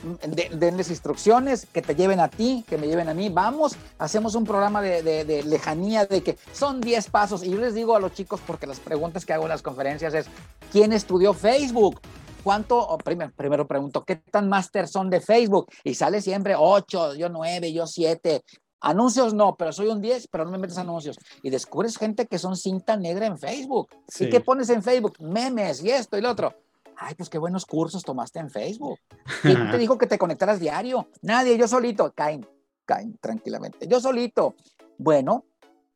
de, 0.06 0.50
denles 0.54 0.90
instrucciones, 0.90 1.66
que 1.72 1.82
te 1.82 1.96
lleven 1.96 2.20
a 2.20 2.30
ti, 2.30 2.64
que 2.68 2.78
me 2.78 2.88
lleven 2.88 3.10
a 3.10 3.14
mí. 3.14 3.30
Vamos, 3.30 3.76
hacemos 3.98 4.36
un 4.36 4.46
programa 4.46 4.82
de, 4.82 5.02
de, 5.02 5.26
de, 5.26 5.44
lejanía 5.44 6.06
de 6.06 6.22
que 6.22 6.38
son 6.54 6.82
10 6.82 7.10
pasos. 7.10 7.44
Y 7.44 7.52
yo 7.52 7.58
les 7.58 7.74
digo 7.74 7.96
a 7.96 8.00
los 8.00 8.14
chicos, 8.14 8.40
porque 8.46 8.68
las 8.68 8.80
preguntas 8.80 9.26
que 9.26 9.34
hago 9.34 9.44
en 9.44 9.50
las 9.50 9.62
conferencias 9.62 10.14
es, 10.14 10.28
¿quién 10.72 10.94
estudió 10.94 11.34
Facebook? 11.34 12.00
¿Cuánto? 12.44 12.78
Oh, 12.78 12.98
primero, 13.00 13.32
primero 13.36 13.68
pregunto, 13.68 14.04
¿qué 14.04 14.18
tan 14.18 14.48
máster 14.48 14.88
son 14.88 15.10
de 15.10 15.20
Facebook? 15.20 15.68
Y 15.84 15.96
sale 15.96 16.22
siempre 16.22 16.54
8, 16.56 17.16
yo 17.16 17.30
9, 17.30 17.74
yo 17.74 17.88
7. 17.88 18.44
Anuncios 18.82 19.34
no, 19.34 19.56
pero 19.56 19.72
soy 19.72 19.88
un 19.88 20.00
10, 20.00 20.28
pero 20.28 20.46
no 20.46 20.52
me 20.52 20.60
metes 20.60 20.78
anuncios. 20.78 21.18
Y 21.42 21.50
descubres 21.50 21.98
gente 21.98 22.28
que 22.28 22.38
son 22.38 22.56
cinta 22.56 22.98
negra 22.98 23.26
en 23.26 23.40
Facebook. 23.40 23.90
Sí. 24.08 24.26
¿Y 24.26 24.30
qué 24.30 24.42
pones 24.42 24.70
en 24.70 24.84
Facebook? 24.84 25.16
Memes 25.20 25.84
y 25.84 25.90
esto 25.90 26.18
y 26.18 26.22
lo 26.22 26.30
otro 26.30 26.54
ay, 26.98 27.16
pues 27.16 27.30
qué 27.30 27.38
buenos 27.38 27.66
cursos 27.66 28.04
tomaste 28.04 28.40
en 28.40 28.50
Facebook. 28.50 29.00
¿Quién 29.42 29.72
te 29.72 29.78
dijo 29.78 29.98
que 29.98 30.08
te 30.08 30.18
conectaras 30.18 30.60
diario? 30.60 31.10
Nadie, 31.22 31.58
yo 31.58 31.68
solito. 31.68 32.12
Caen, 32.14 32.48
caen 32.86 33.18
tranquilamente. 33.20 33.88
Yo 33.88 34.00
solito. 34.00 34.56
Bueno, 34.98 35.46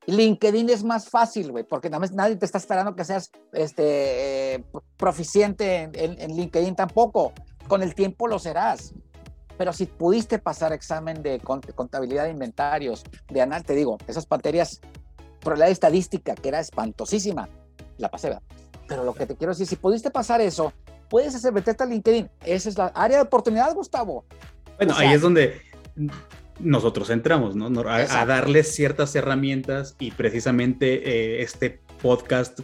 LinkedIn 0.05 0.69
es 0.69 0.83
más 0.83 1.09
fácil, 1.09 1.51
güey, 1.51 1.63
porque 1.63 1.89
nada 1.89 1.99
más 1.99 2.11
nadie 2.11 2.35
te 2.35 2.45
está 2.45 2.57
esperando 2.57 2.95
que 2.95 3.05
seas 3.05 3.31
este, 3.53 4.55
eh, 4.55 4.65
proficiente 4.97 5.83
en, 5.83 5.91
en, 5.95 6.21
en, 6.21 6.35
LinkedIn 6.35 6.75
tampoco. 6.75 7.33
Con 7.67 7.83
el 7.83 7.93
tiempo 7.93 8.27
lo 8.27 8.39
serás. 8.39 8.93
Pero 9.57 9.73
si 9.73 9.85
pudiste 9.85 10.39
pasar 10.39 10.71
examen 10.71 11.21
de 11.21 11.39
contabilidad 11.39 12.23
de 12.23 12.31
inventarios, 12.31 13.03
de 13.29 13.41
anal, 13.41 13.63
te 13.65 13.75
digo, 13.75 13.97
esas 14.07 14.25
materias, 14.31 14.79
probabilidad 15.41 15.71
estadística, 15.71 16.33
que 16.33 16.47
era 16.47 16.61
espantosísima, 16.61 17.49
la 17.97 18.09
pasé, 18.09 18.29
¿verdad? 18.29 18.43
Pero 18.89 19.03
lo 19.05 19.13
que 19.13 19.25
te 19.25 19.35
quiero 19.35 19.53
decir, 19.53 19.67
si 19.67 19.75
pudiste 19.77 20.09
pasar 20.09 20.41
eso, 20.41 20.73
puedes 21.09 21.33
hacer, 21.35 21.53
meterte 21.53 21.83
a 21.83 21.85
LinkedIn. 21.85 22.29
Esa 22.43 22.69
es 22.69 22.77
la 22.77 22.87
área 22.87 23.17
de 23.17 23.23
oportunidad, 23.23 23.73
Gustavo. 23.73 24.25
Bueno, 24.77 24.93
o 24.93 24.97
sea, 24.97 25.07
ahí 25.07 25.15
es 25.15 25.21
donde 25.21 25.61
nosotros 26.59 27.09
entramos, 27.09 27.55
¿no? 27.55 27.67
A, 27.87 28.21
a 28.21 28.25
darles 28.25 28.73
ciertas 28.73 29.15
herramientas 29.15 29.95
y 29.99 30.11
precisamente 30.11 31.37
eh, 31.37 31.41
este 31.43 31.79
podcast 32.01 32.59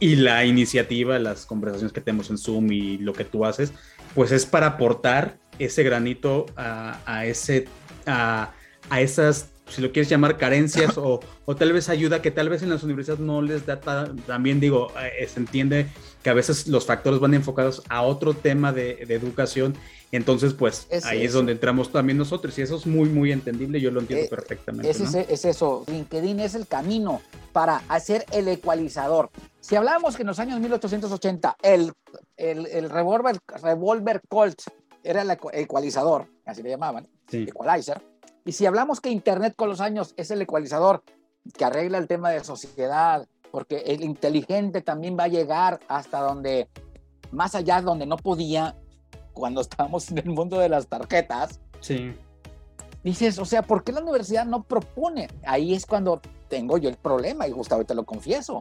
y 0.00 0.16
la 0.16 0.44
iniciativa, 0.44 1.18
las 1.18 1.46
conversaciones 1.46 1.92
que 1.92 2.00
tenemos 2.00 2.30
en 2.30 2.38
Zoom 2.38 2.72
y 2.72 2.98
lo 2.98 3.12
que 3.12 3.24
tú 3.24 3.44
haces, 3.44 3.72
pues 4.14 4.32
es 4.32 4.46
para 4.46 4.66
aportar 4.66 5.38
ese 5.58 5.82
granito 5.82 6.46
a, 6.56 6.98
a 7.04 7.26
ese, 7.26 7.68
a, 8.06 8.52
a 8.88 9.00
esas 9.00 9.50
si 9.70 9.80
lo 9.82 9.92
quieres 9.92 10.08
llamar 10.08 10.36
carencias 10.36 10.96
o, 10.98 11.20
o, 11.44 11.56
tal 11.56 11.72
vez 11.72 11.88
ayuda 11.88 12.22
que 12.22 12.30
tal 12.30 12.48
vez 12.48 12.62
en 12.62 12.70
las 12.70 12.82
universidades 12.82 13.20
no 13.20 13.42
les 13.42 13.66
da, 13.66 13.80
también 14.26 14.60
digo, 14.60 14.92
eh, 15.00 15.26
se 15.26 15.40
entiende 15.40 15.86
que 16.22 16.30
a 16.30 16.34
veces 16.34 16.66
los 16.66 16.86
factores 16.86 17.20
van 17.20 17.34
enfocados 17.34 17.82
a 17.88 18.02
otro 18.02 18.34
tema 18.34 18.72
de, 18.72 19.04
de 19.06 19.14
educación, 19.14 19.74
entonces 20.12 20.54
pues 20.54 20.86
es 20.90 21.04
ahí 21.04 21.18
eso. 21.18 21.26
es 21.26 21.32
donde 21.32 21.52
entramos 21.52 21.92
también 21.92 22.18
nosotros 22.18 22.58
y 22.58 22.62
eso 22.62 22.76
es 22.76 22.86
muy, 22.86 23.08
muy 23.08 23.32
entendible, 23.32 23.80
yo 23.80 23.90
lo 23.90 24.00
entiendo 24.00 24.26
eh, 24.26 24.28
perfectamente. 24.28 24.90
Es, 24.90 25.00
¿no? 25.00 25.06
es, 25.06 25.28
es, 25.28 25.44
eso, 25.44 25.84
LinkedIn 25.86 26.40
es 26.40 26.54
el 26.54 26.66
camino 26.66 27.22
para 27.52 27.82
hacer 27.88 28.26
el 28.32 28.48
ecualizador. 28.48 29.30
Si 29.60 29.76
hablamos 29.76 30.16
que 30.16 30.22
en 30.22 30.28
los 30.28 30.38
años 30.38 30.60
1880 30.60 31.56
el, 31.62 31.92
el, 32.36 32.66
el 32.66 32.90
revolver, 32.90 33.38
revolver 33.62 34.20
Colt 34.28 34.60
era 35.02 35.22
el 35.22 35.30
ecualizador, 35.52 36.26
así 36.44 36.62
le 36.62 36.70
llamaban, 36.70 37.08
sí. 37.28 37.46
equalizer, 37.48 38.02
y 38.50 38.52
si 38.52 38.66
hablamos 38.66 39.00
que 39.00 39.10
Internet 39.10 39.54
con 39.54 39.68
los 39.68 39.80
años 39.80 40.12
es 40.16 40.32
el 40.32 40.42
ecualizador 40.42 41.04
que 41.56 41.64
arregla 41.64 41.98
el 41.98 42.08
tema 42.08 42.30
de 42.30 42.42
sociedad, 42.42 43.28
porque 43.52 43.76
el 43.86 44.02
inteligente 44.02 44.82
también 44.82 45.16
va 45.16 45.22
a 45.22 45.28
llegar 45.28 45.78
hasta 45.86 46.18
donde, 46.18 46.68
más 47.30 47.54
allá 47.54 47.80
donde 47.80 48.06
no 48.06 48.16
podía, 48.16 48.74
cuando 49.34 49.60
estábamos 49.60 50.10
en 50.10 50.18
el 50.18 50.30
mundo 50.30 50.58
de 50.58 50.68
las 50.68 50.88
tarjetas. 50.88 51.60
Sí. 51.78 52.12
Dices, 53.04 53.38
o 53.38 53.44
sea, 53.44 53.62
¿por 53.62 53.84
qué 53.84 53.92
la 53.92 54.02
universidad 54.02 54.44
no 54.44 54.64
propone? 54.64 55.28
Ahí 55.46 55.72
es 55.72 55.86
cuando 55.86 56.20
tengo 56.48 56.76
yo 56.76 56.88
el 56.88 56.96
problema, 56.96 57.46
y 57.46 57.52
Gustavo, 57.52 57.84
te 57.84 57.94
lo 57.94 58.04
confieso. 58.04 58.58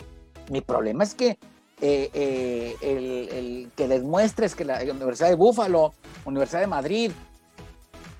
Mi 0.51 0.61
problema 0.61 1.03
es 1.03 1.15
que 1.15 1.39
eh, 1.81 2.11
eh, 2.13 2.75
el, 2.81 3.29
el, 3.35 3.71
que 3.75 3.87
les 3.87 4.03
muestres 4.03 4.53
que 4.53 4.65
la, 4.65 4.83
la 4.83 4.93
Universidad 4.93 5.29
de 5.29 5.35
Búfalo, 5.35 5.95
Universidad 6.25 6.59
de 6.61 6.67
Madrid, 6.67 7.11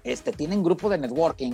este, 0.04 0.32
tienen 0.32 0.64
grupo 0.64 0.90
de 0.90 0.98
networking 0.98 1.54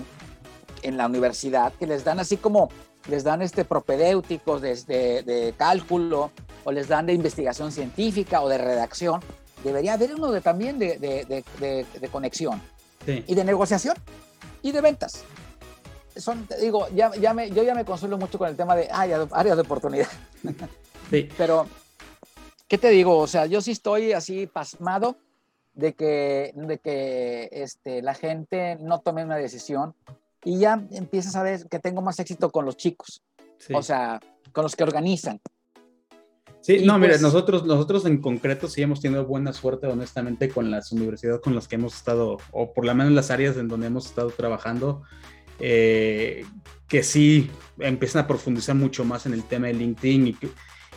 en 0.81 0.97
la 0.97 1.07
universidad 1.07 1.73
que 1.73 1.87
les 1.87 2.03
dan 2.03 2.19
así 2.19 2.37
como, 2.37 2.69
les 3.07 3.23
dan 3.23 3.41
este 3.41 3.65
propedéuticos 3.65 4.61
de, 4.61 4.75
de, 4.83 5.23
de 5.23 5.53
cálculo 5.57 6.31
o 6.63 6.71
les 6.71 6.87
dan 6.87 7.05
de 7.05 7.13
investigación 7.13 7.71
científica 7.71 8.41
o 8.41 8.49
de 8.49 8.57
redacción. 8.57 9.21
Debería 9.63 9.93
haber 9.93 10.13
uno 10.15 10.31
de, 10.31 10.41
también 10.41 10.77
de, 10.77 11.43
conexión 12.11 12.61
sí. 13.05 13.23
y 13.25 13.35
de 13.35 13.43
negociación 13.43 13.95
y 14.61 14.71
de 14.71 14.81
ventas. 14.81 15.23
Son, 16.15 16.47
digo, 16.61 16.87
ya, 16.93 17.11
ya 17.15 17.33
me, 17.33 17.49
yo 17.51 17.63
ya 17.63 17.75
me 17.75 17.83
consuelo 17.83 18.17
mucho 18.17 18.37
con 18.37 18.47
el 18.47 18.55
tema 18.55 18.75
de 18.75 18.87
áreas 18.91 19.27
área 19.31 19.55
de 19.55 19.61
oportunidad. 19.61 20.07
Sí. 21.09 21.29
Pero, 21.37 21.67
¿qué 22.67 22.77
te 22.77 22.89
digo? 22.89 23.17
O 23.17 23.27
sea, 23.27 23.47
yo 23.47 23.61
sí 23.61 23.71
estoy 23.71 24.13
así 24.13 24.47
pasmado 24.47 25.17
de 25.75 25.93
que, 25.93 26.53
de 26.55 26.77
que 26.79 27.49
este, 27.51 28.01
la 28.01 28.13
gente 28.13 28.77
no 28.81 29.01
tome 29.01 29.23
una 29.23 29.35
decisión 29.35 29.93
y 30.43 30.59
ya 30.59 30.85
empiezas 30.91 31.35
a 31.35 31.43
ver 31.43 31.67
que 31.69 31.79
tengo 31.79 32.01
más 32.01 32.19
éxito 32.19 32.49
con 32.49 32.65
los 32.65 32.77
chicos, 32.77 33.21
sí. 33.59 33.73
o 33.73 33.83
sea, 33.83 34.19
con 34.51 34.63
los 34.63 34.75
que 34.75 34.83
organizan. 34.83 35.39
Sí, 36.61 36.77
y 36.77 36.85
no, 36.85 36.97
pues, 36.97 37.09
mira, 37.09 37.21
nosotros, 37.21 37.65
nosotros 37.65 38.05
en 38.05 38.21
concreto 38.21 38.67
sí 38.67 38.81
hemos 38.81 38.99
tenido 38.99 39.25
buena 39.25 39.53
suerte, 39.53 39.85
honestamente, 39.85 40.49
con 40.49 40.71
las 40.71 40.91
universidades 40.91 41.41
con 41.41 41.53
las 41.53 41.67
que 41.67 41.75
hemos 41.75 41.95
estado, 41.95 42.37
o 42.51 42.73
por 42.73 42.85
lo 42.85 42.95
menos 42.95 43.13
las 43.13 43.29
áreas 43.29 43.57
en 43.57 43.67
donde 43.67 43.87
hemos 43.87 44.07
estado 44.07 44.31
trabajando, 44.31 45.03
eh, 45.59 46.43
que 46.87 47.03
sí 47.03 47.51
empiezan 47.79 48.23
a 48.23 48.27
profundizar 48.27 48.75
mucho 48.75 49.05
más 49.05 49.25
en 49.25 49.33
el 49.33 49.43
tema 49.43 49.67
de 49.67 49.73
LinkedIn 49.73 50.27
y, 50.27 50.37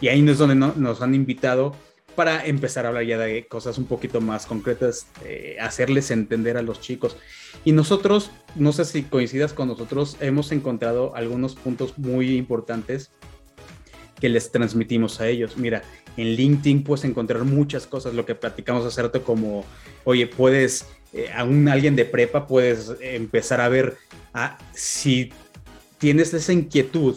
y 0.01 0.09
ahí 0.09 0.27
es 0.27 0.39
donde 0.39 0.55
no, 0.55 0.73
nos 0.75 1.03
han 1.03 1.15
invitado 1.15 1.75
para 2.19 2.45
empezar 2.45 2.85
a 2.85 2.89
hablar 2.89 3.05
ya 3.05 3.17
de 3.17 3.47
cosas 3.47 3.79
un 3.79 3.85
poquito 3.85 4.21
más 4.21 4.45
concretas, 4.45 5.07
eh, 5.25 5.57
hacerles 5.61 6.11
entender 6.11 6.57
a 6.57 6.63
los 6.63 6.81
chicos. 6.81 7.17
Y 7.65 7.71
nosotros, 7.71 8.33
no 8.57 8.73
sé 8.73 8.85
si 8.87 9.05
coincidas 9.05 9.53
con 9.53 9.69
nosotros, 9.69 10.17
hemos 10.19 10.51
encontrado 10.51 11.15
algunos 11.15 11.55
puntos 11.55 11.97
muy 11.97 12.37
importantes 12.37 13.13
que 14.21 14.29
les 14.29 14.51
transmitimos 14.51 15.21
a 15.21 15.29
ellos. 15.29 15.59
Mira, 15.59 15.85
en 16.17 16.35
LinkedIn 16.35 16.83
puedes 16.83 17.05
encontrar 17.05 17.45
muchas 17.45 17.87
cosas, 17.87 18.15
lo 18.15 18.27
que 18.27 18.35
platicamos 18.35 18.85
hace 18.85 19.09
como, 19.21 19.65
oye, 20.03 20.27
puedes, 20.27 20.87
eh, 21.13 21.31
a 21.33 21.45
un 21.45 21.69
alguien 21.69 21.95
de 21.95 22.05
prepa 22.05 22.49
puedes 22.49 22.95
empezar 23.01 23.61
a 23.61 23.69
ver 23.69 23.97
ah, 24.35 24.59
si 24.75 25.31
tienes 25.99 26.35
esa 26.35 26.53
inquietud 26.53 27.15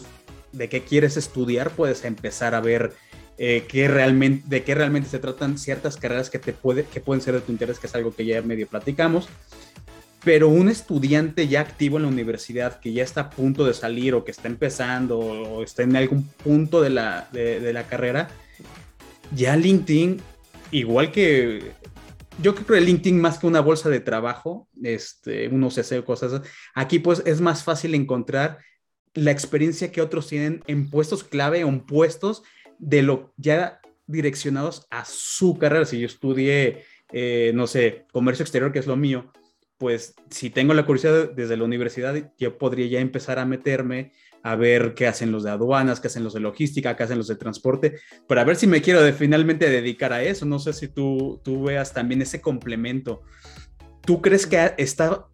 de 0.52 0.68
qué 0.68 0.82
quieres 0.82 1.16
estudiar, 1.16 1.72
puedes 1.72 2.04
empezar 2.04 2.54
a 2.54 2.60
ver 2.60 2.92
eh, 3.38 3.66
realmente, 3.88 4.44
de 4.46 4.62
qué 4.62 4.74
realmente 4.74 5.08
se 5.08 5.18
tratan 5.18 5.58
ciertas 5.58 5.96
carreras 5.96 6.30
que, 6.30 6.38
te 6.38 6.52
puede, 6.52 6.84
que 6.84 7.00
pueden 7.00 7.20
ser 7.20 7.34
de 7.34 7.40
tu 7.40 7.52
interés, 7.52 7.78
que 7.78 7.86
es 7.86 7.94
algo 7.94 8.14
que 8.14 8.24
ya 8.24 8.42
medio 8.42 8.66
platicamos. 8.66 9.28
Pero 10.24 10.48
un 10.48 10.68
estudiante 10.68 11.48
ya 11.48 11.60
activo 11.60 11.96
en 11.96 12.04
la 12.04 12.08
universidad, 12.08 12.78
que 12.78 12.92
ya 12.92 13.02
está 13.02 13.22
a 13.22 13.30
punto 13.30 13.64
de 13.64 13.74
salir 13.74 14.14
o 14.14 14.24
que 14.24 14.30
está 14.30 14.46
empezando 14.46 15.18
o 15.18 15.64
está 15.64 15.82
en 15.82 15.96
algún 15.96 16.28
punto 16.28 16.80
de 16.80 16.90
la, 16.90 17.28
de, 17.32 17.72
la 17.72 17.88
carrera, 17.88 18.28
ya 19.34 19.56
LinkedIn, 19.56 20.20
igual 20.70 21.10
que 21.10 21.72
yo 22.40 22.54
creo 22.54 22.66
que 22.78 22.80
LinkedIn 22.80 23.20
más 23.20 23.38
que 23.38 23.48
una 23.48 23.60
bolsa 23.60 23.88
de 23.88 23.98
trabajo, 23.98 24.68
este, 24.80 25.48
uno 25.48 25.70
se 25.70 25.80
hace 25.80 26.04
cosas, 26.04 26.42
aquí 26.74 27.00
pues 27.00 27.22
es 27.26 27.40
más 27.40 27.64
fácil 27.64 27.94
encontrar 27.96 28.58
la 29.14 29.32
experiencia 29.32 29.90
que 29.90 30.00
otros 30.00 30.28
tienen 30.28 30.62
en 30.66 30.88
puestos 30.88 31.24
clave 31.24 31.64
o 31.64 31.68
en 31.68 31.80
puestos 31.80 32.42
de 32.82 33.02
lo 33.02 33.32
ya 33.36 33.80
direccionados 34.06 34.86
a 34.90 35.04
su 35.04 35.56
carrera. 35.56 35.84
Si 35.86 36.00
yo 36.00 36.06
estudié, 36.06 36.84
eh, 37.12 37.52
no 37.54 37.66
sé, 37.66 38.06
comercio 38.12 38.42
exterior, 38.42 38.72
que 38.72 38.80
es 38.80 38.86
lo 38.86 38.96
mío, 38.96 39.32
pues 39.78 40.14
si 40.30 40.50
tengo 40.50 40.74
la 40.74 40.84
curiosidad 40.84 41.30
desde 41.30 41.56
la 41.56 41.64
universidad, 41.64 42.32
yo 42.38 42.58
podría 42.58 42.86
ya 42.86 43.00
empezar 43.00 43.38
a 43.38 43.46
meterme 43.46 44.12
a 44.42 44.56
ver 44.56 44.94
qué 44.94 45.06
hacen 45.06 45.30
los 45.30 45.44
de 45.44 45.50
aduanas, 45.50 46.00
qué 46.00 46.08
hacen 46.08 46.24
los 46.24 46.34
de 46.34 46.40
logística, 46.40 46.96
qué 46.96 47.04
hacen 47.04 47.18
los 47.18 47.28
de 47.28 47.36
transporte, 47.36 47.94
para 48.26 48.42
ver 48.42 48.56
si 48.56 48.66
me 48.66 48.82
quiero 48.82 49.00
de, 49.00 49.12
finalmente 49.12 49.70
dedicar 49.70 50.12
a 50.12 50.22
eso. 50.24 50.44
No 50.44 50.58
sé 50.58 50.72
si 50.72 50.88
tú, 50.88 51.40
tú 51.44 51.62
veas 51.62 51.92
también 51.92 52.20
ese 52.22 52.40
complemento. 52.40 53.22
¿Tú 54.04 54.20
crees 54.20 54.46
que 54.46 54.74
está, 54.78 55.28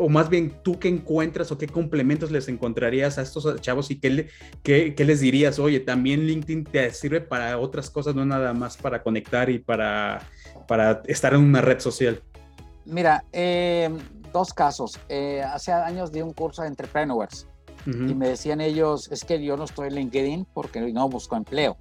o 0.00 0.08
más 0.08 0.30
bien 0.30 0.54
tú 0.62 0.78
qué 0.78 0.88
encuentras 0.88 1.52
o 1.52 1.58
qué 1.58 1.66
complementos 1.66 2.30
les 2.30 2.48
encontrarías 2.48 3.18
a 3.18 3.22
estos 3.22 3.60
chavos 3.60 3.90
y 3.90 4.00
qué, 4.00 4.28
qué, 4.62 4.94
qué 4.94 5.04
les 5.04 5.20
dirías? 5.20 5.58
Oye, 5.58 5.78
también 5.80 6.26
LinkedIn 6.26 6.64
te 6.64 6.90
sirve 6.92 7.20
para 7.20 7.58
otras 7.58 7.90
cosas, 7.90 8.14
no 8.14 8.24
nada 8.24 8.54
más 8.54 8.78
para 8.78 9.02
conectar 9.02 9.50
y 9.50 9.58
para, 9.58 10.22
para 10.66 11.02
estar 11.06 11.34
en 11.34 11.40
una 11.40 11.60
red 11.60 11.80
social. 11.80 12.22
Mira, 12.86 13.24
eh, 13.32 13.90
dos 14.32 14.54
casos. 14.54 14.98
Eh, 15.10 15.42
hace 15.42 15.70
años 15.70 16.10
di 16.10 16.22
un 16.22 16.32
curso 16.32 16.62
de 16.62 16.68
entrepreneurs 16.68 17.46
y 17.86 18.14
me 18.14 18.28
decían 18.28 18.60
ellos, 18.60 19.10
es 19.10 19.24
que 19.24 19.42
yo 19.42 19.56
no 19.56 19.64
estoy 19.64 19.88
en 19.88 19.94
LinkedIn 19.94 20.46
porque 20.52 20.80
no 20.92 21.08
busco 21.08 21.36
empleo. 21.36 21.76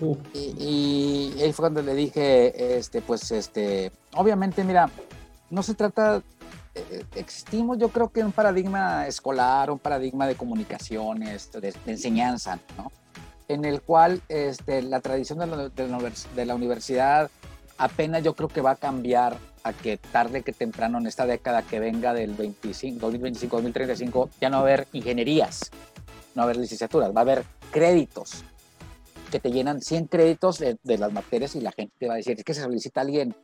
Uh. 0.00 0.16
Y, 0.34 1.32
ahí 1.40 1.52
fue 1.52 1.64
cuando 1.64 1.82
le 1.82 1.94
dije, 1.94 2.76
este, 2.78 3.00
pues, 3.00 3.30
este, 3.30 3.92
obviamente, 4.14 4.62
mira, 4.62 4.90
no 5.48 5.62
se 5.62 5.74
trata, 5.74 6.22
existimos 7.14 7.78
yo 7.78 7.88
creo 7.88 8.10
que 8.10 8.22
un 8.22 8.32
paradigma 8.32 9.06
escolar, 9.06 9.70
un 9.70 9.78
paradigma 9.78 10.26
de 10.26 10.34
comunicaciones, 10.34 11.50
de, 11.52 11.74
enseñanza, 11.86 12.58
¿no? 12.76 12.90
En 13.48 13.64
el 13.64 13.80
cual 13.80 14.22
este, 14.28 14.82
la 14.82 15.00
tradición 15.00 15.38
de 15.38 15.46
la, 15.46 15.68
de 15.68 16.44
la 16.44 16.54
universidad 16.54 17.30
apenas 17.78 18.22
yo 18.22 18.34
creo 18.34 18.48
que 18.48 18.60
va 18.60 18.72
a 18.72 18.76
cambiar 18.76 19.38
a 19.62 19.72
que 19.72 19.96
tarde 19.96 20.42
que 20.42 20.52
temprano 20.52 20.98
en 20.98 21.06
esta 21.06 21.26
década 21.26 21.62
que 21.62 21.80
venga 21.80 22.14
del 22.14 22.34
25, 22.34 23.00
2025, 23.00 23.56
2035, 23.56 24.30
ya 24.40 24.48
no 24.48 24.56
va 24.56 24.60
a 24.60 24.66
haber 24.66 24.88
ingenierías, 24.92 25.70
no 26.34 26.40
va 26.40 26.42
a 26.42 26.44
haber 26.44 26.56
licenciaturas, 26.58 27.10
va 27.14 27.20
a 27.20 27.22
haber 27.22 27.44
créditos 27.70 28.44
que 29.30 29.40
te 29.40 29.50
llenan 29.50 29.82
100 29.82 30.06
créditos 30.06 30.58
de, 30.58 30.78
las 30.98 31.12
materias 31.12 31.56
y 31.56 31.60
la 31.60 31.72
gente 31.72 31.94
te 31.98 32.06
va 32.06 32.14
a 32.14 32.16
decir, 32.16 32.38
es 32.38 32.44
que 32.44 32.54
se 32.54 32.62
solicita 32.62 33.00
alguien 33.00 33.34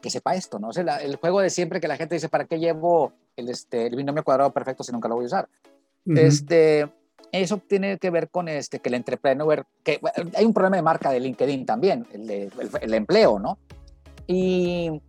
que 0.00 0.10
sepa 0.10 0.34
esto, 0.34 0.58
¿no? 0.58 0.68
O 0.68 0.72
sea, 0.72 0.96
el 0.98 1.16
juego 1.16 1.40
de 1.40 1.50
siempre 1.50 1.80
que 1.80 1.88
la 1.88 1.96
gente 1.96 2.14
dice, 2.14 2.28
¿para 2.28 2.44
qué 2.44 2.58
llevo 2.58 3.12
el, 3.36 3.48
este, 3.48 3.86
el 3.86 3.96
binomio 3.96 4.24
cuadrado 4.24 4.52
perfecto 4.52 4.82
si 4.82 4.92
nunca 4.92 5.08
lo 5.08 5.16
voy 5.16 5.24
a 5.24 5.26
usar? 5.26 5.48
este, 6.06 6.90
eso 7.30 7.58
tiene 7.58 7.98
que 7.98 8.10
ver 8.10 8.30
con 8.30 8.48
este, 8.48 8.80
que 8.80 8.88
el 8.88 8.94
entrepreneur, 8.94 9.66
que 9.84 10.00
hay 10.34 10.44
un 10.44 10.54
problema 10.54 10.76
de 10.76 10.82
marca 10.82 11.10
de 11.10 11.20
LinkedIn 11.20 11.66
también, 11.66 12.06
el, 12.12 12.26
de, 12.26 12.50
el 12.80 12.94
empleo, 12.94 13.38
¿no? 13.38 13.58
Y 14.26 15.00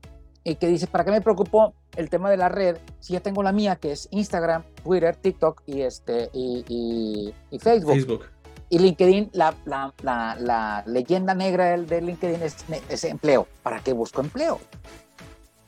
y 0.44 0.56
que 0.56 0.68
dice, 0.68 0.88
¿para 0.88 1.06
qué 1.06 1.12
me 1.12 1.22
preocupo 1.22 1.74
el 1.96 2.10
tema 2.10 2.30
de 2.30 2.38
la 2.38 2.50
red 2.50 2.78
si 3.00 3.14
ya 3.14 3.20
tengo 3.20 3.44
la 3.44 3.52
mía, 3.52 3.76
que 3.76 3.92
es 3.92 4.08
Instagram, 4.12 4.64
Twitter, 4.84 5.16
TikTok 5.16 5.62
y, 5.66 5.82
este, 5.82 6.30
y, 6.34 7.34
y, 7.52 7.60
Facebook. 7.60 7.94
Facebook. 7.94 8.26
Y 8.72 8.80
LinkedIn, 8.80 9.32
la, 9.34 9.54
la, 9.66 9.94
la, 10.40 10.84
leyenda 10.88 11.36
negra 11.36 11.78
de 11.78 12.02
LinkedIn 12.02 12.42
es, 12.42 12.56
es, 12.88 13.04
empleo. 13.04 13.46
¿Para 13.64 13.82
qué 13.82 13.92
busco 13.92 14.22
empleo? 14.22 14.62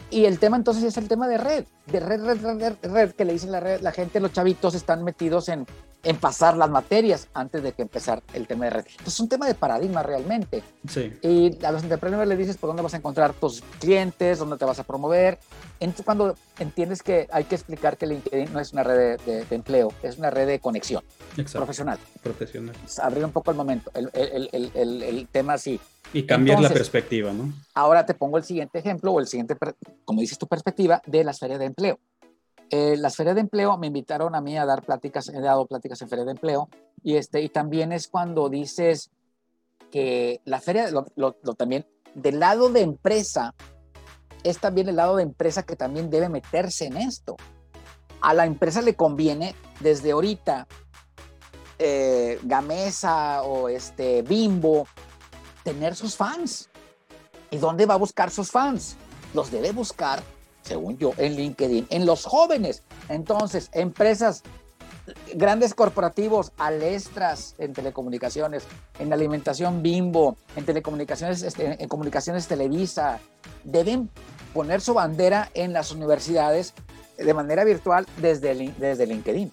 Y 0.10 0.24
el 0.24 0.40
tema 0.40 0.56
entonces 0.56 0.86
es 0.86 0.96
el 0.96 1.10
tema 1.10 1.28
de 1.28 1.38
red, 1.38 1.66
de 1.86 2.00
red, 2.00 2.24
red, 2.24 2.42
red, 2.42 2.76
red, 2.82 3.12
que 3.12 3.26
le 3.26 3.34
dicen 3.34 3.52
la 3.52 3.60
red, 3.60 3.82
la 3.82 3.92
gente, 3.92 4.20
los 4.20 4.32
chavitos 4.32 4.74
están 4.76 5.04
metidos 5.04 5.50
en, 5.50 5.66
en 6.04 6.18
pasar 6.18 6.58
las 6.58 6.70
materias 6.70 7.28
antes 7.34 7.64
de 7.64 7.72
que 7.72 7.82
empezar 7.82 8.22
el 8.34 8.46
tema 8.46 8.66
de 8.66 8.72
red. 8.72 8.86
Entonces 8.86 9.14
es 9.14 9.20
un 9.20 9.30
tema 9.30 9.48
de 9.48 9.56
paradigma 9.56 10.04
realmente. 10.04 10.64
Sí. 10.88 11.14
Y 11.22 11.64
a 11.66 11.72
los 11.72 11.84
emprendedores 11.84 12.28
le 12.28 12.38
dices 12.38 12.58
por 12.58 12.70
dónde 12.70 12.84
vas 12.84 12.94
a 12.94 12.98
encontrar 12.98 13.34
tus 13.34 13.62
clientes, 13.80 14.40
dónde 14.40 14.58
te 14.58 14.66
vas 14.66 14.80
a 14.80 14.84
promover. 14.84 15.40
Entonces 15.80 16.06
cuando 16.06 16.36
entiendes 16.60 17.02
que 17.02 17.28
hay 17.32 17.46
que 17.46 17.56
explicar 17.56 17.98
que 17.98 18.06
LinkedIn 18.08 18.54
no 18.54 18.60
es 18.60 18.74
una 18.74 18.84
red 18.84 19.20
de, 19.22 19.46
empleo, 19.52 19.94
es 20.04 20.18
una 20.18 20.30
red 20.30 20.48
de 20.48 20.60
conexión 20.60 21.04
profesional. 21.52 21.98
Profesional. 22.22 22.76
abrir 23.02 23.26
un 23.26 23.32
poco 23.32 23.52
el 23.52 23.58
momento, 23.58 23.92
el, 23.94 24.10
el, 24.14 24.72
el, 24.74 25.04
el 25.04 25.28
tema 25.28 25.54
así. 25.54 25.80
Y 26.14 26.24
cambiar 26.24 26.62
la 26.62 26.70
perspectiva, 26.70 27.34
¿no? 27.34 27.52
Ahora 27.74 28.06
te 28.06 28.14
pongo 28.14 28.38
el 28.38 28.44
siguiente 28.44 28.78
ejemplo 28.78 29.12
o 29.12 29.20
el 29.20 29.26
siguiente, 29.26 29.56
como 30.06 30.22
dices 30.22 30.38
tu 30.38 30.48
perspectiva, 30.48 31.02
de 31.08 31.24
las 31.24 31.40
ferias 31.40 31.60
de 31.60 31.66
empleo. 31.74 32.00
Eh, 32.70 32.96
las 32.98 33.16
ferias 33.16 33.36
de 33.36 33.42
empleo 33.42 33.78
me 33.78 33.88
invitaron 33.88 34.36
a 34.36 34.42
mí 34.42 34.58
a 34.58 34.66
dar 34.66 34.84
pláticas, 34.84 35.30
he 35.30 35.42
dado 35.42 35.68
pláticas 35.68 36.02
en 36.02 36.10
ferias 36.10 36.26
de 36.26 36.32
empleo 36.32 36.70
y, 37.04 37.18
este, 37.18 37.42
y 37.42 37.50
también 37.50 37.92
es 37.92 38.08
cuando 38.08 38.50
dices 38.50 39.12
que 39.92 40.42
la 40.46 40.60
feria, 40.60 40.90
también, 41.58 41.86
del 42.16 42.40
lado 42.40 42.70
de 42.70 42.82
empresa, 42.82 43.54
es 44.44 44.60
también 44.60 44.90
el 44.90 44.96
lado 44.96 45.18
de 45.18 45.24
empresa 45.24 45.64
que 45.64 45.76
también 45.76 46.10
debe 46.10 46.30
meterse 46.30 46.86
en 46.86 46.98
esto. 46.98 47.36
A 48.22 48.34
la 48.34 48.46
empresa 48.46 48.82
le 48.82 48.96
conviene 48.96 49.56
desde 49.82 50.12
ahorita 50.12 50.68
eh, 51.78 52.40
Gamesa 52.44 53.44
o 53.44 53.70
este 53.70 54.22
Bimbo 54.22 54.88
tener 55.64 55.96
sus 55.96 56.16
fans. 56.16 56.70
¿Y 57.52 57.58
dónde 57.58 57.86
va 57.86 57.94
a 57.94 57.98
buscar 57.98 58.32
sus 58.32 58.50
fans? 58.50 58.96
Los 59.34 59.52
debe 59.52 59.72
buscar, 59.72 60.24
según 60.64 60.98
yo, 60.98 61.12
en 61.18 61.36
LinkedIn, 61.36 61.88
en 61.90 62.06
los 62.06 62.26
jóvenes. 62.26 62.84
Entonces, 63.10 63.70
empresas, 63.74 64.44
grandes 65.36 65.74
corporativos, 65.74 66.52
Alestras 66.58 67.56
en 67.58 67.74
telecomunicaciones, 67.74 68.64
en 69.00 69.14
alimentación 69.14 69.84
Bimbo, 69.84 70.38
en 70.56 70.66
telecomunicaciones, 70.66 71.44
este, 71.44 71.82
en 71.82 71.90
comunicaciones 71.90 72.48
Televisa, 72.48 73.20
deben 73.64 74.10
poner 74.54 74.82
su 74.82 74.94
bandera 74.94 75.50
en 75.54 75.74
las 75.74 75.92
universidades 75.92 76.74
de 77.18 77.34
manera 77.34 77.64
virtual 77.64 78.06
desde, 78.18 78.74
desde 78.78 79.06
LinkedIn. 79.06 79.52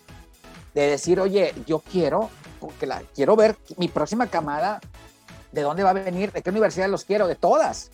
De 0.75 0.83
decir, 0.83 1.19
oye, 1.19 1.53
yo 1.67 1.81
quiero, 1.81 2.31
porque 2.61 2.87
la, 2.87 3.03
quiero 3.15 3.35
ver 3.35 3.57
mi 3.77 3.89
próxima 3.89 4.29
camada 4.29 4.81
¿De 5.53 5.63
dónde 5.63 5.83
va 5.83 5.91
a 5.91 5.95
venir? 5.95 6.33
¿De 6.33 6.43
qué 6.43 6.51
universidad 6.51 6.89
los 6.89 7.05
quiero? 7.05 7.27
De 7.27 7.35
todas. 7.35 7.91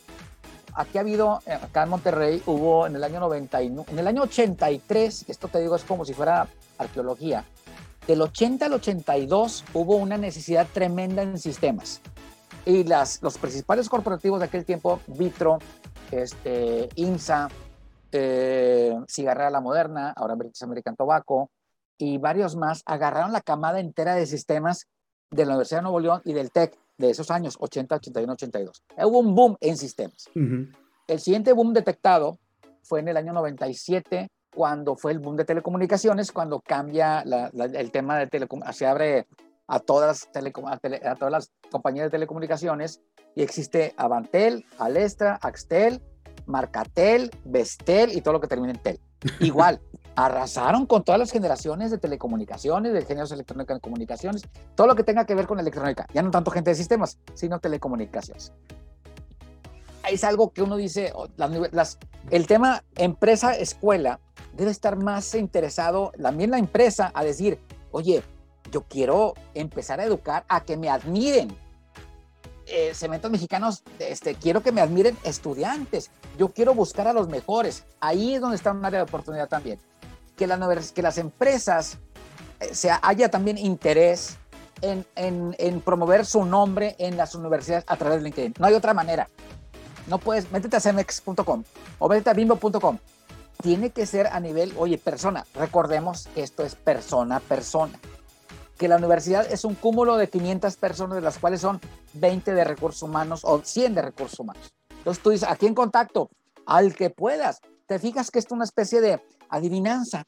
Aquí 0.76 0.98
ha 0.98 1.00
habido, 1.00 1.40
eh, 1.46 1.54
acá 1.54 1.84
en 1.84 1.88
Monterrey, 1.88 2.42
hubo 2.44 2.86
en 2.86 2.96
el 2.96 3.02
año 3.02 3.18
91, 3.18 3.86
en 3.88 3.98
el 3.98 4.06
año 4.06 4.22
83, 4.22 5.24
esto 5.26 5.48
te 5.48 5.58
digo 5.58 5.74
es 5.74 5.84
como 5.84 6.04
si 6.04 6.12
fuera 6.12 6.46
arqueología, 6.76 7.44
del 8.06 8.20
80 8.20 8.66
al 8.66 8.74
82 8.74 9.64
hubo 9.72 9.96
una 9.96 10.18
necesidad 10.18 10.66
tremenda 10.72 11.22
en 11.22 11.38
sistemas. 11.38 12.02
Y 12.66 12.84
las, 12.84 13.22
los 13.22 13.38
principales 13.38 13.88
corporativos 13.88 14.38
de 14.38 14.46
aquel 14.46 14.66
tiempo, 14.66 15.00
Vitro, 15.06 15.60
este, 16.10 16.90
INSA, 16.96 17.48
eh, 18.12 18.94
Cigarra 19.08 19.48
La 19.48 19.62
Moderna, 19.62 20.12
ahora 20.14 20.34
British 20.34 20.62
American 20.62 20.94
Tobacco, 20.94 21.50
y 21.96 22.18
varios 22.18 22.54
más, 22.54 22.82
agarraron 22.84 23.32
la 23.32 23.40
camada 23.40 23.80
entera 23.80 24.14
de 24.14 24.26
sistemas 24.26 24.86
de 25.30 25.46
la 25.46 25.52
Universidad 25.52 25.78
de 25.78 25.84
Nuevo 25.84 26.00
León 26.00 26.20
y 26.26 26.34
del 26.34 26.50
TEC 26.52 26.78
de 26.98 27.10
esos 27.10 27.30
años, 27.30 27.56
80, 27.58 27.96
81, 27.96 28.32
82. 28.32 28.82
Hubo 29.04 29.18
un 29.18 29.34
boom 29.34 29.56
en 29.60 29.76
sistemas. 29.76 30.30
El 30.34 31.20
siguiente 31.20 31.52
boom 31.52 31.72
detectado 31.72 32.38
fue 32.82 33.00
en 33.00 33.08
el 33.08 33.16
año 33.16 33.32
97, 33.32 34.28
cuando 34.54 34.96
fue 34.96 35.12
el 35.12 35.18
boom 35.18 35.36
de 35.36 35.44
telecomunicaciones, 35.44 36.32
cuando 36.32 36.60
cambia 36.60 37.22
el 37.22 37.90
tema 37.90 38.18
de 38.18 38.26
telecomunicaciones, 38.26 38.78
se 38.78 38.86
abre 38.86 39.26
a 39.68 39.80
todas, 39.80 40.28
a, 40.34 41.14
todas 41.16 41.32
las 41.32 41.52
compañías 41.70 42.06
de 42.06 42.10
telecomunicaciones 42.10 43.00
y 43.34 43.42
existe 43.42 43.94
Avantel, 43.96 44.64
Alestra, 44.78 45.38
Axtel, 45.42 46.00
Marcatel, 46.46 47.30
Vestel 47.44 48.16
y 48.16 48.20
todo 48.20 48.34
lo 48.34 48.40
que 48.40 48.46
termina 48.46 48.72
en 48.72 48.82
Tel. 48.82 49.00
Igual, 49.40 49.80
arrasaron 50.16 50.86
con 50.86 51.04
todas 51.04 51.18
las 51.18 51.30
generaciones 51.30 51.90
de 51.90 51.98
telecomunicaciones, 51.98 52.92
de 52.94 53.04
géneros 53.04 53.30
electrónicos 53.32 53.76
de 53.76 53.80
comunicaciones, 53.80 54.42
todo 54.74 54.86
lo 54.86 54.96
que 54.96 55.04
tenga 55.04 55.26
que 55.26 55.34
ver 55.34 55.46
con 55.46 55.60
electrónica. 55.60 56.06
Ya 56.14 56.22
no 56.22 56.30
tanto 56.30 56.50
gente 56.50 56.70
de 56.70 56.76
sistemas, 56.76 57.18
sino 57.34 57.60
telecomunicaciones. 57.60 58.52
Es 60.10 60.24
algo 60.24 60.52
que 60.52 60.62
uno 60.62 60.76
dice, 60.76 61.12
las, 61.36 61.98
el 62.30 62.46
tema 62.46 62.82
empresa-escuela 62.96 64.20
debe 64.54 64.70
estar 64.70 64.96
más 64.96 65.34
interesado, 65.34 66.12
también 66.20 66.50
la 66.50 66.58
empresa, 66.58 67.12
a 67.14 67.22
decir, 67.22 67.58
oye, 67.90 68.22
yo 68.70 68.84
quiero 68.84 69.34
empezar 69.52 70.00
a 70.00 70.04
educar 70.04 70.44
a 70.48 70.62
que 70.62 70.76
me 70.76 70.88
admiren. 70.88 71.54
Eh, 72.68 72.94
cementos 72.94 73.30
mexicanos, 73.30 73.84
este, 74.00 74.34
quiero 74.34 74.60
que 74.60 74.72
me 74.72 74.80
admiren 74.80 75.16
estudiantes. 75.22 76.10
Yo 76.36 76.48
quiero 76.48 76.74
buscar 76.74 77.06
a 77.06 77.12
los 77.12 77.28
mejores. 77.28 77.84
Ahí 78.00 78.34
es 78.34 78.40
donde 78.40 78.56
está 78.56 78.72
un 78.72 78.84
área 78.84 79.00
de 79.00 79.04
oportunidad 79.04 79.48
también 79.48 79.78
que, 80.36 80.46
que 80.94 81.02
las 81.02 81.18
empresas 81.18 81.98
eh, 82.60 82.90
haya 83.02 83.30
también 83.30 83.58
interés 83.58 84.38
en, 84.82 85.06
en, 85.16 85.80
promover 85.80 86.26
su 86.26 86.44
nombre 86.44 86.96
en 86.98 87.16
las 87.16 87.34
universidades 87.34 87.84
a 87.86 87.96
través 87.96 88.18
de 88.18 88.24
LinkedIn. 88.24 88.54
No 88.58 88.66
hay 88.66 88.74
otra 88.74 88.94
manera. 88.94 89.28
No 90.06 90.18
puedes, 90.18 90.50
métete 90.52 90.76
a 90.76 90.80
cemex.com 90.80 91.64
o 91.98 92.08
métete 92.08 92.30
a 92.30 92.34
bimbo.com. 92.34 92.98
Tiene 93.62 93.90
que 93.90 94.06
ser 94.06 94.26
a 94.28 94.38
nivel, 94.38 94.74
oye, 94.76 94.98
persona. 94.98 95.46
Recordemos 95.54 96.28
que 96.34 96.42
esto 96.42 96.64
es 96.64 96.74
persona 96.74 97.36
a 97.36 97.40
persona. 97.40 97.98
Que 98.76 98.88
la 98.88 98.96
universidad 98.96 99.50
es 99.50 99.64
un 99.64 99.74
cúmulo 99.74 100.18
de 100.18 100.28
500 100.28 100.76
personas, 100.76 101.16
de 101.16 101.22
las 101.22 101.38
cuales 101.38 101.62
son 101.62 101.80
20 102.12 102.52
de 102.52 102.64
recursos 102.64 103.02
humanos 103.02 103.40
o 103.44 103.62
100 103.64 103.94
de 103.94 104.02
recursos 104.02 104.38
humanos. 104.38 104.74
Entonces 104.98 105.22
tú 105.22 105.30
dices, 105.30 105.48
aquí 105.48 105.66
en 105.66 105.74
contacto, 105.74 106.28
al 106.66 106.94
que 106.94 107.08
puedas. 107.10 107.60
Te 107.86 107.98
fijas 107.98 108.30
que 108.30 108.40
es 108.40 108.46
una 108.50 108.64
especie 108.64 109.00
de 109.00 109.22
adivinanza, 109.48 110.24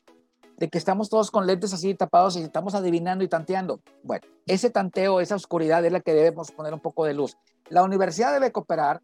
de 0.57 0.69
que 0.69 0.79
estamos 0.79 1.09
todos 1.09 1.31
con 1.31 1.47
lentes 1.47 1.73
así 1.73 1.95
tapados 1.95 2.37
y 2.37 2.43
estamos 2.43 2.75
adivinando 2.75 3.23
y 3.23 3.29
tanteando. 3.29 3.81
Bueno, 4.03 4.27
ese 4.47 4.71
tanteo, 4.71 5.21
esa 5.21 5.37
oscuridad 5.37 5.85
es 5.85 5.93
la 5.93 6.01
que 6.01 6.13
debemos 6.13 6.51
poner 6.51 6.75
un 6.75 6.81
poco 6.81 7.05
de 7.05 7.15
luz. 7.15 7.37
La 7.69 7.85
universidad 7.85 8.33
debe 8.33 8.51
cooperar, 8.51 9.01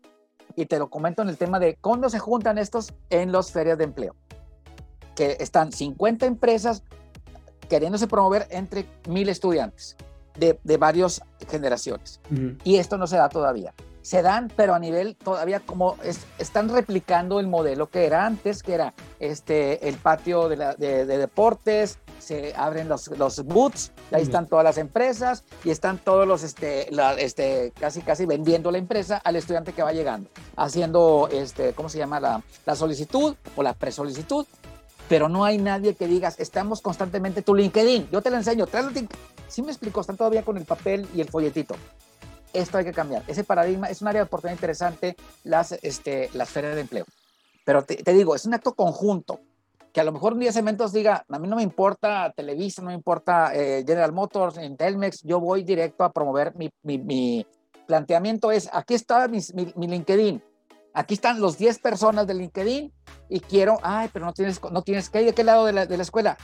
y 0.56 0.66
te 0.66 0.78
lo 0.78 0.90
comento 0.90 1.22
en 1.22 1.28
el 1.28 1.38
tema 1.38 1.58
de 1.58 1.76
cuándo 1.76 2.08
se 2.10 2.18
juntan 2.18 2.58
estos 2.58 2.92
en 3.10 3.32
las 3.32 3.50
ferias 3.52 3.78
de 3.78 3.84
empleo, 3.84 4.14
que 5.14 5.36
están 5.40 5.72
50 5.72 6.26
empresas 6.26 6.82
queriéndose 7.68 8.06
promover 8.06 8.46
entre 8.50 8.86
mil 9.08 9.28
estudiantes 9.28 9.96
de, 10.38 10.58
de 10.62 10.76
varias 10.76 11.22
generaciones. 11.48 12.20
Y 12.62 12.76
esto 12.76 12.98
no 12.98 13.06
se 13.06 13.16
da 13.16 13.28
todavía 13.28 13.74
se 14.04 14.20
dan, 14.20 14.52
pero 14.54 14.74
a 14.74 14.78
nivel 14.78 15.16
todavía 15.16 15.60
como 15.60 15.96
están 16.38 16.68
replicando 16.68 17.40
el 17.40 17.46
modelo 17.46 17.88
que 17.88 18.04
era 18.04 18.26
antes, 18.26 18.62
que 18.62 18.74
era 18.74 18.92
este, 19.18 19.88
el 19.88 19.96
patio 19.96 20.50
de, 20.50 20.74
de, 20.76 21.06
deportes, 21.06 21.98
se 22.18 22.52
abren 22.54 22.86
los, 22.86 23.08
los 23.16 23.42
booths, 23.44 23.92
y 24.10 24.16
ahí 24.16 24.22
están 24.22 24.46
todas 24.46 24.62
las 24.62 24.76
empresas 24.76 25.44
y 25.64 25.70
están 25.70 25.96
todos 25.96 26.28
los, 26.28 26.42
este, 26.42 26.90
este, 27.16 27.72
casi 27.80 28.02
casi 28.02 28.26
vendiendo 28.26 28.70
la 28.70 28.76
empresa 28.76 29.16
al 29.24 29.36
estudiante 29.36 29.72
que 29.72 29.82
va 29.82 29.94
llegando, 29.94 30.28
haciendo, 30.54 31.30
este, 31.32 31.72
¿cómo 31.72 31.88
se 31.88 31.96
llama? 31.96 32.20
La, 32.20 32.42
la 32.66 32.76
solicitud 32.76 33.34
o 33.56 33.62
la 33.62 33.72
presolicitud, 33.72 34.44
pero 35.08 35.30
no 35.30 35.46
hay 35.46 35.56
nadie 35.56 35.94
que 35.94 36.06
digas, 36.06 36.38
estamos 36.38 36.82
constantemente 36.82 37.40
tu 37.40 37.54
LinkedIn, 37.54 38.10
yo 38.12 38.20
te 38.20 38.28
lo 38.28 38.36
enseño, 38.36 38.66
si 38.66 39.08
¿Sí 39.48 39.62
me 39.62 39.70
explico, 39.70 40.02
están 40.02 40.18
todavía 40.18 40.42
con 40.42 40.58
el 40.58 40.66
papel 40.66 41.08
y 41.14 41.22
el 41.22 41.30
folletito 41.30 41.74
esto 42.54 42.78
hay 42.78 42.84
que 42.84 42.92
cambiar. 42.92 43.22
Ese 43.26 43.44
paradigma 43.44 43.88
es 43.88 44.00
un 44.00 44.08
área 44.08 44.22
de 44.22 44.26
oportunidad 44.26 44.56
interesante, 44.56 45.16
las, 45.42 45.72
este, 45.72 46.30
las 46.32 46.48
ferias 46.48 46.76
de 46.76 46.80
empleo. 46.80 47.04
Pero 47.64 47.84
te, 47.84 48.12
digo, 48.12 48.34
es 48.34 48.46
un 48.46 48.54
acto 48.54 48.74
conjunto, 48.74 49.40
que 49.92 50.00
a 50.00 50.04
lo 50.04 50.12
mejor 50.12 50.32
un 50.32 50.40
día 50.40 50.52
Cementos 50.52 50.92
diga, 50.92 51.24
a 51.28 51.38
mí 51.38 51.48
no 51.48 51.56
me 51.56 51.62
importa 51.62 52.32
Televisa, 52.34 52.82
no 52.82 52.88
me 52.88 52.94
importa 52.94 53.54
eh, 53.54 53.84
General 53.86 54.12
Motors, 54.12 54.56
Telmex, 54.76 55.22
yo 55.22 55.40
voy 55.40 55.62
directo 55.62 56.04
a 56.04 56.12
promover 56.12 56.54
mi, 56.56 56.70
mi, 56.82 57.46
planteamiento 57.86 58.50
es, 58.50 58.68
aquí 58.72 58.94
está 58.94 59.28
mi, 59.28 59.38
mi, 59.54 59.86
LinkedIn, 59.86 60.42
aquí 60.94 61.14
están 61.14 61.40
los 61.40 61.58
10 61.58 61.78
personas 61.80 62.26
de 62.26 62.34
LinkedIn 62.34 62.92
y 63.28 63.40
quiero, 63.40 63.78
ay, 63.82 64.08
pero 64.12 64.24
no 64.24 64.32
tienes, 64.32 64.60
no 64.70 64.82
tienes 64.82 65.10
que 65.10 65.20
ir 65.20 65.26
de 65.26 65.34
qué 65.34 65.44
lado 65.44 65.66
de 65.66 65.72
la, 65.72 65.86
de 65.86 65.96
la 65.96 66.02
escuela. 66.02 66.38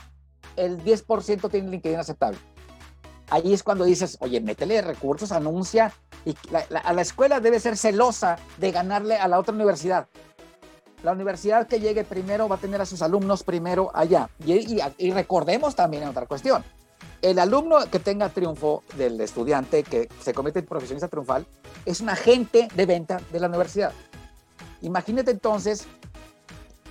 El 0.55 0.83
10% 0.83 1.49
tiene 1.49 1.69
LinkedIn 1.69 1.99
aceptable 1.99 2.37
ahí 3.31 3.53
es 3.53 3.63
cuando 3.63 3.85
dices, 3.85 4.17
oye, 4.19 4.39
métele 4.41 4.81
recursos, 4.81 5.31
anuncia, 5.31 5.91
y 6.25 6.35
a 6.83 6.93
la 6.93 7.01
escuela 7.01 7.39
debe 7.39 7.59
ser 7.59 7.77
celosa 7.77 8.37
de 8.57 8.71
ganarle 8.71 9.15
a 9.15 9.27
la 9.27 9.39
otra 9.39 9.55
universidad. 9.55 10.07
La 11.01 11.13
universidad 11.13 11.65
que 11.65 11.79
llegue 11.79 12.03
primero 12.03 12.47
va 12.47 12.57
a 12.57 12.59
tener 12.59 12.79
a 12.79 12.85
sus 12.85 13.01
alumnos 13.01 13.43
primero 13.43 13.89
allá. 13.93 14.29
Y, 14.45 15.11
recordemos 15.11 15.75
también 15.75 16.07
otra 16.07 16.27
cuestión. 16.27 16.63
El 17.21 17.39
alumno 17.39 17.77
que 17.89 17.99
tenga 17.99 18.29
triunfo 18.29 18.83
del 18.97 19.19
estudiante 19.21 19.83
que 19.83 20.09
se 20.21 20.33
convierte 20.33 20.59
en 20.59 20.65
profesionista 20.65 21.07
triunfal 21.07 21.47
es 21.85 22.01
un 22.01 22.09
agente 22.09 22.67
de 22.75 22.85
venta 22.85 23.19
de 23.31 23.39
la 23.39 23.47
universidad. 23.47 23.93
Imagínate 24.81 25.31
entonces 25.31 25.87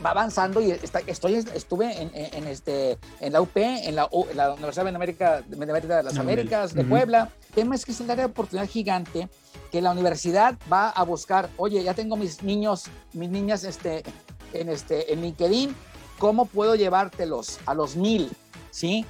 va 0.04 0.10
avanzando 0.10 0.60
y 0.60 0.70
estoy, 0.70 1.34
estuve 1.54 2.00
en, 2.00 2.10
en, 2.14 2.46
este, 2.46 2.98
en 3.20 3.32
la 3.32 3.40
UP, 3.40 3.56
en 3.56 3.94
la, 3.94 4.08
la 4.34 4.54
Universidad 4.54 4.84
de 4.84 4.90
América, 4.90 5.42
de 5.42 6.02
las 6.02 6.18
Américas, 6.18 6.74
de 6.74 6.84
Puebla. 6.84 7.30
El 7.48 7.54
tema 7.54 7.74
es 7.74 7.84
que 7.84 7.92
es 7.92 8.00
un 8.00 8.10
área 8.10 8.26
de 8.26 8.30
oportunidad 8.30 8.68
gigante 8.68 9.28
que 9.70 9.80
la 9.80 9.92
universidad 9.92 10.56
va 10.72 10.90
a 10.90 11.02
buscar, 11.04 11.48
oye, 11.56 11.82
ya 11.82 11.94
tengo 11.94 12.16
mis 12.16 12.42
niños, 12.42 12.84
mis 13.12 13.28
niñas 13.28 13.64
este, 13.64 14.02
en, 14.52 14.68
este, 14.68 15.12
en 15.12 15.22
LinkedIn, 15.22 15.74
¿cómo 16.18 16.46
puedo 16.46 16.74
llevártelos 16.74 17.58
a 17.66 17.74
los 17.74 17.96
mil? 17.96 18.30
¿Sí? 18.70 19.04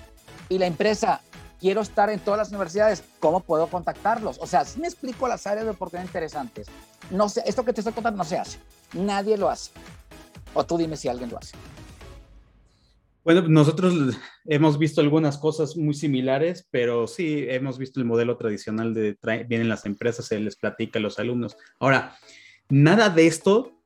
Y 0.48 0.58
la 0.58 0.66
empresa, 0.66 1.20
quiero 1.60 1.80
estar 1.82 2.10
en 2.10 2.20
todas 2.20 2.38
las 2.38 2.48
universidades, 2.48 3.04
¿cómo 3.20 3.40
puedo 3.40 3.68
contactarlos? 3.68 4.38
O 4.40 4.46
sea, 4.46 4.64
si 4.64 4.80
me 4.80 4.88
explico 4.88 5.28
las 5.28 5.46
áreas 5.46 5.64
de 5.64 5.70
oportunidad 5.70 6.06
interesantes. 6.06 6.66
No 7.10 7.28
sé, 7.28 7.42
esto 7.46 7.64
que 7.64 7.72
te 7.72 7.80
estoy 7.80 7.92
contando 7.92 8.18
no 8.18 8.24
se 8.24 8.38
hace. 8.38 8.58
Nadie 8.92 9.36
lo 9.36 9.48
hace. 9.48 9.70
O 10.54 10.64
tú 10.64 10.78
dime 10.78 10.96
si 10.96 11.08
alguien 11.08 11.30
lo 11.30 11.38
hace. 11.38 11.56
Bueno, 13.22 13.42
nosotros 13.48 14.16
hemos 14.46 14.78
visto 14.78 15.00
algunas 15.00 15.36
cosas 15.36 15.76
muy 15.76 15.94
similares, 15.94 16.66
pero 16.70 17.06
sí 17.06 17.44
hemos 17.48 17.78
visto 17.78 18.00
el 18.00 18.06
modelo 18.06 18.36
tradicional 18.36 18.94
de 18.94 19.18
vienen 19.46 19.68
las 19.68 19.84
empresas, 19.84 20.26
se 20.26 20.40
les 20.40 20.56
platica 20.56 20.98
a 20.98 21.02
los 21.02 21.18
alumnos. 21.18 21.56
Ahora, 21.78 22.16
nada 22.70 23.10
de 23.10 23.26
esto, 23.26 23.82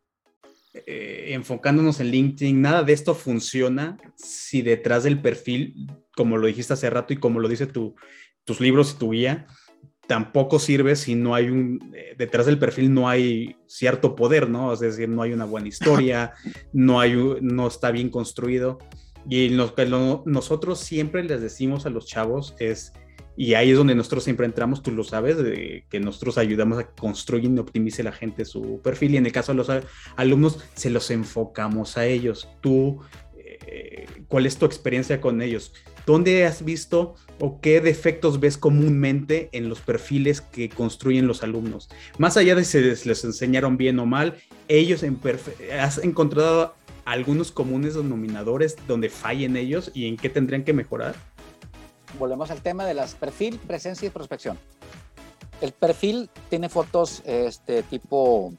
eh, 0.72 1.30
enfocándonos 1.30 1.98
en 1.98 2.08
LinkedIn, 2.08 2.62
nada 2.62 2.84
de 2.84 2.92
esto 2.92 3.14
funciona 3.14 3.98
si 4.14 4.62
detrás 4.62 5.02
del 5.02 5.20
perfil, 5.20 5.88
como 6.16 6.36
lo 6.36 6.46
dijiste 6.46 6.74
hace 6.74 6.88
rato 6.88 7.12
y 7.12 7.16
como 7.16 7.40
lo 7.40 7.48
dice 7.48 7.66
tu, 7.66 7.96
tus 8.44 8.60
libros 8.60 8.92
y 8.92 8.98
tu 8.98 9.10
guía, 9.10 9.46
tampoco 10.06 10.58
sirve 10.58 10.96
si 10.96 11.14
no 11.14 11.34
hay 11.34 11.48
un, 11.48 11.92
eh, 11.94 12.14
detrás 12.16 12.46
del 12.46 12.58
perfil 12.58 12.92
no 12.92 13.08
hay 13.08 13.56
cierto 13.66 14.14
poder, 14.14 14.48
¿no? 14.48 14.72
Es 14.72 14.80
decir, 14.80 15.08
no 15.08 15.22
hay 15.22 15.32
una 15.32 15.44
buena 15.44 15.68
historia, 15.68 16.32
no, 16.72 17.00
hay, 17.00 17.14
no 17.40 17.66
está 17.66 17.90
bien 17.90 18.10
construido. 18.10 18.78
Y 19.28 19.48
lo 19.48 19.74
que 19.74 19.86
nosotros 19.86 20.80
siempre 20.80 21.24
les 21.24 21.40
decimos 21.40 21.86
a 21.86 21.90
los 21.90 22.06
chavos 22.06 22.54
es, 22.58 22.92
y 23.36 23.54
ahí 23.54 23.70
es 23.70 23.78
donde 23.78 23.94
nosotros 23.94 24.22
siempre 24.22 24.46
entramos, 24.46 24.82
tú 24.82 24.92
lo 24.92 25.02
sabes, 25.02 25.36
que 25.88 26.00
nosotros 26.00 26.38
ayudamos 26.38 26.78
a 26.78 26.86
construir 26.86 27.50
y 27.50 27.58
optimice 27.58 28.02
la 28.02 28.12
gente 28.12 28.44
su 28.44 28.80
perfil. 28.82 29.14
Y 29.14 29.16
en 29.16 29.26
el 29.26 29.32
caso 29.32 29.52
de 29.52 29.56
los 29.56 29.70
alumnos, 30.16 30.62
se 30.74 30.90
los 30.90 31.10
enfocamos 31.10 31.96
a 31.96 32.06
ellos. 32.06 32.48
Tú, 32.60 33.00
eh, 33.66 34.06
¿cuál 34.28 34.46
es 34.46 34.56
tu 34.56 34.66
experiencia 34.66 35.20
con 35.20 35.42
ellos? 35.42 35.72
¿Dónde 36.06 36.44
has 36.44 36.64
visto 36.64 37.14
o 37.40 37.60
qué 37.60 37.80
defectos 37.80 38.40
ves 38.40 38.58
comúnmente 38.58 39.48
en 39.52 39.68
los 39.68 39.80
perfiles 39.80 40.40
que 40.40 40.68
construyen 40.68 41.26
los 41.26 41.42
alumnos? 41.42 41.88
Más 42.18 42.36
allá 42.36 42.54
de 42.54 42.64
si 42.64 42.80
les, 42.80 43.24
enseñaron 43.24 43.76
bien 43.76 43.98
o 43.98 44.06
mal, 44.06 44.36
ellos 44.68 45.02
en 45.02 45.18
has 45.78 45.98
encontrado 45.98 46.74
algunos 47.04 47.52
comunes 47.52 47.94
denominadores 47.94 48.76
donde 48.86 49.08
fallen 49.08 49.56
ellos 49.56 49.90
y 49.94 50.08
en 50.08 50.16
qué 50.16 50.28
tendrían 50.28 50.64
que 50.64 50.72
mejorar? 50.72 51.14
Volvemos 52.18 52.50
al 52.50 52.62
tema 52.62 52.86
de 52.86 52.94
las 52.94 53.14
perfil, 53.14 53.58
presencia 53.66 54.06
y 54.06 54.10
prospección. 54.10 54.58
El 55.60 55.72
perfil 55.72 56.30
tiene 56.50 56.68
fotos 56.68 57.22
este 57.24 57.82
tipo 57.84 58.52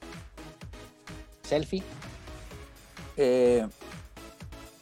selfie. 1.43 1.83
Eh, 3.17 3.65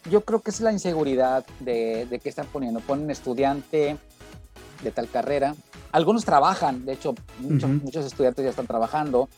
yo 0.10 0.22
creo 0.22 0.42
que 0.42 0.52
es 0.52 0.62
la 0.62 0.72
inseguridad 0.72 1.46
de, 1.60 2.06
de 2.06 2.20
que 2.20 2.30
están 2.30 2.48
poniendo. 2.48 2.80
Ponen 2.82 3.10
estudiante 3.10 3.98
de 4.84 4.92
tal 4.92 5.10
carrera. 5.10 5.56
Algunos 5.92 6.26
trabajan, 6.26 6.86
de 6.86 6.94
hecho, 6.94 7.16
muchos, 7.40 8.06
estudiantes 8.06 8.44
ya 8.44 8.50
están 8.50 8.68
trabajando. 8.68 9.30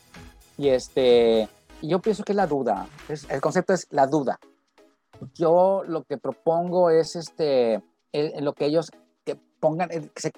Y 0.57 0.69
este, 0.69 1.47
yo 1.81 1.99
pienso 1.99 2.23
que 2.23 2.31
es 2.31 2.35
la 2.35 2.47
duda. 2.47 2.87
Es, 3.09 3.29
el 3.29 3.41
concepto 3.41 3.73
es 3.73 3.87
la 3.91 4.07
duda. 4.07 4.39
Yo 5.33 5.83
lo 5.85 6.03
que 6.03 6.17
propongo 6.17 6.89
es 6.89 7.15
este, 7.15 7.81
lo 8.39 8.53
que 8.53 8.65
ellos 8.65 8.91
que 9.23 9.37
pongan, 9.59 9.89
que 9.89 10.21
se 10.21 10.31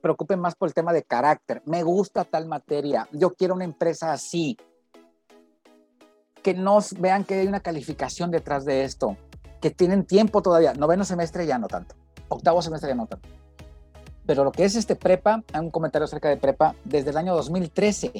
preocupen 0.00 0.40
más 0.40 0.54
por 0.54 0.68
el 0.68 0.74
tema 0.74 0.92
de 0.92 1.02
carácter. 1.02 1.62
Me 1.66 1.82
gusta 1.82 2.24
tal 2.24 2.46
materia. 2.46 3.08
Yo 3.12 3.34
quiero 3.34 3.54
una 3.54 3.64
empresa 3.64 4.12
así. 4.12 4.56
Que 6.42 6.54
no 6.54 6.78
vean 6.98 7.24
que 7.24 7.34
hay 7.34 7.46
una 7.46 7.60
calificación 7.60 8.30
detrás 8.30 8.64
de 8.64 8.84
esto 8.84 9.16
que 9.64 9.70
tienen 9.70 10.04
tiempo 10.04 10.42
todavía. 10.42 10.74
Noveno 10.74 11.06
semestre 11.06 11.46
ya 11.46 11.56
no 11.56 11.68
tanto. 11.68 11.94
Octavo 12.28 12.60
semestre 12.60 12.90
ya 12.90 12.94
no 12.94 13.06
tanto. 13.06 13.26
Pero 14.26 14.44
lo 14.44 14.52
que 14.52 14.66
es 14.66 14.76
este 14.76 14.94
prepa, 14.94 15.42
hay 15.54 15.60
un 15.60 15.70
comentario 15.70 16.04
acerca 16.04 16.28
de 16.28 16.36
prepa, 16.36 16.74
desde 16.84 17.08
el 17.08 17.16
año 17.16 17.34
2013, 17.34 18.12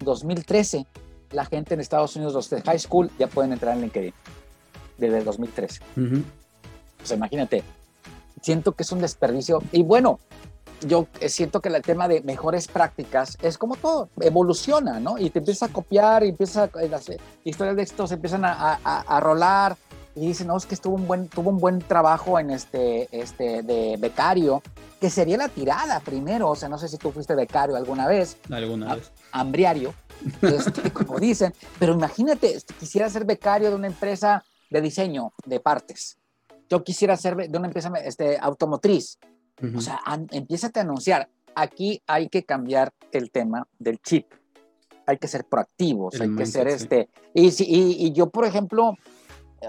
2013, 0.00 0.86
la 1.30 1.46
gente 1.46 1.72
en 1.72 1.80
Estados 1.80 2.14
Unidos, 2.16 2.34
los 2.34 2.50
de 2.50 2.60
high 2.60 2.78
school, 2.78 3.10
ya 3.18 3.28
pueden 3.28 3.54
entrar 3.54 3.74
en 3.74 3.80
LinkedIn. 3.80 4.12
Desde 4.98 5.16
el 5.16 5.24
2013. 5.24 5.80
Pues 6.98 7.12
imagínate, 7.12 7.62
siento 8.42 8.72
que 8.72 8.82
es 8.82 8.92
un 8.92 9.00
desperdicio. 9.00 9.62
Y 9.72 9.82
bueno, 9.84 10.20
yo 10.86 11.06
siento 11.28 11.62
que 11.62 11.70
el 11.70 11.80
tema 11.80 12.08
de 12.08 12.20
mejores 12.20 12.68
prácticas 12.68 13.38
es 13.40 13.56
como 13.56 13.76
todo, 13.76 14.10
evoluciona, 14.20 15.00
¿no? 15.00 15.16
Y 15.16 15.30
te 15.30 15.38
empieza 15.38 15.64
a 15.64 15.68
copiar 15.70 16.24
y 16.24 16.28
empieza, 16.28 16.68
las 16.90 17.10
historias 17.42 17.74
de 17.74 17.82
éxito 17.82 18.06
se 18.06 18.16
empiezan 18.16 18.44
a, 18.44 18.78
a, 18.84 19.00
a 19.00 19.20
rolar 19.20 19.78
y 20.16 20.28
dice, 20.28 20.44
no, 20.44 20.56
es 20.56 20.66
que 20.66 20.74
estuvo 20.74 20.94
un 20.94 21.06
buen, 21.06 21.28
tuvo 21.28 21.50
un 21.50 21.58
buen 21.58 21.80
trabajo 21.80 22.38
en 22.38 22.50
este, 22.50 23.08
este 23.10 23.62
de 23.62 23.96
becario, 23.98 24.62
que 25.00 25.10
sería 25.10 25.36
la 25.36 25.48
tirada 25.48 26.00
primero, 26.00 26.50
o 26.50 26.56
sea, 26.56 26.68
no 26.68 26.78
sé 26.78 26.88
si 26.88 26.98
tú 26.98 27.10
fuiste 27.10 27.34
becario 27.34 27.76
alguna 27.76 28.06
vez. 28.06 28.38
Alguna 28.50 28.94
vez. 28.94 29.10
Hambriario, 29.32 29.92
este, 30.42 30.92
como 30.92 31.18
dicen, 31.18 31.52
pero 31.78 31.94
imagínate, 31.94 32.54
este, 32.54 32.74
quisiera 32.74 33.10
ser 33.10 33.24
becario 33.24 33.70
de 33.70 33.76
una 33.76 33.88
empresa 33.88 34.44
de 34.70 34.80
diseño 34.80 35.32
de 35.44 35.60
partes. 35.60 36.18
Yo 36.68 36.82
quisiera 36.82 37.16
ser 37.16 37.36
de 37.36 37.58
una 37.58 37.66
empresa 37.66 37.92
este, 38.04 38.38
automotriz. 38.38 39.18
O 39.76 39.80
sea, 39.80 40.00
empieza 40.32 40.70
a 40.74 40.80
anunciar. 40.80 41.28
Aquí 41.54 42.02
hay 42.06 42.28
que 42.28 42.44
cambiar 42.44 42.92
el 43.12 43.30
tema 43.30 43.68
del 43.78 44.00
chip. 44.00 44.26
Hay 45.06 45.18
que 45.18 45.28
ser 45.28 45.44
proactivos, 45.44 46.20
hay 46.20 46.34
que 46.34 46.46
ser 46.46 46.66
este. 46.66 47.08
Y, 47.34 47.48
y, 47.48 48.06
y, 48.06 48.12
yo, 48.12 48.30
por 48.30 48.46
ejemplo, 48.46 48.96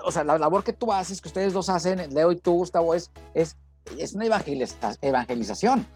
o 0.03 0.11
sea, 0.11 0.23
la 0.23 0.37
labor 0.37 0.63
que 0.63 0.73
tú 0.73 0.91
haces, 0.91 1.21
que 1.21 1.29
ustedes 1.29 1.53
dos 1.53 1.69
hacen, 1.69 2.13
Leo 2.13 2.31
y 2.31 2.35
tú, 2.37 2.53
Gustavo, 2.53 2.93
es, 2.93 3.11
es, 3.33 3.57
es 3.97 4.13
una 4.13 4.25
evangelización. 5.01 5.87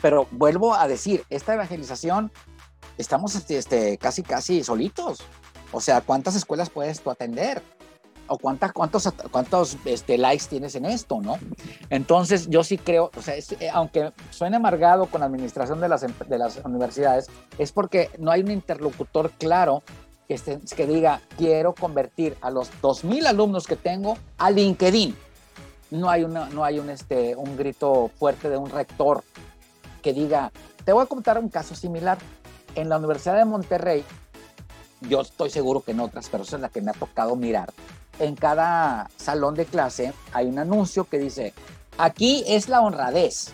Pero 0.00 0.26
vuelvo 0.30 0.74
a 0.74 0.88
decir, 0.88 1.24
esta 1.30 1.54
evangelización, 1.54 2.32
estamos 2.98 3.34
este, 3.34 3.58
este, 3.58 3.98
casi, 3.98 4.22
casi 4.22 4.64
solitos. 4.64 5.20
O 5.70 5.80
sea, 5.80 6.00
¿cuántas 6.00 6.34
escuelas 6.34 6.70
puedes 6.70 7.00
tú 7.00 7.10
atender? 7.10 7.62
o 8.28 8.38
cuántas, 8.38 8.72
cuántos, 8.72 9.12
cuántos 9.30 9.76
este, 9.84 10.16
likes 10.16 10.46
tienes 10.48 10.74
en 10.74 10.86
esto, 10.86 11.20
¿no? 11.20 11.36
Entonces, 11.90 12.48
yo 12.48 12.64
sí 12.64 12.78
creo, 12.78 13.10
o 13.14 13.20
sea, 13.20 13.34
eh, 13.36 13.70
aunque 13.72 14.12
suene 14.30 14.56
amargado 14.56 15.06
con 15.06 15.20
la 15.20 15.26
administración 15.26 15.80
de 15.80 15.88
las, 15.88 16.00
de 16.02 16.38
las 16.38 16.60
universidades, 16.64 17.28
es 17.58 17.72
porque 17.72 18.10
no 18.18 18.30
hay 18.30 18.42
un 18.42 18.50
interlocutor 18.50 19.32
claro 19.32 19.82
que, 20.28 20.60
que 20.76 20.86
diga, 20.86 21.20
quiero 21.36 21.74
convertir 21.74 22.36
a 22.40 22.50
los 22.50 22.70
2.000 22.82 23.26
alumnos 23.26 23.66
que 23.66 23.76
tengo 23.76 24.16
a 24.38 24.50
LinkedIn. 24.50 25.16
No 25.90 26.08
hay, 26.08 26.24
una, 26.24 26.48
no 26.48 26.64
hay 26.64 26.78
un, 26.78 26.88
este, 26.90 27.36
un 27.36 27.56
grito 27.56 28.10
fuerte 28.18 28.48
de 28.48 28.56
un 28.56 28.70
rector 28.70 29.22
que 30.02 30.12
diga, 30.12 30.50
te 30.84 30.92
voy 30.92 31.04
a 31.04 31.06
contar 31.06 31.38
un 31.38 31.48
caso 31.48 31.74
similar. 31.74 32.18
En 32.74 32.88
la 32.88 32.96
Universidad 32.96 33.36
de 33.36 33.44
Monterrey, 33.44 34.02
yo 35.02 35.20
estoy 35.20 35.50
seguro 35.50 35.82
que 35.82 35.90
en 35.90 36.00
otras, 36.00 36.28
pero 36.30 36.44
esa 36.44 36.56
es 36.56 36.62
la 36.62 36.68
que 36.70 36.80
me 36.80 36.90
ha 36.90 36.94
tocado 36.94 37.36
mirar, 37.36 37.72
en 38.18 38.36
cada 38.36 39.10
salón 39.16 39.54
de 39.54 39.64
clase 39.64 40.12
hay 40.32 40.46
un 40.46 40.58
anuncio 40.58 41.04
que 41.04 41.18
dice, 41.18 41.52
aquí 41.98 42.44
es 42.46 42.68
la 42.68 42.80
honradez. 42.80 43.50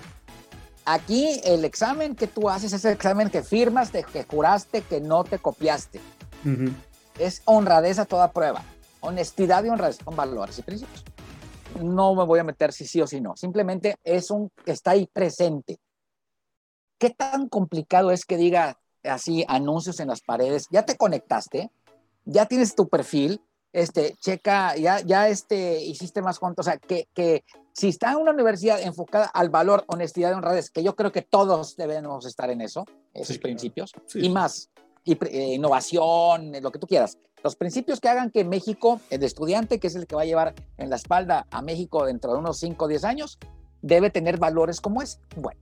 Aquí 0.85 1.41
el 1.45 1.65
examen 1.65 2.17
que 2.17 2.27
tú 2.27 2.49
haces 2.49 2.73
es 2.73 2.85
el 2.85 2.93
examen 2.93 3.29
que 3.29 3.43
firmas, 3.43 3.91
que 3.91 4.25
juraste 4.25 4.83
que 4.83 5.01
no 5.01 5.25
te 5.25 5.39
copiaste. 5.39 6.01
Es 7.19 7.43
honradez 7.45 7.99
a 7.99 8.05
toda 8.05 8.33
prueba. 8.33 8.63
Honestidad 9.01 9.65
y 9.65 9.69
honradez 9.69 9.99
son 10.05 10.17
valores 10.17 10.59
y 10.59 10.63
principios. 10.63 11.05
No 11.81 12.15
me 12.15 12.25
voy 12.25 12.39
a 12.39 12.45
meter 12.45 12.73
si 12.73 12.87
sí 12.87 13.01
o 13.01 13.07
si 13.07 13.21
no. 13.21 13.37
Simplemente 13.37 13.97
es 14.03 14.31
un 14.31 14.51
que 14.65 14.73
está 14.73 14.93
ahí 14.93 15.07
presente. 15.07 15.79
¿Qué 16.99 17.11
tan 17.11 17.49
complicado 17.49 18.11
es 18.11 18.25
que 18.25 18.37
diga 18.37 18.79
así 19.05 19.45
anuncios 19.49 20.01
en 20.01 20.09
las 20.09 20.21
paredes? 20.21 20.67
Ya 20.71 20.85
te 20.85 20.97
conectaste, 20.97 21.71
ya 22.25 22.47
tienes 22.47 22.75
tu 22.75 22.89
perfil, 22.89 23.41
este, 23.73 24.17
checa, 24.21 24.77
ya, 24.77 25.01
ya 25.01 25.29
este, 25.29 25.81
hiciste 25.83 26.23
más 26.23 26.39
cuanto, 26.39 26.63
o 26.63 26.65
sea, 26.65 26.79
que, 26.79 27.09
que 27.15 27.45
si 27.73 27.89
está 27.89 28.13
en 28.13 28.19
una 28.19 28.33
universidad 28.33 28.81
enfocada 28.81 29.27
al 29.27 29.51
valor, 29.51 29.85
honestidad 29.87 30.31
y 30.31 30.35
honradez, 30.35 30.71
que 30.71 30.83
yo 30.83 30.97
creo 30.97 31.13
que 31.13 31.23
todos 31.23 31.77
debemos 31.77 32.27
estar 32.27 32.51
en 32.51 32.61
eso, 32.61 32.85
esos 33.15 33.39
principios, 33.39 33.93
y 34.15 34.29
más, 34.31 34.71
y, 35.05 35.13
eh, 35.27 35.55
innovación, 35.55 36.53
lo 36.61 36.71
que 36.71 36.79
tú 36.79 36.87
quieras. 36.87 37.19
Los 37.43 37.57
principios 37.57 38.01
que 38.01 38.09
hagan 38.09 38.31
que 38.31 38.45
México, 38.45 39.01
el 39.11 39.23
estudiante, 39.23 39.79
que 39.79 39.87
es 39.87 39.95
el 39.95 40.07
que 40.07 40.17
va 40.17 40.23
a 40.23 40.27
llevar 40.27 40.55
en 40.77 40.91
la 40.91 40.97
espalda 40.97 41.47
a 41.51 41.63
México 41.63 42.05
dentro 42.05 42.33
de 42.33 42.39
unos 42.39 42.59
5 42.59 42.85
o 42.85 42.89
10 42.89 43.05
años, 43.05 43.39
debe 43.81 44.11
tener 44.11 44.39
valores 44.39 44.81
como 44.81 45.03
es. 45.03 45.21
Bueno, 45.37 45.61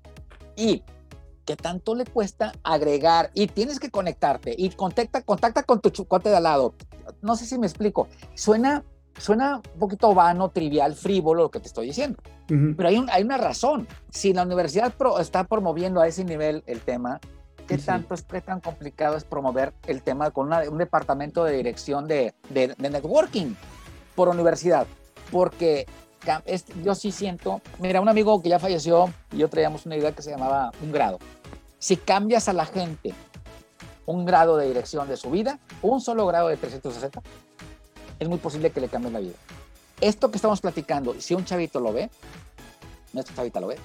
y 0.56 0.82
¿qué 1.44 1.56
tanto 1.56 1.94
le 1.94 2.06
cuesta 2.06 2.52
agregar? 2.62 3.30
Y 3.34 3.48
tienes 3.48 3.78
que 3.78 3.90
conectarte 3.90 4.54
y 4.56 4.70
contacta, 4.70 5.22
contacta 5.22 5.62
con 5.64 5.80
tu 5.80 5.90
chucote 5.90 6.30
de 6.30 6.36
al 6.36 6.44
lado 6.44 6.74
no 7.22 7.36
sé 7.36 7.46
si 7.46 7.58
me 7.58 7.66
explico. 7.66 8.08
Suena, 8.34 8.84
suena 9.18 9.56
un 9.56 9.78
poquito 9.78 10.14
vano, 10.14 10.50
trivial, 10.50 10.94
frívolo 10.94 11.44
lo 11.44 11.50
que 11.50 11.60
te 11.60 11.68
estoy 11.68 11.86
diciendo. 11.86 12.18
Pero 12.48 12.88
hay, 12.88 13.04
hay, 13.10 13.22
una 13.24 13.38
razón. 13.38 13.88
Si 14.10 14.32
la 14.32 14.44
universidad 14.44 14.94
está 15.20 15.44
promoviendo 15.44 16.00
a 16.00 16.06
ese 16.06 16.24
nivel 16.24 16.62
el 16.66 16.80
tema, 16.80 17.20
¿qué 17.66 17.78
tanto 17.78 18.14
es, 18.14 18.22
qué 18.22 18.40
tan 18.40 18.60
complicado 18.60 19.16
es 19.16 19.24
promover 19.24 19.72
el 19.86 20.02
tema 20.02 20.30
con 20.30 20.52
un 20.52 20.78
departamento 20.78 21.44
de 21.44 21.56
dirección 21.56 22.06
de, 22.06 22.34
de, 22.50 22.74
networking 22.78 23.54
por 24.14 24.28
universidad? 24.28 24.86
Porque 25.30 25.86
yo 26.82 26.94
sí 26.94 27.12
siento, 27.12 27.60
mira, 27.78 28.00
un 28.00 28.08
amigo 28.08 28.42
que 28.42 28.48
ya 28.48 28.58
falleció 28.58 29.12
y 29.32 29.38
yo 29.38 29.48
traíamos 29.48 29.86
una 29.86 29.96
idea 29.96 30.12
que 30.12 30.22
se 30.22 30.30
llamaba 30.30 30.72
un 30.82 30.92
grado. 30.92 31.18
Si 31.78 31.96
cambias 31.96 32.48
a 32.48 32.52
la 32.52 32.66
gente 32.66 33.14
un 34.06 34.24
grado 34.24 34.56
de 34.56 34.66
dirección 34.66 35.08
de 35.08 35.16
su 35.16 35.30
vida, 35.30 35.58
un 35.82 36.00
solo 36.00 36.26
grado 36.26 36.48
de 36.48 36.56
360, 36.56 37.22
es 38.18 38.28
muy 38.28 38.38
posible 38.38 38.70
que 38.70 38.80
le 38.80 38.88
cambie 38.88 39.10
la 39.10 39.20
vida. 39.20 39.34
Esto 40.00 40.30
que 40.30 40.36
estamos 40.36 40.60
platicando, 40.60 41.14
si 41.20 41.34
un 41.34 41.44
chavito 41.44 41.80
lo 41.80 41.92
ve, 41.92 42.10
nuestro 43.12 43.34
chavita 43.34 43.60
lo 43.60 43.68
ve, 43.68 43.76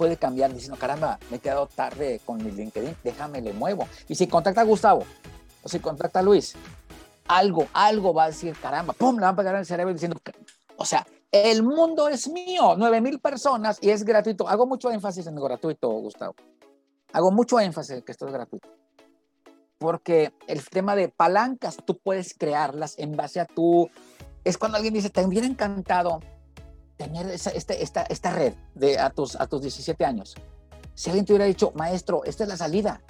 puede 0.00 0.16
cambiar 0.16 0.50
diciendo, 0.50 0.78
caramba, 0.78 1.18
me 1.28 1.36
he 1.36 1.40
quedado 1.40 1.66
tarde 1.66 2.22
con 2.24 2.42
mi 2.42 2.50
LinkedIn, 2.50 2.96
déjame, 3.04 3.42
le 3.42 3.52
muevo. 3.52 3.86
Y 4.08 4.14
si 4.14 4.26
contacta 4.26 4.62
a 4.62 4.64
Gustavo, 4.64 5.04
o 5.62 5.68
si 5.68 5.78
contacta 5.78 6.20
a 6.20 6.22
Luis, 6.22 6.54
algo, 7.28 7.66
algo 7.74 8.14
va 8.14 8.24
a 8.24 8.26
decir, 8.28 8.56
caramba, 8.56 8.94
pum, 8.94 9.16
le 9.16 9.24
va 9.24 9.28
a 9.28 9.36
pegar 9.36 9.52
en 9.56 9.60
el 9.60 9.66
cerebro 9.66 9.92
diciendo, 9.92 10.18
o 10.78 10.86
sea, 10.86 11.06
el 11.30 11.62
mundo 11.62 12.08
es 12.08 12.30
mío, 12.30 12.76
9 12.78 13.02
mil 13.02 13.20
personas 13.20 13.76
y 13.82 13.90
es 13.90 14.02
gratuito. 14.02 14.48
Hago 14.48 14.66
mucho 14.66 14.90
énfasis 14.90 15.26
en 15.26 15.34
lo 15.34 15.42
gratuito, 15.42 15.90
Gustavo. 15.90 16.34
Hago 17.12 17.30
mucho 17.30 17.60
énfasis 17.60 17.96
en 17.96 18.02
que 18.02 18.12
esto 18.12 18.26
es 18.26 18.32
gratuito 18.32 18.70
porque 19.76 20.32
el 20.46 20.66
tema 20.66 20.96
de 20.96 21.08
palancas 21.08 21.76
tú 21.84 21.98
puedes 21.98 22.32
crearlas 22.32 22.98
en 22.98 23.16
base 23.16 23.38
a 23.38 23.44
tu... 23.44 23.90
Es 24.44 24.56
cuando 24.56 24.76
alguien 24.76 24.94
dice, 24.94 25.10
te 25.10 25.24
hubiera 25.26 25.46
encantado 25.46 26.20
tener 27.00 27.30
esta, 27.30 27.50
esta, 27.50 28.02
esta 28.02 28.30
red 28.30 28.52
de, 28.74 28.98
a, 28.98 29.08
tus, 29.08 29.34
a 29.36 29.46
tus 29.46 29.62
17 29.62 30.04
años. 30.04 30.34
Si 30.94 31.08
alguien 31.08 31.24
te 31.24 31.32
hubiera 31.32 31.46
dicho, 31.46 31.72
maestro, 31.74 32.24
esta 32.24 32.44
es 32.44 32.48
la 32.50 32.58
salida. 32.58 33.00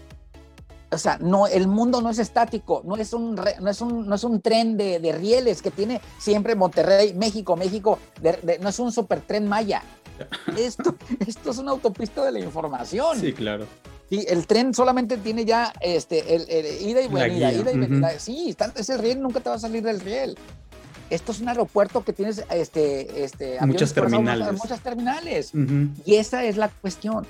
O 0.92 0.98
sea, 0.98 1.18
no, 1.20 1.48
el 1.48 1.66
mundo 1.66 2.00
no 2.00 2.08
es 2.10 2.20
estático, 2.20 2.82
no 2.84 2.96
es 2.96 3.12
un, 3.12 3.34
no 3.34 3.70
es 3.70 3.80
un, 3.80 4.06
no 4.06 4.14
es 4.14 4.22
un 4.22 4.40
tren 4.40 4.76
de, 4.76 5.00
de 5.00 5.12
rieles 5.12 5.60
que 5.60 5.72
tiene 5.72 6.00
siempre 6.18 6.54
Monterrey, 6.54 7.14
México, 7.14 7.56
México, 7.56 7.98
no 8.60 8.68
es 8.68 8.78
un 8.78 8.92
super 8.92 9.20
tren 9.22 9.48
maya. 9.48 9.82
Esto, 10.56 10.94
esto 11.26 11.50
es 11.50 11.56
una 11.56 11.70
autopista 11.70 12.22
de 12.22 12.30
la 12.30 12.40
información. 12.40 13.18
Sí, 13.18 13.32
claro. 13.32 13.66
Y 14.10 14.30
el 14.30 14.46
tren 14.46 14.74
solamente 14.74 15.16
tiene 15.16 15.46
ya 15.46 15.72
este, 15.80 16.34
el, 16.34 16.42
ida 16.82 17.00
y 17.00 17.08
venida, 17.08 17.50
ida 17.50 17.72
y 17.72 17.78
venida. 17.78 18.18
Sí, 18.18 18.54
ese 18.74 18.98
riel 18.98 19.22
nunca 19.22 19.40
te 19.40 19.48
va 19.48 19.54
a 19.54 19.58
salir 19.58 19.82
del 19.82 20.00
riel. 20.00 20.36
Esto 21.10 21.32
es 21.32 21.40
un 21.40 21.48
aeropuerto 21.48 22.04
que 22.04 22.12
tienes 22.12 22.44
este, 22.50 23.24
este, 23.24 23.58
muchas 23.66 23.92
terminales. 23.92 24.52
Muchas 24.52 24.80
terminales. 24.80 25.52
Y 26.04 26.14
esa 26.16 26.44
es 26.44 26.56
la 26.56 26.68
cuestión. 26.68 27.26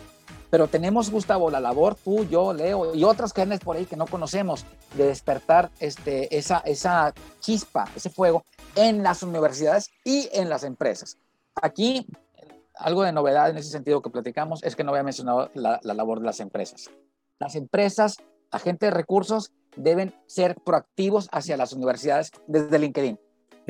Pero 0.51 0.67
tenemos, 0.67 1.11
Gustavo, 1.11 1.49
la 1.51 1.61
labor, 1.61 1.95
tú, 1.95 2.25
yo, 2.25 2.53
Leo 2.53 2.95
y 2.95 3.05
otras 3.05 3.33
que 3.33 3.47
por 3.59 3.77
ahí 3.77 3.87
que 3.87 3.97
no 3.97 4.07
conocemos, 4.07 4.67
de 4.97 5.07
despertar 5.07 5.71
este, 5.79 6.37
esa, 6.37 6.59
esa 6.59 7.15
chispa, 7.39 7.89
ese 7.95 8.11
fuego 8.11 8.45
en 8.75 9.03
las 9.03 9.23
universidades 9.23 9.91
y 10.05 10.29
en 10.33 10.49
las 10.49 10.65
empresas. 10.65 11.17
Aquí 11.63 12.07
algo 12.81 13.03
de 13.03 13.13
novedad 13.13 13.51
en 13.51 13.59
ese 13.59 13.71
sentido 13.71 14.03
que 14.03 14.11
platicamos 14.11 14.63
es 14.63 14.75
que 14.75 14.85
no 14.85 14.91
había 14.91 15.03
mencionado 15.03 15.51
la, 15.55 15.81
labor 15.83 16.21
de 16.21 16.27
las 16.27 16.41
empresas. 16.41 16.91
Las 17.39 17.55
empresas, 17.55 18.17
agentes 18.51 18.89
de 18.89 18.97
recursos, 18.97 19.53
deben 19.77 20.15
ser 20.27 20.57
proactivos 20.57 21.29
hacia 21.31 21.57
las 21.57 21.73
universidades 21.73 22.33
desde 22.47 22.79
LinkedIn. 22.79 23.19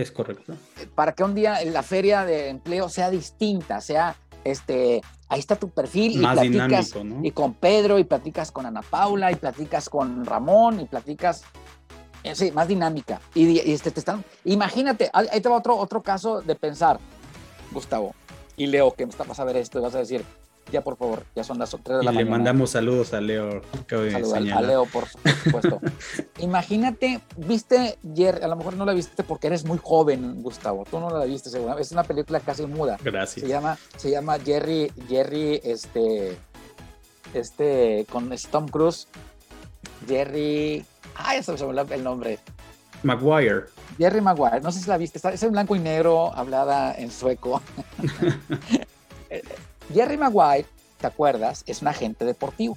Es 0.00 0.10
correcto. 0.10 0.54
Para 0.94 1.12
que 1.12 1.22
un 1.22 1.34
día 1.34 1.62
la 1.66 1.82
feria 1.82 2.24
de 2.24 2.48
empleo 2.48 2.88
sea 2.88 3.10
distinta, 3.10 3.80
sea, 3.82 4.16
este, 4.44 5.02
ahí 5.28 5.40
está 5.40 5.56
tu 5.56 5.68
perfil 5.68 6.12
y 6.12 6.18
platicas 6.18 6.94
y 7.22 7.30
con 7.32 7.52
Pedro 7.52 7.98
y 7.98 8.04
platicas 8.04 8.50
con 8.50 8.64
Ana 8.64 8.80
Paula 8.80 9.30
y 9.30 9.36
platicas 9.36 9.90
con 9.90 10.24
Ramón 10.24 10.80
y 10.80 10.86
platicas 10.86 11.42
eh, 12.22 12.34
sí, 12.34 12.50
más 12.52 12.66
dinámica. 12.66 13.20
Y, 13.34 13.58
este, 13.58 13.90
te 13.90 14.00
están, 14.00 14.24
imagínate, 14.44 15.10
ahí 15.12 15.40
te 15.40 15.48
va 15.50 15.56
otro, 15.56 15.76
otro 15.76 16.02
caso 16.02 16.40
de 16.40 16.54
pensar, 16.54 16.98
Gustavo 17.70 18.14
y 18.56 18.66
Leo, 18.66 18.92
que 18.92 19.06
me 19.06 19.10
está 19.10 19.24
a 19.24 19.44
ver 19.44 19.56
esto, 19.56 19.78
y 19.78 19.82
vas 19.82 19.94
a 19.94 19.98
decir, 19.98 20.24
ya 20.70 20.82
por 20.82 20.96
favor, 20.96 21.24
ya 21.34 21.44
son 21.44 21.58
las 21.58 21.70
3 21.70 21.84
de 21.84 21.92
la 21.92 22.02
y 22.02 22.04
mañana. 22.04 22.24
Le 22.24 22.30
mandamos 22.30 22.70
saludos 22.70 23.12
a 23.12 23.20
Leo. 23.20 23.62
Saludos 23.88 24.32
a 24.32 24.60
Leo, 24.60 24.86
por 24.86 25.06
supuesto. 25.08 25.80
Imagínate, 26.38 27.20
viste, 27.36 27.98
Jerry, 28.14 28.42
a 28.42 28.48
lo 28.48 28.56
mejor 28.56 28.76
no 28.76 28.84
la 28.84 28.92
viste 28.92 29.22
porque 29.22 29.48
eres 29.48 29.64
muy 29.64 29.78
joven, 29.82 30.42
Gustavo. 30.42 30.84
Tú 30.90 31.00
no 31.00 31.10
la 31.10 31.24
viste, 31.24 31.50
seguramente. 31.50 31.82
Es 31.82 31.92
una 31.92 32.04
película 32.04 32.40
casi 32.40 32.66
muda. 32.66 32.98
Gracias. 33.02 33.44
Se 33.44 33.48
llama, 33.48 33.78
se 33.96 34.10
llama 34.10 34.38
Jerry, 34.38 34.92
Jerry, 35.08 35.60
este, 35.64 36.36
este, 37.34 38.06
con 38.10 38.30
Tom 38.50 38.68
Cruise. 38.68 39.08
Jerry, 40.06 40.84
ay, 41.14 41.42
se 41.42 41.52
me 41.52 41.62
olvidó 41.62 41.94
el 41.94 42.04
nombre. 42.04 42.38
Maguire. 43.02 43.64
Jerry 43.98 44.20
Maguire, 44.20 44.60
no 44.60 44.72
sé 44.72 44.80
si 44.80 44.88
la 44.88 44.96
viste, 44.98 45.20
es 45.32 45.42
en 45.42 45.52
blanco 45.52 45.74
y 45.74 45.78
negro, 45.78 46.32
hablada 46.34 46.94
en 46.94 47.10
sueco. 47.10 47.62
Jerry 49.92 50.16
Maguire, 50.16 50.66
¿te 51.00 51.06
acuerdas? 51.06 51.62
Es 51.66 51.82
un 51.82 51.88
agente 51.88 52.24
deportivo. 52.24 52.76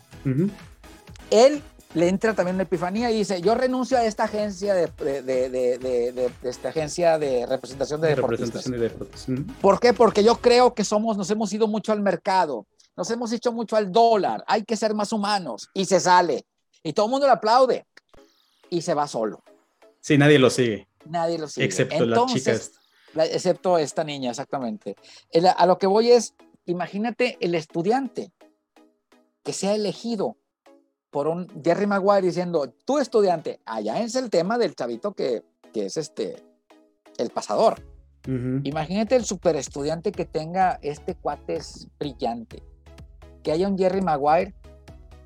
Él 1.29 1.61
le 1.93 2.07
entra 2.07 2.33
también 2.33 2.55
una 2.55 2.63
epifanía 2.63 3.11
y 3.11 3.19
dice, 3.19 3.41
yo 3.41 3.55
renuncio 3.55 3.97
a 3.97 4.05
esta 4.05 4.23
agencia 4.23 4.73
de, 4.73 4.87
de, 5.21 6.31
esta 6.43 6.69
agencia 6.69 7.19
de 7.19 7.45
representación 7.45 8.01
de, 8.01 8.09
deportistas. 8.09 8.65
¿Por 9.61 9.79
qué? 9.79 9.93
Porque 9.93 10.23
yo 10.23 10.37
creo 10.37 10.73
que 10.73 10.83
somos, 10.83 11.17
nos 11.17 11.29
hemos 11.29 11.53
ido 11.53 11.67
mucho 11.67 11.91
al 11.91 12.01
mercado, 12.01 12.65
nos 12.95 13.09
hemos 13.11 13.31
hecho 13.31 13.51
mucho 13.51 13.75
al 13.75 13.91
dólar, 13.91 14.43
hay 14.47 14.63
que 14.63 14.75
ser 14.75 14.93
más 14.95 15.11
humanos. 15.11 15.69
Y 15.73 15.85
se 15.85 15.99
sale. 15.99 16.45
Y 16.83 16.93
todo 16.93 17.05
el 17.05 17.11
mundo 17.11 17.27
le 17.27 17.33
aplaude. 17.33 17.85
Y 18.69 18.81
se 18.81 18.93
va 18.93 19.07
solo. 19.07 19.43
Sí, 20.01 20.17
nadie 20.17 20.39
lo 20.39 20.49
sigue. 20.49 20.87
Nadie 21.05 21.37
lo 21.37 21.47
sigue. 21.47 21.65
Excepto 21.65 22.05
las 22.05 22.25
chicas. 22.25 22.71
excepto 23.15 23.77
esta 23.77 24.03
niña, 24.03 24.31
exactamente. 24.31 24.95
a 25.55 25.65
lo 25.65 25.77
que 25.77 25.87
voy 25.87 26.11
es, 26.11 26.33
imagínate 26.65 27.37
el 27.39 27.55
estudiante 27.55 28.31
que 29.43 29.53
sea 29.53 29.75
elegido 29.75 30.37
por 31.09 31.27
un 31.27 31.47
Jerry 31.63 31.85
Maguire 31.85 32.25
diciendo, 32.25 32.73
tú 32.85 32.97
estudiante, 32.97 33.59
allá 33.65 34.01
es 34.01 34.15
el 34.15 34.29
tema 34.29 34.57
del 34.57 34.75
chavito 34.75 35.13
que, 35.13 35.43
que 35.71 35.85
es 35.85 35.97
este, 35.97 36.43
el 37.17 37.29
pasador. 37.29 37.83
Imagínate 38.25 39.17
el 39.17 39.25
super 39.25 39.57
estudiante 39.57 40.13
que 40.13 40.23
tenga 40.23 40.79
este 40.81 41.13
cuate 41.15 41.57
es 41.57 41.89
brillante. 41.99 42.63
Que 43.43 43.51
haya 43.51 43.67
un 43.67 43.77
Jerry 43.77 44.01
Maguire 44.01 44.55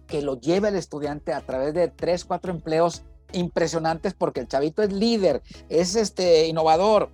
que 0.08 0.24
lo 0.24 0.40
lleve 0.40 0.70
al 0.70 0.76
estudiante 0.76 1.32
a 1.32 1.42
través 1.42 1.76
de 1.76 1.90
tres, 1.90 2.26
cuatro 2.26 2.52
empleos 2.52 3.04
impresionantes 3.34 4.14
porque 4.14 4.40
el 4.40 4.48
chavito 4.48 4.82
es 4.82 4.92
líder, 4.92 5.44
es 5.70 5.96
este 5.96 6.48
innovador, 6.48 7.10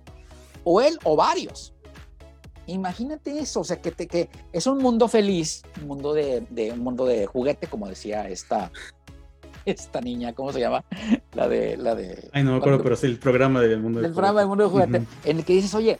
o 0.62 0.80
él 0.80 0.98
o 1.04 1.16
varios. 1.16 1.73
Imagínate 2.66 3.38
eso, 3.38 3.60
o 3.60 3.64
sea, 3.64 3.80
que, 3.80 3.90
te, 3.90 4.06
que 4.06 4.28
es 4.52 4.66
un 4.66 4.78
mundo 4.78 5.08
feliz, 5.08 5.62
un 5.80 5.88
mundo 5.88 6.14
de, 6.14 6.46
de, 6.50 6.72
un 6.72 6.80
mundo 6.80 7.04
de 7.04 7.26
juguete, 7.26 7.66
como 7.66 7.88
decía 7.88 8.28
esta, 8.28 8.70
esta 9.64 10.00
niña, 10.00 10.32
¿cómo 10.32 10.52
se 10.52 10.60
llama? 10.60 10.84
La 11.34 11.48
de, 11.48 11.76
la 11.76 11.94
de. 11.94 12.30
Ay, 12.32 12.42
no 12.42 12.52
me 12.52 12.58
acuerdo, 12.58 12.82
pero 12.82 12.94
es 12.94 13.04
el 13.04 13.18
programa 13.18 13.60
del 13.60 13.80
mundo 13.80 14.00
del 14.00 14.12
programa 14.12 14.40
del 14.40 14.48
mundo 14.48 14.64
de 14.64 14.70
juguete, 14.70 15.06
en 15.24 15.38
el 15.38 15.44
que 15.44 15.52
dices, 15.52 15.74
oye, 15.74 15.98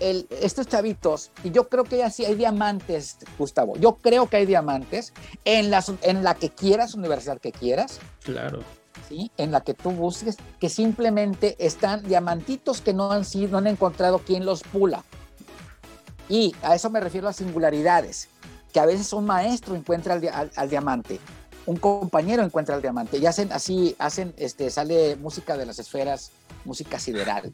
el, 0.00 0.26
estos 0.30 0.66
chavitos, 0.66 1.30
y 1.44 1.50
yo 1.50 1.68
creo 1.68 1.84
que 1.84 1.98
ya 1.98 2.10
sí 2.10 2.24
hay 2.24 2.34
diamantes, 2.34 3.18
Gustavo. 3.38 3.76
Yo 3.76 3.96
creo 3.96 4.28
que 4.28 4.38
hay 4.38 4.46
diamantes 4.46 5.12
en 5.44 5.70
la, 5.70 5.84
en 6.02 6.24
la 6.24 6.34
que 6.34 6.50
quieras, 6.50 6.94
universidad 6.94 7.38
que 7.38 7.52
quieras. 7.52 8.00
Claro. 8.24 8.60
¿sí? 9.08 9.30
En 9.36 9.52
la 9.52 9.60
que 9.60 9.74
tú 9.74 9.90
busques, 9.90 10.36
que 10.58 10.68
simplemente 10.68 11.56
están 11.58 12.02
diamantitos 12.02 12.80
que 12.80 12.92
no 12.92 13.10
han 13.12 13.24
sido, 13.24 13.52
no 13.52 13.58
han 13.58 13.66
encontrado 13.68 14.18
quien 14.18 14.44
los 14.44 14.62
pula. 14.62 15.04
Y 16.28 16.54
a 16.62 16.74
eso 16.74 16.90
me 16.90 17.00
refiero 17.00 17.28
a 17.28 17.32
singularidades, 17.32 18.28
que 18.72 18.80
a 18.80 18.86
veces 18.86 19.12
un 19.12 19.26
maestro 19.26 19.74
encuentra 19.74 20.14
al, 20.56 20.70
diamante, 20.70 21.20
un 21.66 21.76
compañero 21.76 22.42
encuentra 22.42 22.74
al 22.74 22.82
diamante, 22.82 23.18
y 23.18 23.26
hacen 23.26 23.52
así, 23.52 23.94
hacen, 23.98 24.34
este, 24.36 24.70
sale 24.70 25.16
música 25.16 25.56
de 25.56 25.66
las 25.66 25.78
esferas, 25.78 26.30
música 26.64 26.98
sideral, 26.98 27.52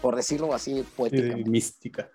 por 0.00 0.16
decirlo 0.16 0.54
así, 0.54 0.84
poética. 0.96 1.36
mística. 1.36 2.10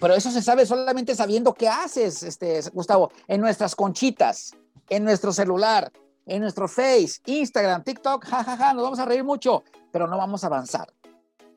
Pero 0.00 0.14
eso 0.14 0.30
se 0.30 0.42
sabe 0.42 0.66
solamente 0.66 1.14
sabiendo 1.14 1.54
qué 1.54 1.68
haces, 1.68 2.22
este, 2.22 2.60
Gustavo, 2.72 3.10
en 3.28 3.40
nuestras 3.40 3.74
conchitas, 3.74 4.54
en 4.88 5.04
nuestro 5.04 5.32
celular, 5.32 5.90
en 6.26 6.42
nuestro 6.42 6.68
Face, 6.68 7.20
Instagram, 7.24 7.82
TikTok, 7.82 8.24
jajaja, 8.24 8.56
ja, 8.56 8.56
ja, 8.56 8.74
nos 8.74 8.82
vamos 8.82 8.98
a 8.98 9.04
reír 9.04 9.24
mucho, 9.24 9.64
pero 9.92 10.06
no 10.06 10.18
vamos 10.18 10.44
a 10.44 10.48
avanzar. 10.48 10.92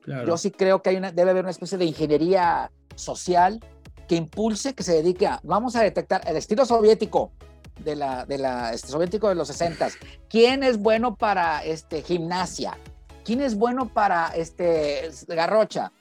Yo 0.06 0.38
sí 0.38 0.52
creo 0.52 0.82
que 0.82 0.89
hay 0.89 0.95
una, 0.95 1.12
debe 1.12 1.32
haber 1.32 1.43
una 1.43 1.52
especie 1.52 1.78
de 1.78 1.86
ingeniería 1.86 2.72
social 2.95 3.60
que 4.08 4.16
impulse, 4.16 4.74
que 4.74 4.84
se 4.84 4.93
dedique 4.93 5.28
a, 5.28 5.39
vamos 5.43 5.76
a 5.76 5.84
detectar 5.84 6.22
el 6.28 6.36
estilo 6.36 6.66
soviético 6.66 7.32
de 7.84 7.95
la, 7.95 8.26
de 8.26 8.38
la 8.38 8.74
este, 8.74 8.89
soviético 8.89 9.30
de 9.30 9.36
los 9.36 9.47
60 9.47 9.89
quién 10.30 10.64
es 10.64 10.80
bueno 10.80 11.16
para 11.16 11.64
este, 11.64 12.02
gimnasia, 12.02 12.78
quién 13.24 13.41
es 13.41 13.56
bueno 13.56 13.88
para 13.88 14.30
este, 14.36 15.10
garrocha, 15.28 15.91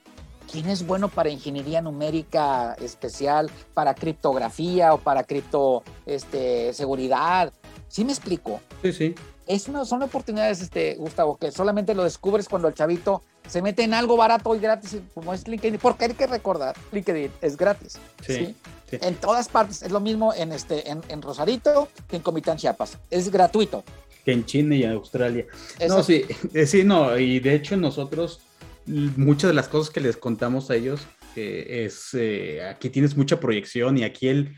quién 0.51 0.67
es 0.67 0.85
bueno 0.85 1.09
para 1.09 1.29
ingeniería 1.29 1.81
numérica 1.81 2.75
especial, 2.81 3.49
para 3.73 3.93
criptografía 3.93 4.93
o 4.93 4.97
para 4.97 5.23
cripto 5.23 5.83
este, 6.05 6.73
seguridad. 6.73 7.53
¿Sí 7.87 8.03
me 8.03 8.11
explico? 8.11 8.59
Sí, 8.81 8.93
sí. 8.93 9.15
Es 9.47 9.67
una, 9.67 9.85
son 9.85 10.03
oportunidades, 10.03 10.61
este, 10.61 10.95
Gustavo, 10.95 11.37
que 11.37 11.51
solamente 11.51 11.95
lo 11.95 12.03
descubres 12.03 12.47
cuando 12.47 12.67
el 12.67 12.75
chavito 12.75 13.23
se 13.49 13.61
mete 13.61 13.83
en 13.83 13.93
algo 13.93 14.15
barato 14.15 14.55
y 14.55 14.59
gratis, 14.59 14.97
como 15.13 15.33
es 15.33 15.47
LinkedIn, 15.47 15.79
porque 15.79 16.05
hay 16.05 16.13
que 16.13 16.27
recordar, 16.27 16.75
LinkedIn 16.91 17.31
es 17.41 17.57
gratis. 17.57 17.97
Sí, 18.25 18.55
En 18.91 19.15
todas 19.15 19.49
partes, 19.49 19.81
es 19.81 19.91
lo 19.91 19.99
mismo 19.99 20.33
en, 20.33 20.51
este, 20.51 20.89
en, 20.89 21.21
Rosarito 21.21 21.89
que 22.07 22.17
en 22.17 22.21
Comitán 22.21 22.57
Chiapas, 22.57 22.97
es 23.09 23.29
gratuito. 23.29 23.83
Que 24.23 24.33
en 24.33 24.45
China 24.45 24.75
y 24.75 24.83
en 24.83 24.91
Australia. 24.91 25.45
No, 25.87 26.03
sí, 26.03 26.25
eh, 26.53 26.65
sí, 26.65 26.83
no, 26.83 27.17
y 27.17 27.39
de 27.39 27.55
hecho 27.55 27.77
nosotros, 27.77 28.41
muchas 28.85 29.49
de 29.49 29.53
las 29.55 29.67
cosas 29.67 29.91
que 29.91 30.01
les 30.01 30.17
contamos 30.17 30.69
a 30.69 30.75
ellos, 30.75 31.01
es, 31.35 32.09
eh, 32.13 32.63
aquí 32.65 32.89
tienes 32.89 33.15
mucha 33.15 33.39
proyección 33.39 33.97
y 33.97 34.03
aquí 34.03 34.27
el 34.27 34.55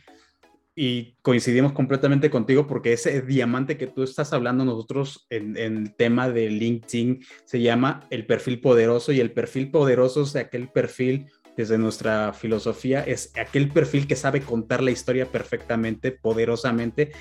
y 0.75 1.17
coincidimos 1.21 1.73
completamente 1.73 2.29
contigo 2.29 2.65
porque 2.65 2.93
ese 2.93 3.21
diamante 3.21 3.77
que 3.77 3.87
tú 3.87 4.03
estás 4.03 4.31
hablando 4.31 4.63
nosotros 4.63 5.27
en, 5.29 5.57
el 5.57 5.93
tema 5.95 6.29
de 6.29 6.49
LinkedIn 6.49 7.25
se 7.43 7.61
llama 7.61 8.07
el 8.09 8.25
perfil 8.25 8.61
poderoso 8.61 9.11
y 9.11 9.19
el 9.19 9.31
perfil 9.31 9.69
poderoso 9.69 10.23
es 10.23 10.35
aquel 10.35 10.69
perfil 10.69 11.27
desde 11.57 11.77
nuestra 11.77 12.31
filosofía 12.31 13.01
es 13.01 13.33
aquel 13.37 13.69
perfil 13.69 14.07
que 14.07 14.15
sabe 14.15 14.41
contar 14.41 14.81
la 14.81 14.91
historia 14.91 15.25
perfectamente, 15.25 16.11
poderosamente, 16.13 17.11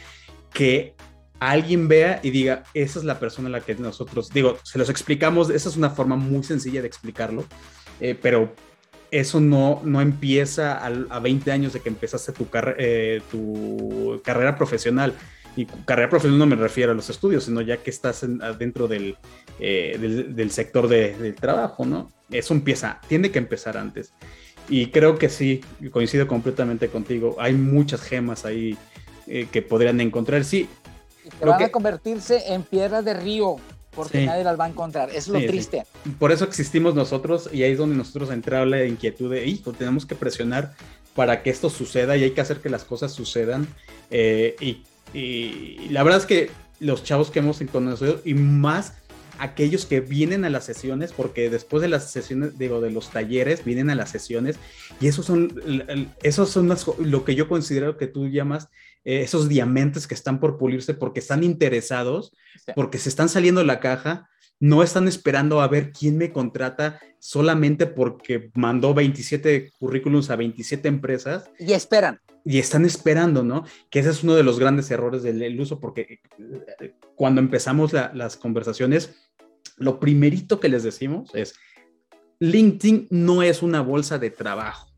que 0.52 0.94
alguien 1.40 1.88
vea 1.88 2.20
y 2.22 2.30
diga, 2.30 2.62
esa 2.74 3.00
es 3.00 3.04
la 3.04 3.18
persona 3.18 3.48
a 3.48 3.52
la 3.52 3.60
que 3.60 3.74
nosotros, 3.74 4.30
digo, 4.30 4.58
se 4.62 4.78
los 4.78 4.90
explicamos, 4.90 5.50
esa 5.50 5.68
es 5.68 5.76
una 5.76 5.90
forma 5.90 6.14
muy 6.14 6.44
sencilla 6.44 6.82
de 6.82 6.86
explicarlo, 6.86 7.44
eh, 8.00 8.16
pero 8.20 8.54
eso 9.10 9.40
no, 9.40 9.80
no 9.84 10.00
empieza 10.00 10.78
a, 10.84 11.20
20 11.20 11.50
años 11.52 11.72
de 11.72 11.80
que 11.80 11.88
empezaste 11.88 12.32
tu, 12.32 12.46
eh, 12.78 13.20
tu 13.30 14.20
carrera 14.24 14.56
profesional. 14.56 15.14
Y 15.56 15.66
carrera 15.66 16.08
profesional 16.08 16.38
no 16.38 16.46
me 16.46 16.56
refiero 16.56 16.92
a 16.92 16.94
los 16.94 17.10
estudios, 17.10 17.44
sino 17.44 17.60
ya 17.60 17.78
que 17.78 17.90
estás 17.90 18.24
dentro 18.58 18.86
del, 18.86 19.16
eh, 19.58 19.98
del, 19.98 20.50
sector 20.52 20.86
del 20.86 21.34
trabajo, 21.34 21.84
¿no? 21.84 22.08
Eso 22.30 22.54
empieza, 22.54 23.00
tiene 23.08 23.30
que 23.30 23.38
empezar 23.38 23.76
antes. 23.76 24.12
Y 24.68 24.86
creo 24.86 25.18
que 25.18 25.28
sí, 25.28 25.60
coincido 25.90 26.28
completamente 26.28 26.88
contigo. 26.88 27.36
Hay 27.40 27.54
muchas 27.54 28.02
gemas 28.02 28.44
ahí 28.44 28.78
eh, 29.26 29.48
que 29.50 29.62
podrían 29.62 30.00
encontrar. 30.00 30.44
Sí. 30.44 30.68
que 31.40 31.44
van 31.44 31.62
a 31.62 31.68
convertirse 31.70 32.52
en 32.52 32.62
piedras 32.62 33.04
de 33.04 33.14
río 33.14 33.56
porque 33.94 34.24
nadie 34.24 34.44
las 34.44 34.58
va 34.58 34.66
a 34.66 34.68
encontrar. 34.68 35.10
Es 35.10 35.28
lo 35.28 35.38
triste. 35.38 35.84
Por 36.18 36.32
eso 36.32 36.44
existimos 36.44 36.94
nosotros 36.94 37.50
y 37.52 37.62
ahí 37.62 37.72
es 37.72 37.78
donde 37.78 37.96
nosotros 37.96 38.30
entra 38.30 38.64
la 38.64 38.84
inquietud 38.84 39.30
de, 39.30 39.46
hijo, 39.46 39.72
tenemos 39.72 40.06
que 40.06 40.14
presionar 40.14 40.74
para 41.14 41.42
que 41.42 41.50
esto 41.50 41.70
suceda 41.70 42.16
y 42.16 42.24
hay 42.24 42.30
que 42.30 42.40
hacer 42.40 42.60
que 42.60 42.70
las 42.70 42.84
cosas 42.84 43.12
sucedan. 43.12 43.66
Eh, 44.10 44.56
y, 44.60 44.82
la 45.90 46.04
verdad 46.04 46.20
es 46.20 46.26
que 46.26 46.50
los 46.78 47.02
chavos 47.02 47.30
que 47.30 47.40
hemos 47.40 47.60
conocido 47.72 48.20
y 48.24 48.34
más 48.34 48.94
aquellos 49.40 49.86
que 49.86 50.00
vienen 50.00 50.44
a 50.44 50.50
las 50.50 50.64
sesiones, 50.64 51.12
porque 51.12 51.50
después 51.50 51.80
de 51.80 51.88
las 51.88 52.12
sesiones, 52.12 52.58
digo, 52.58 52.80
de 52.80 52.90
los 52.90 53.10
talleres, 53.10 53.64
vienen 53.64 53.90
a 53.90 53.94
las 53.94 54.10
sesiones 54.10 54.56
y 55.00 55.08
esos 55.08 55.26
son, 55.26 55.60
esos 56.22 56.50
son 56.50 56.72
lo 57.00 57.24
que 57.24 57.34
yo 57.34 57.48
considero 57.48 57.96
que 57.96 58.06
tú 58.06 58.28
llamas 58.28 58.68
eh, 59.04 59.22
esos 59.22 59.48
diamantes 59.48 60.06
que 60.06 60.14
están 60.14 60.40
por 60.40 60.58
pulirse 60.58 60.94
porque 60.94 61.20
están 61.20 61.42
interesados, 61.42 62.32
porque 62.74 62.98
se 62.98 63.08
están 63.08 63.28
saliendo 63.28 63.60
de 63.60 63.66
la 63.66 63.80
caja, 63.80 64.28
no 64.60 64.82
están 64.82 65.08
esperando 65.08 65.62
a 65.62 65.68
ver 65.68 65.90
quién 65.90 66.18
me 66.18 66.32
contrata 66.32 67.00
solamente 67.18 67.86
porque 67.86 68.50
mandó 68.54 68.92
27 68.92 69.72
currículums 69.78 70.28
a 70.30 70.36
27 70.36 70.86
empresas. 70.86 71.50
Y 71.58 71.72
esperan. 71.72 72.20
Y 72.44 72.58
están 72.58 72.84
esperando, 72.84 73.42
¿no? 73.42 73.64
Que 73.90 74.00
ese 74.00 74.10
es 74.10 74.22
uno 74.22 74.34
de 74.34 74.42
los 74.42 74.58
grandes 74.58 74.90
errores 74.90 75.22
del, 75.22 75.60
uso, 75.60 75.80
porque 75.80 76.20
eh, 76.80 76.94
cuando 77.14 77.40
empezamos 77.40 77.92
las 77.92 78.36
conversaciones, 78.36 79.30
lo 79.76 79.98
primerito 79.98 80.60
que 80.60 80.68
les 80.68 80.82
decimos 80.82 81.30
es, 81.34 81.54
LinkedIn 82.38 83.08
no 83.10 83.42
es 83.42 83.62
una 83.62 83.80
bolsa 83.80 84.18
de 84.18 84.30
trabajo. 84.30 84.90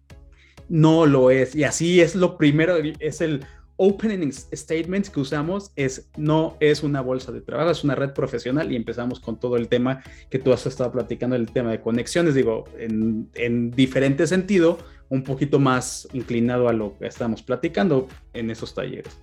No 0.69 1.07
lo 1.07 1.31
es. 1.31 1.55
Y 1.55 1.65
así 1.65 2.01
es 2.01 2.15
lo 2.15 2.37
primero, 2.37 2.77
es 2.77 3.21
el 3.21 3.45
opening 3.77 4.33
statement 4.33 5.09
que 5.09 5.21
usamos 5.21 5.73
es 5.77 6.11
no 6.17 6.57
es 6.61 6.83
una 6.83 7.01
bolsa 7.01 7.33
de 7.33 7.41
trabajo, 7.41 7.71
es 7.71 7.85
una 7.85 7.95
red 7.95 8.13
profesional 8.13 8.71
y 8.71 8.77
empezamos 8.77 9.21
con 9.21 9.39
todo 9.39 9.57
el 9.57 9.69
tema 9.69 10.03
que 10.31 10.39
tú 10.39 10.53
has 10.53 10.67
estado 10.67 10.93
platicando, 10.93 11.37
el 11.37 11.51
tema 11.51 11.71
de 11.71 11.81
conexiones, 11.81 12.35
digo, 12.35 12.65
en, 12.79 13.29
en 13.35 13.71
diferente 13.71 14.27
sentido, 14.27 14.79
un 15.09 15.23
poquito 15.23 15.59
más 15.59 16.09
inclinado 16.13 16.69
a 16.69 16.73
lo 16.73 16.97
que 16.99 17.07
estamos 17.07 17.43
platicando 17.43 18.09
en 18.33 18.51
esos 18.51 18.75
talleres. 18.75 19.21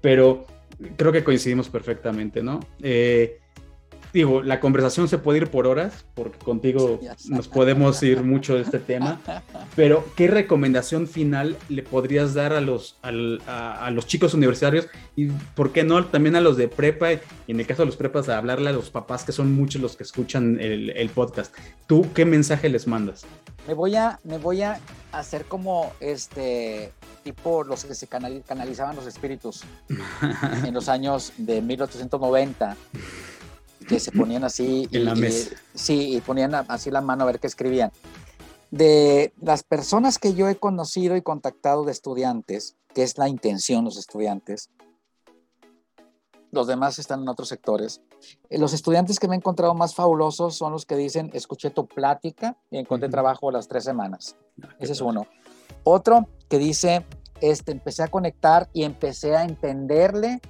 Pero 0.00 0.46
creo 0.96 1.12
que 1.12 1.24
coincidimos 1.24 1.68
perfectamente, 1.68 2.42
¿no? 2.42 2.60
Eh, 2.82 3.40
digo, 4.12 4.42
la 4.42 4.60
conversación 4.60 5.08
se 5.08 5.18
puede 5.18 5.38
ir 5.38 5.50
por 5.50 5.66
horas, 5.66 6.04
porque 6.14 6.38
contigo 6.38 7.00
nos 7.28 7.48
podemos 7.48 8.02
ir 8.02 8.22
mucho 8.22 8.54
de 8.54 8.62
este 8.62 8.78
tema, 8.78 9.20
Pero, 9.74 10.04
¿qué 10.16 10.28
recomendación 10.28 11.06
final 11.06 11.56
le 11.68 11.82
podrías 11.82 12.34
dar 12.34 12.52
a 12.52 12.60
los, 12.60 12.98
a, 13.02 13.90
los 13.90 14.06
chicos 14.06 14.34
universitarios 14.34 14.88
y, 15.14 15.26
por 15.54 15.72
qué 15.72 15.84
no, 15.84 16.04
también 16.06 16.36
a 16.36 16.40
los 16.40 16.56
de 16.56 16.68
prepa 16.68 17.12
y 17.12 17.20
en 17.48 17.60
el 17.60 17.66
caso 17.66 17.82
de 17.82 17.86
los 17.86 17.96
prepas, 17.96 18.28
a 18.28 18.38
hablarle 18.38 18.70
a 18.70 18.72
los 18.72 18.90
papás, 18.90 19.24
que 19.24 19.32
son 19.32 19.54
muchos 19.54 19.80
los 19.82 19.96
que 19.96 20.02
escuchan 20.02 20.58
el, 20.60 21.10
podcast? 21.14 21.54
¿Tú 21.86 22.06
qué 22.14 22.24
mensaje 22.24 22.68
les 22.68 22.86
mandas? 22.86 23.24
Me 23.66 23.74
voy 23.74 23.96
a, 23.96 24.18
me 24.24 24.38
voy 24.38 24.62
a 24.62 24.80
hacer 25.12 25.44
como 25.44 25.92
este 26.00 26.92
tipo 27.22 27.64
los 27.64 27.84
que 27.84 27.94
se 27.94 28.06
canalizaban 28.06 28.94
los 28.96 29.06
espíritus 29.06 29.62
en 30.64 30.74
los 30.74 30.88
años 30.88 31.32
de 31.36 31.60
1890 31.62 32.76
que 33.88 34.00
se 34.00 34.12
ponían 34.12 34.44
así 34.44 34.88
en 34.92 35.04
la 35.04 35.14
mesa. 35.14 35.56
sí, 35.74 36.16
y 36.16 36.20
ponían 36.20 36.54
así 36.54 36.90
la 36.90 37.00
mano 37.00 37.22
a 37.22 37.26
ver 37.26 37.40
qué 37.40 37.46
escribían 37.46 37.92
de 38.70 39.32
las 39.40 39.62
personas 39.62 40.18
que 40.18 40.34
yo 40.34 40.48
he 40.48 40.56
conocido 40.56 41.16
y 41.16 41.22
contactado 41.22 41.84
de 41.84 41.92
estudiantes, 41.92 42.76
que 42.94 43.02
es 43.02 43.18
la 43.18 43.28
intención 43.28 43.84
los 43.84 43.96
estudiantes, 43.96 44.70
los 46.50 46.66
demás 46.66 46.98
están 46.98 47.22
en 47.22 47.28
otros 47.28 47.48
sectores. 47.48 48.00
Eh, 48.48 48.58
los 48.58 48.72
estudiantes 48.72 49.18
que 49.18 49.28
me 49.28 49.34
he 49.34 49.38
encontrado 49.38 49.74
más 49.74 49.94
fabulosos 49.94 50.56
son 50.56 50.72
los 50.72 50.86
que 50.86 50.96
dicen, 50.96 51.30
escuché 51.34 51.70
tu 51.70 51.86
plática 51.86 52.56
y 52.70 52.78
encontré 52.78 53.08
trabajo 53.08 53.48
a 53.48 53.52
las 53.52 53.68
tres 53.68 53.84
semanas. 53.84 54.36
Ah, 54.62 54.68
Ese 54.78 54.92
es 54.92 55.00
uno. 55.00 55.26
Otro 55.84 56.28
que 56.48 56.58
dice, 56.58 57.04
este, 57.40 57.72
empecé 57.72 58.04
a 58.04 58.08
conectar 58.08 58.70
y 58.72 58.84
empecé 58.84 59.36
a 59.36 59.44
entenderle 59.44 60.40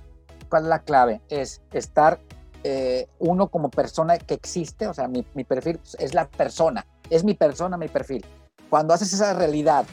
cuál 0.48 0.64
es 0.64 0.68
la 0.68 0.82
clave. 0.82 1.22
Es 1.28 1.62
estar 1.72 2.20
eh, 2.64 3.08
uno 3.18 3.48
como 3.48 3.70
persona 3.70 4.18
que 4.18 4.34
existe, 4.34 4.86
o 4.88 4.94
sea, 4.94 5.08
mi, 5.08 5.24
mi 5.34 5.44
perfil 5.44 5.80
es 5.98 6.14
la 6.14 6.28
persona 6.28 6.84
es 7.10 7.24
mi 7.24 7.34
persona, 7.34 7.76
mi 7.76 7.88
perfil. 7.88 8.24
Cuando 8.68 8.94
haces 8.94 9.12
esa 9.12 9.34
realidad, 9.34 9.84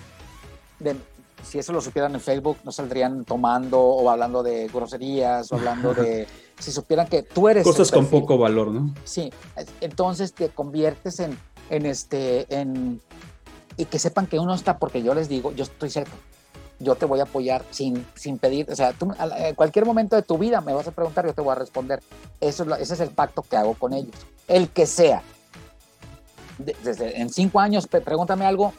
de, 0.80 0.96
si 1.44 1.60
eso 1.60 1.74
lo 1.74 1.82
supieran 1.82 2.14
en 2.14 2.22
Facebook, 2.22 2.58
no 2.64 2.72
saldrían 2.72 3.24
tomando 3.26 3.80
o 3.80 4.10
hablando 4.10 4.44
de 4.44 4.68
groserías 4.68 5.52
o 5.52 5.56
hablando 5.56 5.94
de... 5.94 6.28
si 6.60 6.72
supieran 6.72 7.08
que 7.08 7.24
tú 7.24 7.50
eres... 7.50 7.64
Cosas 7.64 7.92
con 7.92 8.08
poco 8.08 8.38
valor, 8.38 8.72
¿no? 8.72 8.94
Sí, 9.04 9.32
entonces 9.82 10.34
te 10.34 10.50
conviertes 10.50 11.20
en, 11.20 11.38
en 11.70 11.86
este, 11.86 12.54
en... 12.54 13.02
Y 13.76 13.86
que 13.86 13.98
sepan 13.98 14.28
que 14.28 14.40
uno 14.40 14.54
está, 14.54 14.78
porque 14.78 15.02
yo 15.02 15.16
les 15.16 15.30
digo, 15.30 15.52
yo 15.52 15.64
estoy 15.64 15.90
cerca, 15.90 16.12
yo 16.80 16.96
te 16.96 17.06
voy 17.06 17.20
a 17.20 17.24
apoyar 17.24 17.64
sin, 17.72 18.06
sin 18.16 18.38
pedir, 18.38 18.70
o 18.70 18.76
sea, 18.76 18.94
tú, 18.94 19.14
en 19.20 19.56
cualquier 19.56 19.86
momento 19.86 20.16
de 20.16 20.22
tu 20.22 20.38
vida 20.38 20.62
me 20.62 20.74
vas 20.74 20.88
a 20.88 20.92
preguntar, 20.92 21.26
yo 21.26 21.34
te 21.34 21.42
voy 21.42 21.52
a 21.52 21.56
responder. 21.56 22.02
Eso 22.42 22.64
ese 22.76 22.94
es 22.94 23.00
el 23.00 23.10
pacto 23.10 23.42
que 23.42 23.58
hago 23.58 23.74
con 23.76 23.94
ellos, 23.94 24.16
el 24.48 24.70
que 24.70 24.86
sea 24.86 25.22
desde 26.58 27.20
en 27.20 27.30
cinco 27.30 27.60
años, 27.60 27.88
pregúntame 27.88 28.46
algo, 28.46 28.74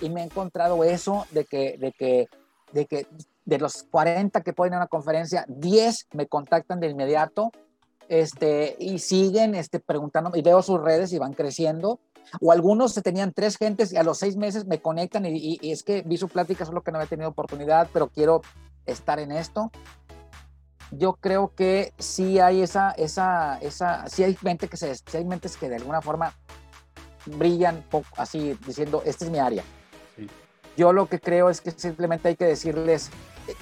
y 0.00 0.10
me 0.10 0.22
he 0.22 0.24
encontrado 0.24 0.82
eso 0.84 1.26
de 1.30 1.44
que, 1.44 1.76
de 1.78 1.92
que, 1.92 2.28
de 2.72 2.86
que 2.86 3.06
de 3.44 3.58
los 3.58 3.84
40 3.84 4.40
que 4.42 4.52
pueden 4.52 4.72
ir 4.72 4.76
a 4.76 4.80
una 4.80 4.86
conferencia, 4.88 5.44
10 5.48 6.08
me 6.12 6.26
contactan 6.26 6.80
de 6.80 6.88
inmediato 6.88 7.52
este, 8.08 8.76
y 8.78 8.98
siguen 8.98 9.54
este, 9.54 9.80
preguntando, 9.80 10.30
y 10.34 10.42
veo 10.42 10.62
sus 10.62 10.80
redes 10.80 11.12
y 11.12 11.18
van 11.18 11.32
creciendo. 11.32 12.00
O 12.40 12.52
algunos 12.52 12.92
se 12.92 13.02
tenían 13.02 13.32
tres 13.32 13.56
gentes 13.56 13.92
y 13.92 13.96
a 13.96 14.02
los 14.02 14.18
seis 14.18 14.36
meses 14.36 14.66
me 14.66 14.80
conectan 14.80 15.24
y, 15.26 15.58
es 15.62 15.82
que 15.82 16.02
vi 16.02 16.16
su 16.16 16.28
plática, 16.28 16.64
solo 16.64 16.82
que 16.82 16.92
no 16.92 17.00
he 17.00 17.06
tenido 17.06 17.28
oportunidad, 17.28 17.88
pero 17.92 18.08
quiero 18.08 18.42
estar 18.86 19.18
en 19.18 19.32
esto. 19.32 19.70
Yo 20.90 21.14
creo 21.14 21.52
que 21.54 21.92
sí 21.98 22.38
hay 22.38 22.62
esa, 22.62 22.92
esa, 22.92 23.58
esa, 23.58 24.06
sí 24.08 24.22
hay 24.22 24.36
mente 24.42 24.68
que 24.68 24.76
se, 24.76 24.94
sí 24.94 25.16
hay 25.16 25.24
mentes 25.24 25.56
que 25.56 25.68
de 25.68 25.76
alguna 25.76 26.02
forma 26.02 26.34
brillan 27.26 27.84
así 28.16 28.56
diciendo, 28.66 29.02
esta 29.04 29.24
es 29.24 29.30
mi 29.30 29.38
área. 29.38 29.64
Yo 30.76 30.92
lo 30.92 31.06
que 31.06 31.20
creo 31.20 31.50
es 31.50 31.60
que 31.60 31.70
simplemente 31.70 32.28
hay 32.28 32.36
que 32.36 32.44
decirles, 32.44 33.10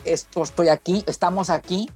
esto 0.05 0.43
estoy 0.43 0.69
aquí, 0.69 1.05
estamos 1.07 1.51
aquí. 1.51 1.91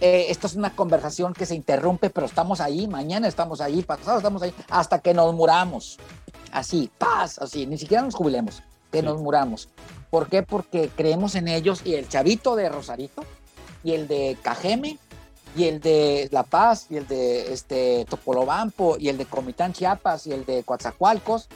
Eh, 0.00 0.26
esto 0.28 0.46
es 0.46 0.54
una 0.54 0.74
conversación 0.74 1.32
que 1.34 1.46
se 1.46 1.54
interrumpe, 1.54 2.10
pero 2.10 2.26
estamos 2.26 2.60
ahí, 2.60 2.86
mañana 2.88 3.28
estamos 3.28 3.60
ahí, 3.60 3.82
pasado 3.82 4.18
estamos 4.18 4.42
ahí, 4.42 4.52
hasta 4.68 4.98
que 4.98 5.14
nos 5.14 5.34
muramos. 5.34 5.98
Así, 6.52 6.90
paz, 6.98 7.38
así, 7.38 7.66
ni 7.66 7.78
siquiera 7.78 8.02
nos 8.02 8.14
jubilemos, 8.14 8.62
que 8.90 9.02
nos 9.02 9.20
muramos. 9.20 9.68
¿Por 10.10 10.28
qué? 10.28 10.42
Porque 10.42 10.90
creemos 10.94 11.34
en 11.34 11.48
ellos 11.48 11.82
y 11.84 11.94
el 11.94 12.08
chavito 12.08 12.56
de 12.56 12.68
Rosarito 12.68 13.24
y 13.82 13.92
el 13.92 14.08
de 14.08 14.36
Cajeme 14.42 14.98
y 15.56 15.64
el 15.64 15.80
de 15.80 16.28
La 16.32 16.42
Paz, 16.42 16.86
y 16.90 16.96
el 16.96 17.06
de 17.06 17.52
este, 17.52 18.04
Topolobampo, 18.08 18.96
y 18.98 19.08
el 19.08 19.18
de 19.18 19.26
Comitán 19.26 19.72
Chiapas, 19.72 20.26
y 20.26 20.32
el 20.32 20.44
de 20.44 20.64
Coatzacoalcos, 20.64 21.48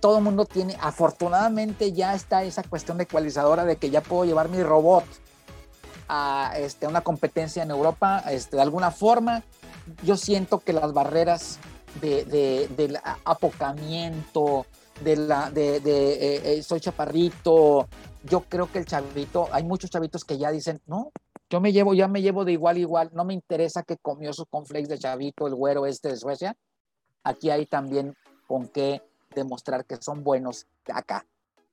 todo 0.00 0.18
el 0.18 0.24
mundo 0.24 0.44
tiene, 0.44 0.76
afortunadamente 0.80 1.92
ya 1.92 2.14
está 2.14 2.42
esa 2.42 2.62
cuestión 2.62 2.98
de 2.98 3.04
ecualizadora 3.04 3.64
de 3.64 3.76
que 3.76 3.90
ya 3.90 4.00
puedo 4.02 4.24
llevar 4.24 4.48
mi 4.48 4.62
robot 4.62 5.04
a 6.08 6.54
este, 6.56 6.86
una 6.86 7.02
competencia 7.02 7.62
en 7.62 7.70
Europa, 7.70 8.22
este, 8.30 8.56
de 8.56 8.62
alguna 8.62 8.90
forma, 8.90 9.42
yo 10.02 10.16
siento 10.16 10.60
que 10.60 10.72
las 10.72 10.92
barreras 10.92 11.58
de, 12.00 12.24
de, 12.24 12.68
del 12.76 12.98
apocamiento, 13.24 14.66
de 15.02 15.16
la, 15.16 15.50
de, 15.50 15.80
de 15.80 16.12
eh, 16.12 16.58
eh, 16.58 16.62
soy 16.62 16.80
chaparrito, 16.80 17.88
yo 18.24 18.40
creo 18.42 18.70
que 18.70 18.78
el 18.78 18.86
chavito, 18.86 19.48
hay 19.52 19.64
muchos 19.64 19.90
chavitos 19.90 20.24
que 20.24 20.38
ya 20.38 20.50
dicen, 20.50 20.80
no, 20.86 21.12
yo 21.50 21.60
me 21.60 21.72
llevo, 21.72 21.94
ya 21.94 22.08
me 22.08 22.22
llevo 22.22 22.44
de 22.44 22.52
igual 22.52 22.76
a 22.76 22.80
igual, 22.80 23.10
no 23.12 23.24
me 23.24 23.34
interesa 23.34 23.82
que 23.82 23.96
comió 23.96 24.32
sus 24.32 24.46
conflictos 24.46 24.90
de 24.90 24.98
chavito, 24.98 25.46
el 25.46 25.54
güero 25.54 25.86
este 25.86 26.08
de 26.08 26.16
Suecia. 26.16 26.56
Aquí 27.22 27.50
hay 27.50 27.66
también 27.66 28.16
con 28.46 28.68
qué 28.68 29.02
demostrar 29.34 29.84
que 29.84 29.96
son 30.00 30.24
buenos 30.24 30.66
de 30.86 30.92
acá 30.92 31.26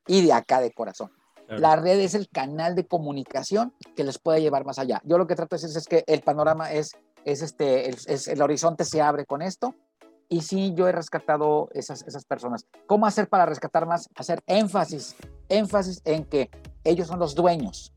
y 0.07 0.25
de 0.25 0.33
acá 0.33 0.61
de 0.61 0.71
corazón. 0.71 1.11
La 1.57 1.75
red 1.75 1.99
es 1.99 2.15
el 2.15 2.29
canal 2.29 2.75
de 2.75 2.87
comunicación 2.87 3.73
que 3.95 4.03
les 4.03 4.17
puede 4.19 4.41
llevar 4.41 4.65
más 4.65 4.79
allá. 4.79 5.01
Yo 5.03 5.17
lo 5.17 5.27
que 5.27 5.35
trato 5.35 5.55
de 5.55 5.61
decir 5.61 5.77
es 5.77 5.87
que 5.87 6.03
el 6.07 6.21
panorama 6.21 6.71
es, 6.71 6.91
es 7.25 7.41
este, 7.41 7.89
el, 7.89 7.97
es, 8.07 8.27
el 8.27 8.41
horizonte 8.41 8.85
se 8.85 9.01
abre 9.01 9.25
con 9.25 9.41
esto. 9.41 9.75
Y 10.29 10.41
sí, 10.41 10.73
yo 10.75 10.87
he 10.87 10.93
rescatado 10.93 11.69
esas, 11.73 12.03
esas 12.07 12.23
personas. 12.23 12.65
¿Cómo 12.87 13.05
hacer 13.05 13.27
para 13.27 13.45
rescatar 13.45 13.85
más? 13.85 14.09
Hacer 14.15 14.41
énfasis, 14.47 15.15
énfasis 15.49 16.01
en 16.05 16.23
que 16.23 16.49
ellos 16.85 17.07
son 17.07 17.19
los 17.19 17.35
dueños 17.35 17.93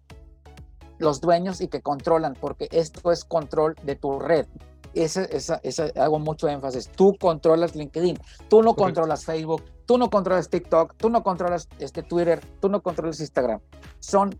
los 0.99 1.21
dueños 1.21 1.61
y 1.61 1.69
que 1.69 1.83
controlan, 1.83 2.35
porque 2.35 2.69
esto 2.71 3.13
es 3.13 3.25
control 3.25 3.75
de 3.83 3.97
tu 3.97 4.19
red. 4.19 4.47
Ese, 4.95 5.29
esa, 5.33 5.61
hago 5.97 6.19
mucho 6.19 6.49
énfasis. 6.49 6.89
Tú 6.89 7.17
controlas 7.19 7.75
LinkedIn, 7.75 8.19
tú 8.49 8.63
no 8.63 8.75
controlas 8.75 9.25
Facebook, 9.25 9.63
tú 9.87 9.99
no 9.99 10.11
controlas 10.11 10.49
TikTok, 10.49 10.95
tú 10.97 11.11
no 11.11 11.23
controlas 11.23 11.69
este 11.79 12.03
Twitter, 12.03 12.41
tú 12.61 12.69
no 12.69 12.83
controlas 12.83 13.21
Instagram. 13.21 13.61
Son, 14.01 14.39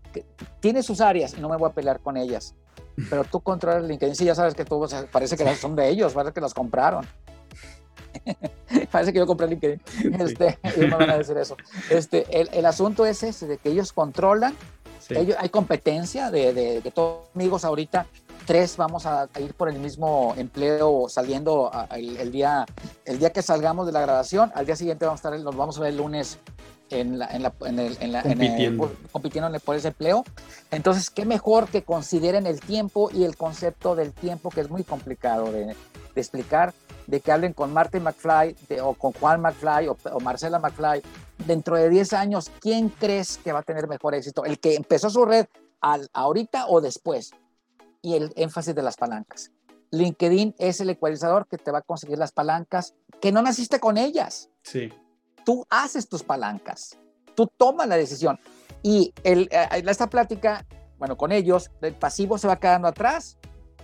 tiene 0.59 0.83
sus 0.83 1.01
áreas 1.01 1.35
y 1.37 1.41
no 1.41 1.49
me 1.49 1.57
voy 1.57 1.69
a 1.69 1.73
pelear 1.73 1.99
con 1.99 2.17
ellas, 2.17 2.55
pero 3.09 3.23
tú 3.23 3.41
controlas 3.41 3.83
LinkedIn. 3.83 4.15
Sí, 4.15 4.25
ya 4.25 4.35
sabes 4.35 4.55
que 4.55 4.65
tú, 4.65 4.85
parece 5.11 5.37
que 5.37 5.55
son 5.55 5.75
de 5.75 5.89
ellos, 5.89 6.13
parece 6.13 6.33
que 6.33 6.41
las 6.41 6.53
compraron. 6.53 7.05
parece 8.91 9.11
que 9.11 9.19
yo 9.19 9.27
compré 9.27 9.47
LinkedIn. 9.47 9.81
Este, 10.19 10.57
y 10.77 10.87
no 10.87 10.97
van 10.97 11.09
a 11.09 11.17
decir 11.17 11.37
eso. 11.37 11.57
Este, 11.89 12.25
el, 12.39 12.49
el 12.53 12.65
asunto 12.65 13.05
es 13.05 13.23
ese, 13.23 13.47
de 13.47 13.57
que 13.57 13.69
ellos 13.69 13.91
controlan 13.93 14.55
hay 15.39 15.49
competencia 15.49 16.31
de, 16.31 16.53
de, 16.53 16.91
todos 16.91 17.29
amigos 17.35 17.65
ahorita. 17.65 18.07
Tres 18.45 18.77
vamos 18.77 19.05
a, 19.05 19.27
ir 19.39 19.53
por 19.55 19.69
el 19.69 19.79
mismo 19.79 20.33
empleo 20.37 21.07
saliendo 21.09 21.71
el, 21.91 22.31
día, 22.31 22.65
el 23.05 23.17
día 23.19 23.31
que 23.31 23.41
salgamos 23.41 23.87
de 23.87 23.91
la 23.91 24.01
grabación. 24.01 24.51
Al 24.53 24.65
día 24.65 24.75
siguiente 24.75 25.05
vamos 25.05 25.25
a 25.25 25.29
estar, 25.29 25.39
nos 25.39 25.55
vamos 25.55 25.77
a 25.77 25.81
ver 25.81 25.89
el 25.89 25.97
lunes 25.97 26.37
en 26.91 27.17
la, 27.17 27.27
en 27.27 27.43
la, 27.43 27.53
en 27.61 27.79
el, 27.79 27.97
en 27.99 28.11
la, 28.11 28.21
compitiendo. 28.21 28.91
compitiendo 29.11 29.59
por 29.59 29.75
ese 29.75 29.87
empleo. 29.87 30.23
Entonces, 30.69 31.09
qué 31.09 31.25
mejor 31.25 31.67
que 31.67 31.83
consideren 31.83 32.45
el 32.45 32.59
tiempo 32.59 33.09
y 33.11 33.23
el 33.23 33.35
concepto 33.35 33.95
del 33.95 34.13
tiempo, 34.13 34.51
que 34.51 34.61
es 34.61 34.69
muy 34.69 34.83
complicado 34.83 35.51
de, 35.51 35.65
de 35.65 35.75
explicar, 36.21 36.73
de 37.07 37.19
que 37.21 37.31
hablen 37.31 37.53
con 37.53 37.73
Martin 37.73 38.03
McFly 38.03 38.55
o 38.81 38.93
con 38.93 39.13
Juan 39.13 39.41
McFly 39.41 39.87
o, 39.87 39.97
o 40.11 40.19
Marcela 40.19 40.59
McFly 40.59 41.01
dentro 41.45 41.75
de 41.75 41.89
10 41.89 42.13
años, 42.13 42.51
¿quién 42.59 42.89
crees 42.89 43.37
que 43.37 43.51
va 43.51 43.59
a 43.59 43.63
tener 43.63 43.87
mejor 43.87 44.15
éxito? 44.15 44.45
¿El 44.45 44.59
que 44.59 44.75
empezó 44.75 45.09
su 45.09 45.25
red 45.25 45.47
al, 45.81 46.07
ahorita 46.13 46.67
o 46.67 46.81
después? 46.81 47.31
Y 48.05 48.13
el 48.13 48.31
énfasis 48.35 48.75
de 48.75 48.83
las 48.83 48.97
palancas. 48.97 49.51
LinkedIn 49.89 50.53
es 50.59 50.79
el 50.79 50.91
ecualizador 50.91 51.47
que 51.47 51.57
te 51.57 51.71
va 51.71 51.79
a 51.79 51.81
conseguir 51.81 52.19
las 52.19 52.31
palancas 52.31 52.93
que 53.19 53.31
no 53.31 53.41
naciste 53.41 53.79
con 53.79 53.97
ellas. 53.97 54.51
Sí. 54.61 54.93
Tú 55.43 55.65
haces 55.71 56.07
tus 56.07 56.21
palancas, 56.21 56.99
tú 57.33 57.47
tomas 57.57 57.87
la 57.87 57.97
decisión. 57.97 58.39
Y 58.83 59.11
el, 59.23 59.49
eh, 59.51 59.83
esta 59.87 60.07
plática, 60.07 60.67
bueno, 60.99 61.17
con 61.17 61.31
ellos, 61.31 61.71
el 61.81 61.95
pasivo 61.95 62.37
se 62.37 62.47
va 62.47 62.59
quedando 62.59 62.87
atrás, 62.87 63.39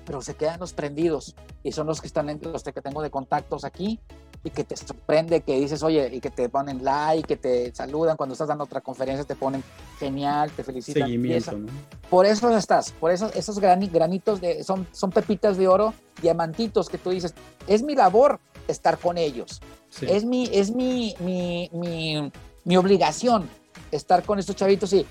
pero 0.06 0.22
se 0.22 0.36
quedan 0.36 0.60
los 0.60 0.74
prendidos 0.74 1.36
y 1.64 1.72
son 1.72 1.88
los 1.88 2.00
que 2.00 2.06
están 2.06 2.30
en 2.30 2.40
los 2.44 2.62
que 2.62 2.82
tengo 2.82 3.02
de 3.02 3.10
contactos 3.10 3.64
aquí 3.66 4.00
y 4.44 4.50
que 4.50 4.64
te 4.64 4.76
sorprende, 4.76 5.42
que 5.42 5.60
dices, 5.60 5.84
oye, 5.84 6.10
y 6.12 6.20
que 6.20 6.30
te 6.30 6.50
ponen 6.50 6.84
like, 6.84 7.28
que 7.28 7.38
te 7.38 7.74
saludan 7.76 8.18
cuando 8.18 8.34
estás 8.34 8.48
dando 8.48 8.64
otra 8.64 8.82
conferencia, 8.82 9.24
te 9.24 9.36
ponen 9.36 9.64
genial, 10.00 10.52
te 10.52 10.64
felicitan. 10.64 11.04
Seguimiento, 11.04 11.58
¿no? 11.58 11.68
Por 12.10 12.26
eso 12.26 12.56
estás, 12.56 12.92
por 12.92 13.12
eso 13.12 13.32
esos 13.36 13.60
granitos 13.60 14.42
de, 14.42 14.64
son, 14.64 14.88
son 14.92 15.12
pepitas 15.12 15.58
de 15.58 15.68
oro, 15.68 15.94
diamantitos 16.22 16.90
que 16.90 16.98
tú 16.98 17.12
dices, 17.12 17.36
es 17.68 17.84
mi 17.84 17.96
labor 17.96 18.40
estar 18.68 18.98
con 18.98 19.18
ellos. 19.18 19.62
Es 20.02 20.24
mi, 20.24 20.50
es 20.52 20.74
mi, 20.74 21.16
mi, 21.20 21.70
mi, 21.74 22.32
mi 22.64 22.78
obligación 22.78 23.50
estar 23.92 24.24
con 24.24 24.40
estos 24.40 24.56
chavitos 24.56 24.94
y 24.94 25.00
eh, 25.00 25.08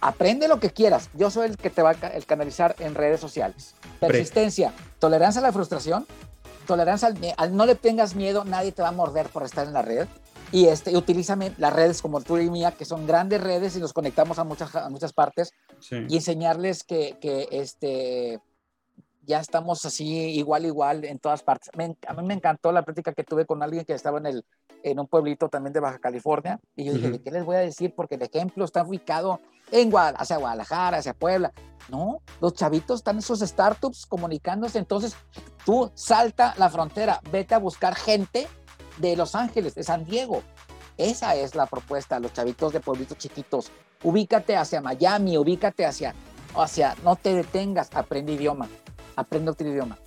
aprende 0.00 0.48
lo 0.48 0.60
que 0.60 0.70
quieras. 0.70 1.10
Yo 1.14 1.30
soy 1.30 1.48
el 1.48 1.56
que 1.56 1.70
te 1.70 1.82
va 1.82 1.90
a 1.90 2.06
el 2.08 2.24
canalizar 2.26 2.76
en 2.78 2.94
redes 2.94 3.20
sociales. 3.20 3.74
Persistencia, 3.98 4.72
tolerancia 4.98 5.40
a 5.40 5.42
la 5.42 5.52
frustración, 5.52 6.06
tolerancia 6.70 7.12
al, 7.36 7.56
no 7.56 7.66
le 7.66 7.74
tengas 7.74 8.14
miedo, 8.14 8.44
nadie 8.44 8.70
te 8.70 8.80
va 8.80 8.88
a 8.88 8.92
morder 8.92 9.28
por 9.28 9.42
estar 9.42 9.66
en 9.66 9.72
la 9.72 9.82
red. 9.82 10.06
Y, 10.52 10.66
este, 10.66 10.96
utilízame 10.96 11.52
las 11.58 11.72
redes 11.72 12.00
como 12.00 12.20
tú 12.20 12.38
y 12.38 12.48
mía, 12.48 12.70
que 12.70 12.84
son 12.84 13.08
grandes 13.08 13.40
redes 13.40 13.74
y 13.76 13.80
nos 13.80 13.92
conectamos 13.92 14.38
a 14.38 14.44
muchas, 14.44 14.76
a 14.76 14.88
muchas 14.88 15.12
partes. 15.12 15.52
Y 15.90 16.14
enseñarles 16.14 16.84
que, 16.84 17.18
que 17.20 17.48
este, 17.50 18.40
ya 19.22 19.40
estamos 19.40 19.84
así 19.84 20.06
igual, 20.06 20.64
igual 20.64 21.04
en 21.04 21.18
todas 21.18 21.42
partes. 21.42 21.70
a 21.74 22.14
mí 22.14 22.22
me 22.22 22.34
encantó 22.34 22.70
la 22.70 22.84
práctica 22.84 23.12
que 23.12 23.24
tuve 23.24 23.46
con 23.46 23.64
alguien 23.64 23.84
que 23.84 23.94
estaba 23.94 24.18
en, 24.18 24.26
el, 24.26 24.44
en 24.84 25.00
un 25.00 25.08
pueblito 25.08 25.48
también 25.48 25.72
de 25.72 25.80
Baja 25.80 25.98
California. 25.98 26.60
Y 26.76 26.84
yo 26.84 26.92
dije, 26.92 27.10
¿de 27.10 27.20
qué 27.20 27.32
les 27.32 27.44
voy 27.44 27.56
a 27.56 27.60
decir? 27.60 27.94
Porque 27.96 28.14
el 28.14 28.22
ejemplo 28.22 28.64
está 28.64 28.84
ubicado 28.84 29.40
en 29.72 29.90
hacia 29.94 30.36
Guadalajara, 30.36 30.98
hacia 30.98 31.14
Puebla. 31.14 31.52
No, 31.88 32.22
los 32.40 32.54
chavitos 32.54 33.00
están 33.00 33.16
en 33.16 33.22
sus 33.22 33.40
startups 33.40 34.06
comunicándose. 34.06 34.78
Entonces, 34.78 35.16
tú 35.64 35.90
salta 35.94 36.54
la 36.56 36.70
frontera, 36.70 37.20
vete 37.32 37.54
a 37.54 37.58
buscar 37.58 37.94
gente 37.96 38.46
de 38.98 39.16
Los 39.16 39.34
Ángeles, 39.34 39.74
de 39.74 39.82
San 39.82 40.04
Diego. 40.04 40.42
Esa 40.96 41.34
es 41.34 41.54
la 41.54 41.66
propuesta, 41.66 42.20
los 42.20 42.32
chavitos 42.32 42.72
de 42.72 42.80
pueblitos 42.80 43.18
chiquitos. 43.18 43.72
Ubícate 44.02 44.56
hacia 44.56 44.80
Miami, 44.80 45.36
ubícate 45.36 45.84
hacia, 45.84 46.14
hacia, 46.54 46.94
no 47.02 47.16
te 47.16 47.34
detengas, 47.34 47.90
aprende 47.94 48.32
idioma 48.32 48.68
aprende 49.20 49.50
otro 49.50 49.68
idioma. 49.68 49.98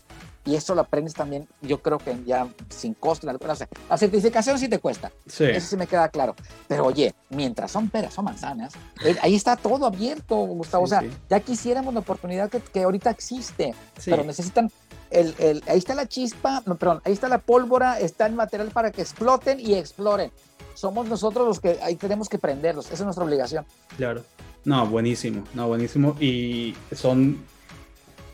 Y 0.46 0.56
eso 0.56 0.76
lo 0.76 0.82
aprendes 0.82 1.14
también, 1.14 1.48
yo 1.62 1.82
creo 1.82 1.98
que 1.98 2.18
ya 2.26 2.48
sin 2.70 2.94
costo. 2.94 3.28
O 3.28 3.56
sea, 3.56 3.68
la 3.90 3.98
certificación 3.98 4.60
sí 4.60 4.68
te 4.68 4.80
cuesta. 4.80 5.12
Sí. 5.26 5.46
Eso 5.46 5.68
sí 5.68 5.78
me 5.78 5.88
queda 5.88 6.10
claro. 6.10 6.36
Pero 6.68 6.86
oye, 6.86 7.16
mientras 7.30 7.72
son 7.72 7.90
peras 7.90 8.18
o 8.18 8.24
manzanas, 8.24 8.74
eh, 9.06 9.16
ahí 9.22 9.36
está 9.36 9.56
todo 9.56 9.86
abierto, 9.86 10.36
Gustavo. 10.36 10.84
o 10.84 10.88
sea, 10.88 11.04
ya 11.30 11.40
quisiéramos 11.40 11.94
la 11.94 12.02
oportunidad 12.02 12.50
que, 12.50 12.60
que 12.60 12.84
ahorita 12.84 13.10
existe, 13.10 13.74
pero 14.06 14.24
necesitan 14.24 14.70
el, 15.12 15.34
el, 15.38 15.64
ahí 15.68 15.78
está 15.78 15.96
la 15.96 16.08
chispa, 16.08 16.62
no, 16.66 16.76
perdón, 16.76 17.02
ahí 17.06 17.14
está 17.14 17.30
la 17.30 17.38
pólvora, 17.38 18.00
está 18.00 18.26
el 18.26 18.34
material 18.34 18.70
para 18.72 18.92
que 18.92 19.02
exploten 19.02 19.60
y 19.60 19.76
exploren. 19.76 20.32
Somos 20.74 21.08
nosotros 21.08 21.48
los 21.48 21.60
que 21.60 21.80
ahí 21.84 21.96
tenemos 21.96 22.28
que 22.28 22.40
prenderlos, 22.40 22.88
esa 22.88 22.96
es 22.96 23.02
nuestra 23.04 23.24
obligación. 23.24 23.66
Claro. 23.96 24.24
No, 24.66 24.88
buenísimo, 24.88 25.44
no, 25.54 25.68
buenísimo. 25.68 26.16
Y 26.20 26.76
son 26.94 27.44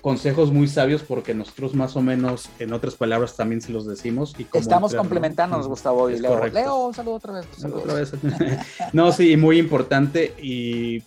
consejos 0.02 0.52
muy 0.52 0.68
sabios 0.68 1.04
porque 1.04 1.34
nosotros 1.34 1.74
más 1.74 1.96
o 1.96 2.02
menos, 2.02 2.50
en 2.60 2.74
otras 2.74 2.96
palabras, 2.96 3.36
también 3.36 3.62
se 3.62 3.72
los 3.72 3.88
decimos. 3.88 4.36
Y 4.38 4.46
Estamos 4.58 4.96
complementándonos, 4.96 5.68
Gustavo 5.68 6.10
y 6.10 6.20
Leo. 6.20 6.46
Leo, 6.48 6.88
un 6.88 6.94
saludo 6.94 7.16
otra 7.16 7.34
vez. 7.34 7.48
Otra 7.64 7.94
vez. 7.94 8.12
no, 8.94 9.12
sí, 9.12 9.38
muy 9.38 9.58
importante 9.58 10.34
y, 10.42 11.04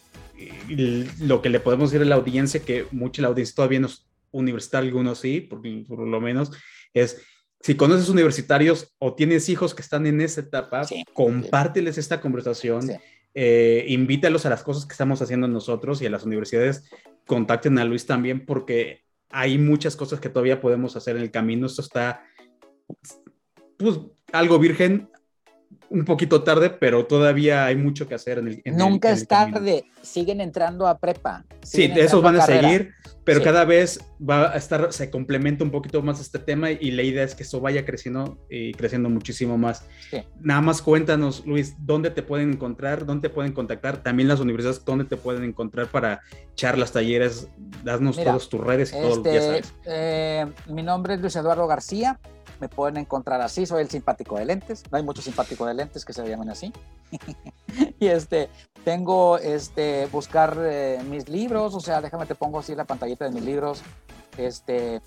lo 1.21 1.41
que 1.41 1.51
le 1.51 1.61
podemos 1.61 1.91
decir 1.91 2.05
a 2.05 2.09
la 2.09 2.17
audiencia, 2.17 2.61
que 2.61 2.87
mucha 2.91 3.23
la 3.23 3.29
audiencia 3.29 3.55
todavía 3.55 3.79
no 3.79 3.87
es 3.87 4.07
universitaria, 4.33 4.89
algunos 4.89 5.21
sí, 5.21 5.41
por, 5.41 5.65
lo 5.65 6.21
menos, 6.21 6.51
es 6.93 7.23
si 7.61 7.77
conoces 7.77 8.09
universitarios 8.09 8.93
o 8.99 9.15
tienes 9.15 9.49
hijos 9.49 9.73
que 9.73 9.83
estestán 9.83 10.07
en 10.07 10.21
esa 10.21 10.41
etapa, 10.41 10.83
compárteles 11.13 11.97
esta 11.97 12.21
conversación. 12.21 12.91
Eh, 13.35 13.87
invítalos 13.89 14.45
a 14.45 14.51
las 14.51 14.63
cosas 14.63 14.85
que 14.85 14.93
estamos 14.93 15.23
haciendo 15.23 15.49
nosotros 15.49 16.03
y 16.03 16.07
a 16.07 16.11
las 16.11 16.25
universidades 16.25 16.91
contacten 17.27 17.79
a 17.79 17.85
Luis 17.85 18.05
también 18.05 18.45
porque 18.45 19.05
hay 19.31 19.57
muchas 19.57 19.97
cosas 19.97 20.21
que 20.21 20.29
todavía 20.29 20.61
podemos 20.61 20.97
hacer 20.97 21.17
en 21.17 21.23
el 21.23 21.31
camino. 21.31 21.67
Esto 21.67 21.81
está 21.81 22.23
pues, 23.79 24.01
algo 24.33 24.59
virgen, 24.59 25.09
un 25.93 26.05
poquito 26.07 26.43
tarde, 26.43 26.71
pero 26.71 27.05
todavía 27.05 27.67
hay 27.67 27.77
mucho 27.77 28.09
que 28.09 28.15
hacer 28.15 28.39
en 28.39 28.49
el 28.49 28.63
Nunca 28.77 29.11
es 29.11 29.29
tarde, 29.29 29.85
siguen 30.01 30.41
entrando 30.41 30.87
a 30.87 30.99
prepa. 30.99 31.45
Sí, 31.63 31.93
esos 31.95 32.23
van 32.23 32.37
a 32.37 32.47
seguir, 32.47 32.95
pero 33.25 33.43
cada 33.43 33.65
vez 33.67 34.01
va 34.19 34.53
a 34.53 34.57
estar, 34.57 34.91
se 34.93 35.11
complementa 35.11 35.65
un 35.65 35.71
poquito 35.71 36.03
más 36.03 36.19
este 36.19 36.39
tema 36.39 36.71
y 36.71 36.93
la 36.93 37.03
idea 37.03 37.23
es 37.23 37.35
que 37.35 37.43
eso 37.43 37.61
vaya 37.61 37.85
creciendo 37.85 38.39
y 38.49 38.73
creciendo 38.73 39.11
muchísimo 39.11 39.59
más. 39.59 39.85
Nada 40.41 40.63
más 40.63 40.81
cuéntanos, 40.81 41.45
Luis, 41.47 41.75
¿dónde 41.79 42.11
te 42.11 42.23
pueden 42.23 42.53
encontrar? 42.53 43.05
¿Dónde 43.05 43.29
te 43.29 43.35
pueden 43.35 43.53
contactar? 43.53 44.03
También 44.03 44.29
las 44.29 44.41
universidades, 44.41 44.83
¿dónde 44.85 45.05
te 45.05 45.19
pueden 45.19 45.45
encontrar 45.45 45.89
para 45.89 46.23
charlas, 46.55 46.93
talleres? 46.93 47.49
Danos 47.85 48.17
todas 48.17 48.49
tus 48.49 48.61
redes 48.61 48.93
y 48.93 48.97
todo 48.97 49.17
lo 49.17 49.23
que 49.23 49.35
ya 49.35 49.39
este, 49.39 49.47
sabes. 49.47 49.75
Eh, 49.85 50.47
mi 50.69 50.83
nombre 50.83 51.15
es 51.15 51.21
Luis 51.21 51.37
Eduardo 51.37 51.67
García 51.67 52.19
me 52.63 52.69
pueden 52.69 52.97
encontrar 52.97 53.41
así, 53.41 53.67
soy 53.67 53.83
el 53.83 53.91
simpático 53.91 54.39
de 54.39 54.45
lentes, 54.45 54.85
no 54.89 54.97
hay 54.97 55.03
muchos 55.03 55.25
simpáticos 55.25 55.67
de 55.67 55.75
lentes 55.75 56.05
que 56.05 56.13
se 56.13 56.25
llamen 56.25 56.49
así. 56.49 56.73
y 57.99 58.07
este, 58.07 58.49
tengo, 58.85 59.37
este, 59.39 60.07
buscar 60.13 60.57
eh, 60.61 61.01
mis 61.11 61.29
libros, 61.29 61.75
o 61.75 61.81
sea, 61.81 62.01
déjame 62.01 62.25
te 62.27 62.37
pongo 62.37 62.61
así 62.61 62.77
la 62.77 62.85
pantallita 62.85 63.25
de 63.25 63.33
mis 63.33 63.43
libros, 63.43 63.83
este, 64.39 65.03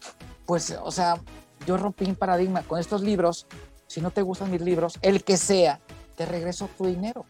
pues, 0.45 0.77
o 0.83 0.91
sea, 0.91 1.17
yo 1.65 1.77
rompí 1.77 2.03
un 2.03 2.17
paradigma 2.17 2.61
con 2.63 2.77
estos 2.77 3.01
libros, 3.01 3.47
si 3.87 4.01
no 4.01 4.11
te 4.11 4.21
gustan 4.21 4.51
mis 4.51 4.59
libros, 4.59 4.99
el 5.01 5.23
que 5.23 5.37
sea, 5.37 5.79
te 6.17 6.25
regreso 6.25 6.69
tu 6.77 6.87
dinero. 6.87 7.25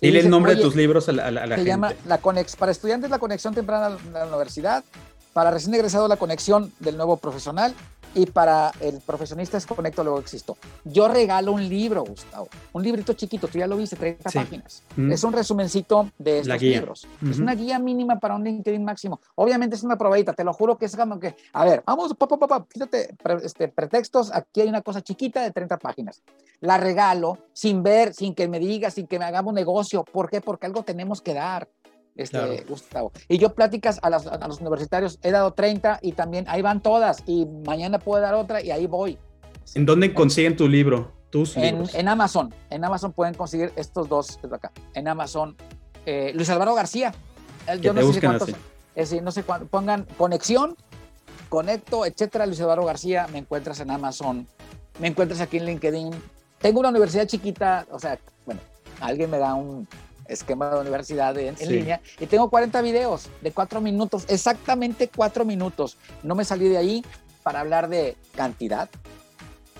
Dile 0.00 0.20
el 0.20 0.30
nombre 0.30 0.54
de 0.54 0.62
tus 0.62 0.76
libros 0.76 1.08
a 1.08 1.12
la, 1.12 1.26
a 1.26 1.30
la, 1.32 1.56
se 1.56 1.64
llama 1.64 1.92
la 2.06 2.18
Conex, 2.18 2.54
para 2.54 2.70
estudiantes 2.70 3.10
la 3.10 3.18
conexión 3.18 3.52
temprana 3.52 3.98
a 4.14 4.18
la 4.18 4.26
universidad, 4.26 4.84
para 5.32 5.50
recién 5.50 5.74
egresado 5.74 6.06
la 6.06 6.16
conexión 6.18 6.72
del 6.78 6.96
nuevo 6.96 7.16
profesional 7.16 7.74
y 8.14 8.26
para 8.26 8.72
el 8.80 9.00
profesionista 9.00 9.56
es 9.56 9.66
Conecto 9.66 10.02
Luego 10.02 10.18
Existo. 10.18 10.56
Yo 10.84 11.08
regalo 11.08 11.52
un 11.52 11.68
libro, 11.68 12.04
Gustavo, 12.04 12.48
un 12.72 12.82
librito 12.82 13.12
chiquito, 13.12 13.48
tú 13.48 13.58
ya 13.58 13.66
lo 13.66 13.76
viste, 13.76 13.96
30 13.96 14.30
páginas. 14.30 14.82
Es 15.10 15.24
un 15.24 15.32
resumencito 15.32 16.10
de 16.18 16.40
estos 16.40 16.60
libros. 16.60 17.06
Es 17.28 17.38
una 17.38 17.54
guía 17.54 17.78
mínima 17.78 18.18
para 18.18 18.34
un 18.34 18.44
LinkedIn 18.44 18.84
máximo. 18.84 19.20
Obviamente 19.34 19.76
es 19.76 19.82
una 19.82 19.96
probadita, 19.96 20.32
te 20.32 20.44
lo 20.44 20.52
juro 20.52 20.76
que 20.76 20.86
es 20.86 20.96
como 20.96 21.18
que, 21.20 21.36
a 21.52 21.64
ver, 21.64 21.82
vamos, 21.86 22.14
papá, 22.14 22.38
papá, 22.38 22.66
quítate 22.72 23.16
este, 23.42 23.68
pretextos, 23.68 24.32
aquí 24.34 24.60
hay 24.60 24.68
una 24.68 24.82
cosa 24.82 25.00
chiquita 25.02 25.42
de 25.42 25.50
30 25.50 25.78
páginas. 25.78 26.22
La 26.60 26.78
regalo 26.78 27.38
sin 27.52 27.82
ver, 27.82 28.12
sin 28.14 28.34
que 28.34 28.48
me 28.48 28.58
diga, 28.58 28.90
sin 28.90 29.06
que 29.06 29.18
me 29.18 29.24
hagamos 29.24 29.54
negocio. 29.54 30.04
¿Por 30.04 30.28
qué? 30.30 30.40
Porque 30.40 30.66
algo 30.66 30.82
tenemos 30.82 31.20
que 31.20 31.34
dar 31.34 31.68
este, 32.16 32.64
Gustavo. 32.68 33.12
Y 33.28 33.38
yo 33.38 33.54
pláticas 33.54 33.98
a, 34.02 34.10
los 34.10 34.60
universitarios, 34.60 35.18
he 35.22 35.30
dado 35.30 35.52
30 35.52 36.00
y 36.02 36.12
también 36.12 36.44
ahí 36.48 36.62
van 36.62 36.82
todas 36.82 37.22
y 37.26 37.46
mañana 37.46 37.98
puedo 37.98 38.22
dar 38.22 38.34
otra 38.34 38.62
y 38.62 38.70
ahí 38.70 38.86
voy. 38.86 39.18
¿En 39.74 39.86
dónde 39.86 40.12
consiguen 40.12 40.56
tu 40.56 40.68
libro? 40.68 41.12
Tus 41.30 41.56
en, 41.56 41.84
en, 41.94 42.08
Amazon. 42.08 42.52
En 42.70 42.84
Amazon 42.84 43.12
pueden 43.12 43.34
conseguir 43.34 43.72
estos 43.76 44.08
dos 44.08 44.40
acá. 44.50 44.72
En 44.94 45.06
Amazon. 45.06 45.56
Eh, 46.04 46.32
Luis 46.34 46.50
Álvaro 46.50 46.74
García. 46.74 47.14
Yo 47.80 47.92
no 47.92 48.12
sé 48.12 48.20
cuántos. 48.20 48.50
no 49.22 49.30
sé 49.30 49.42
cuánto. 49.44 49.68
Pongan 49.68 50.06
conexión, 50.18 50.76
conecto, 51.48 52.04
etcétera. 52.04 52.46
Luis 52.46 52.60
Álvaro 52.60 52.84
García. 52.84 53.28
Me 53.30 53.38
encuentras 53.38 53.78
en 53.78 53.92
Amazon. 53.92 54.48
Me 54.98 55.06
encuentras 55.06 55.40
aquí 55.40 55.58
en 55.58 55.66
LinkedIn. 55.66 56.10
Tengo 56.58 56.80
una 56.80 56.88
universidad 56.88 57.28
chiquita. 57.28 57.86
O 57.92 58.00
sea, 58.00 58.18
bueno, 58.44 58.60
alguien 59.00 59.30
me 59.30 59.38
da 59.38 59.54
un, 59.54 59.86
esquema 60.30 60.70
de 60.70 60.80
universidad 60.80 61.36
en, 61.38 61.56
línea 61.68 62.00
y 62.18 62.26
tengo 62.26 62.48
40 62.48 62.80
videos 62.82 63.28
de 63.40 63.52
cuatro 63.52 63.80
minutos, 63.80 64.24
exactamente 64.28 65.10
cuatro 65.14 65.44
minutos. 65.44 65.96
No 66.22 66.34
me 66.34 66.44
salí 66.44 66.68
de 66.68 66.78
ahí 66.78 67.04
para 67.42 67.60
hablar 67.60 67.88
de 67.88 68.16
cantidad, 68.34 68.88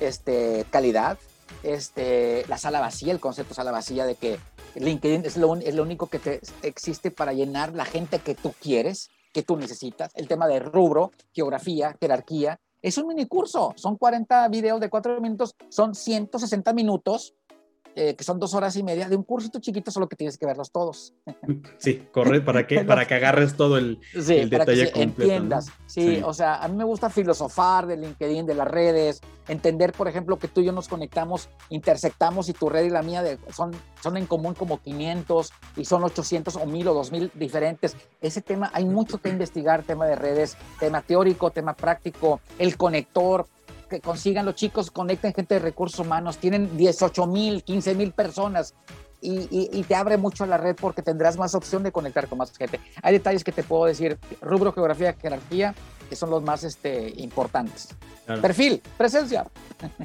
este, 0.00 0.66
calidad, 0.70 1.18
este, 1.62 2.44
la 2.48 2.58
sala 2.58 2.80
vacía, 2.80 3.12
el 3.12 3.20
concepto 3.20 3.54
sala 3.54 3.70
vacía 3.70 4.06
de 4.06 4.14
que 4.14 4.38
LinkedIn 4.74 5.24
es 5.24 5.36
lo, 5.36 5.56
es 5.56 5.74
lo 5.74 5.82
único 5.82 6.06
que 6.06 6.18
te 6.18 6.40
existe 6.62 7.10
para 7.10 7.32
llenar 7.32 7.74
la 7.74 7.84
gente 7.84 8.18
que 8.18 8.34
tú 8.34 8.54
quieres, 8.60 9.10
que 9.32 9.42
tú 9.42 9.56
necesitas, 9.56 10.12
el 10.14 10.28
tema 10.28 10.46
de 10.48 10.60
rubro, 10.60 11.12
geografía, 11.32 11.96
jerarquía. 12.00 12.58
Es 12.82 12.96
un 12.96 13.08
mini 13.08 13.26
curso, 13.26 13.74
son 13.76 13.96
40 13.96 14.48
videos 14.48 14.80
de 14.80 14.88
cuatro 14.88 15.20
minutos, 15.20 15.54
son 15.68 15.94
160 15.94 16.72
minutos 16.72 17.34
eh, 17.96 18.14
que 18.14 18.24
son 18.24 18.38
dos 18.38 18.54
horas 18.54 18.76
y 18.76 18.82
media 18.82 19.08
de 19.08 19.16
un 19.16 19.24
cursito 19.24 19.58
chiquito, 19.58 19.90
solo 19.90 20.08
que 20.08 20.16
tienes 20.16 20.38
que 20.38 20.46
verlos 20.46 20.70
todos. 20.70 21.14
Sí, 21.78 22.06
corre 22.12 22.40
para 22.40 22.66
que, 22.66 22.80
para 22.84 23.06
que 23.06 23.14
agarres 23.14 23.56
todo 23.56 23.78
el, 23.78 24.00
el 24.14 24.50
detalle 24.50 24.92
que 24.92 25.02
Entiendas. 25.02 25.70
Sí, 25.86 26.20
o 26.24 26.32
sea, 26.32 26.56
a 26.56 26.68
mí 26.68 26.76
me 26.76 26.84
gusta 26.84 27.10
filosofar 27.10 27.86
de 27.86 27.96
LinkedIn, 27.96 28.46
de 28.46 28.54
las 28.54 28.68
redes, 28.68 29.20
entender, 29.48 29.92
por 29.92 30.08
ejemplo, 30.08 30.38
que 30.38 30.48
tú 30.48 30.60
y 30.60 30.66
yo 30.66 30.72
nos 30.72 30.88
conectamos, 30.88 31.48
intersectamos 31.70 32.48
y 32.48 32.52
tu 32.52 32.68
red 32.68 32.84
y 32.84 32.90
la 32.90 33.02
mía 33.02 33.22
de, 33.22 33.38
son, 33.52 33.72
son 34.02 34.16
en 34.16 34.26
común 34.26 34.54
como 34.54 34.80
500 34.80 35.52
y 35.76 35.84
son 35.84 36.04
800 36.04 36.56
o 36.56 36.66
1000 36.66 36.88
o 36.88 36.94
2000 36.94 37.32
diferentes. 37.34 37.96
Ese 38.20 38.42
tema, 38.42 38.70
hay 38.72 38.84
mucho 38.84 39.18
que 39.18 39.28
investigar, 39.28 39.82
tema 39.82 40.06
de 40.06 40.16
redes, 40.16 40.56
tema 40.78 41.02
teórico, 41.02 41.50
tema 41.50 41.74
práctico, 41.74 42.40
el 42.58 42.76
conector, 42.76 43.46
que 43.90 44.00
consigan 44.00 44.46
los 44.46 44.54
chicos, 44.54 44.90
conecten 44.90 45.34
gente 45.34 45.54
de 45.54 45.60
recursos 45.60 46.00
humanos, 46.00 46.38
tienen 46.38 46.78
18 46.78 47.26
mil, 47.26 47.62
15 47.62 47.94
mil 47.94 48.12
personas 48.12 48.74
y, 49.20 49.84
te 49.86 49.94
abre 49.94 50.16
mucho 50.16 50.46
la 50.46 50.56
red 50.56 50.76
porque 50.80 51.02
tendrás 51.02 51.36
más 51.36 51.54
opción 51.54 51.82
de 51.82 51.92
conectar 51.92 52.28
con 52.28 52.38
más 52.38 52.56
gente. 52.56 52.80
Hay 53.02 53.12
detalles 53.12 53.44
que 53.44 53.52
te 53.52 53.62
puedo 53.62 53.84
decir, 53.84 54.18
rubro, 54.40 54.72
geografía, 54.72 55.12
jerarquía, 55.12 55.74
que 56.08 56.16
son 56.16 56.30
los 56.30 56.42
más 56.42 56.64
este, 56.64 57.12
importantes. 57.16 57.88
Perfil, 58.40 58.80
presencia. 58.96 59.46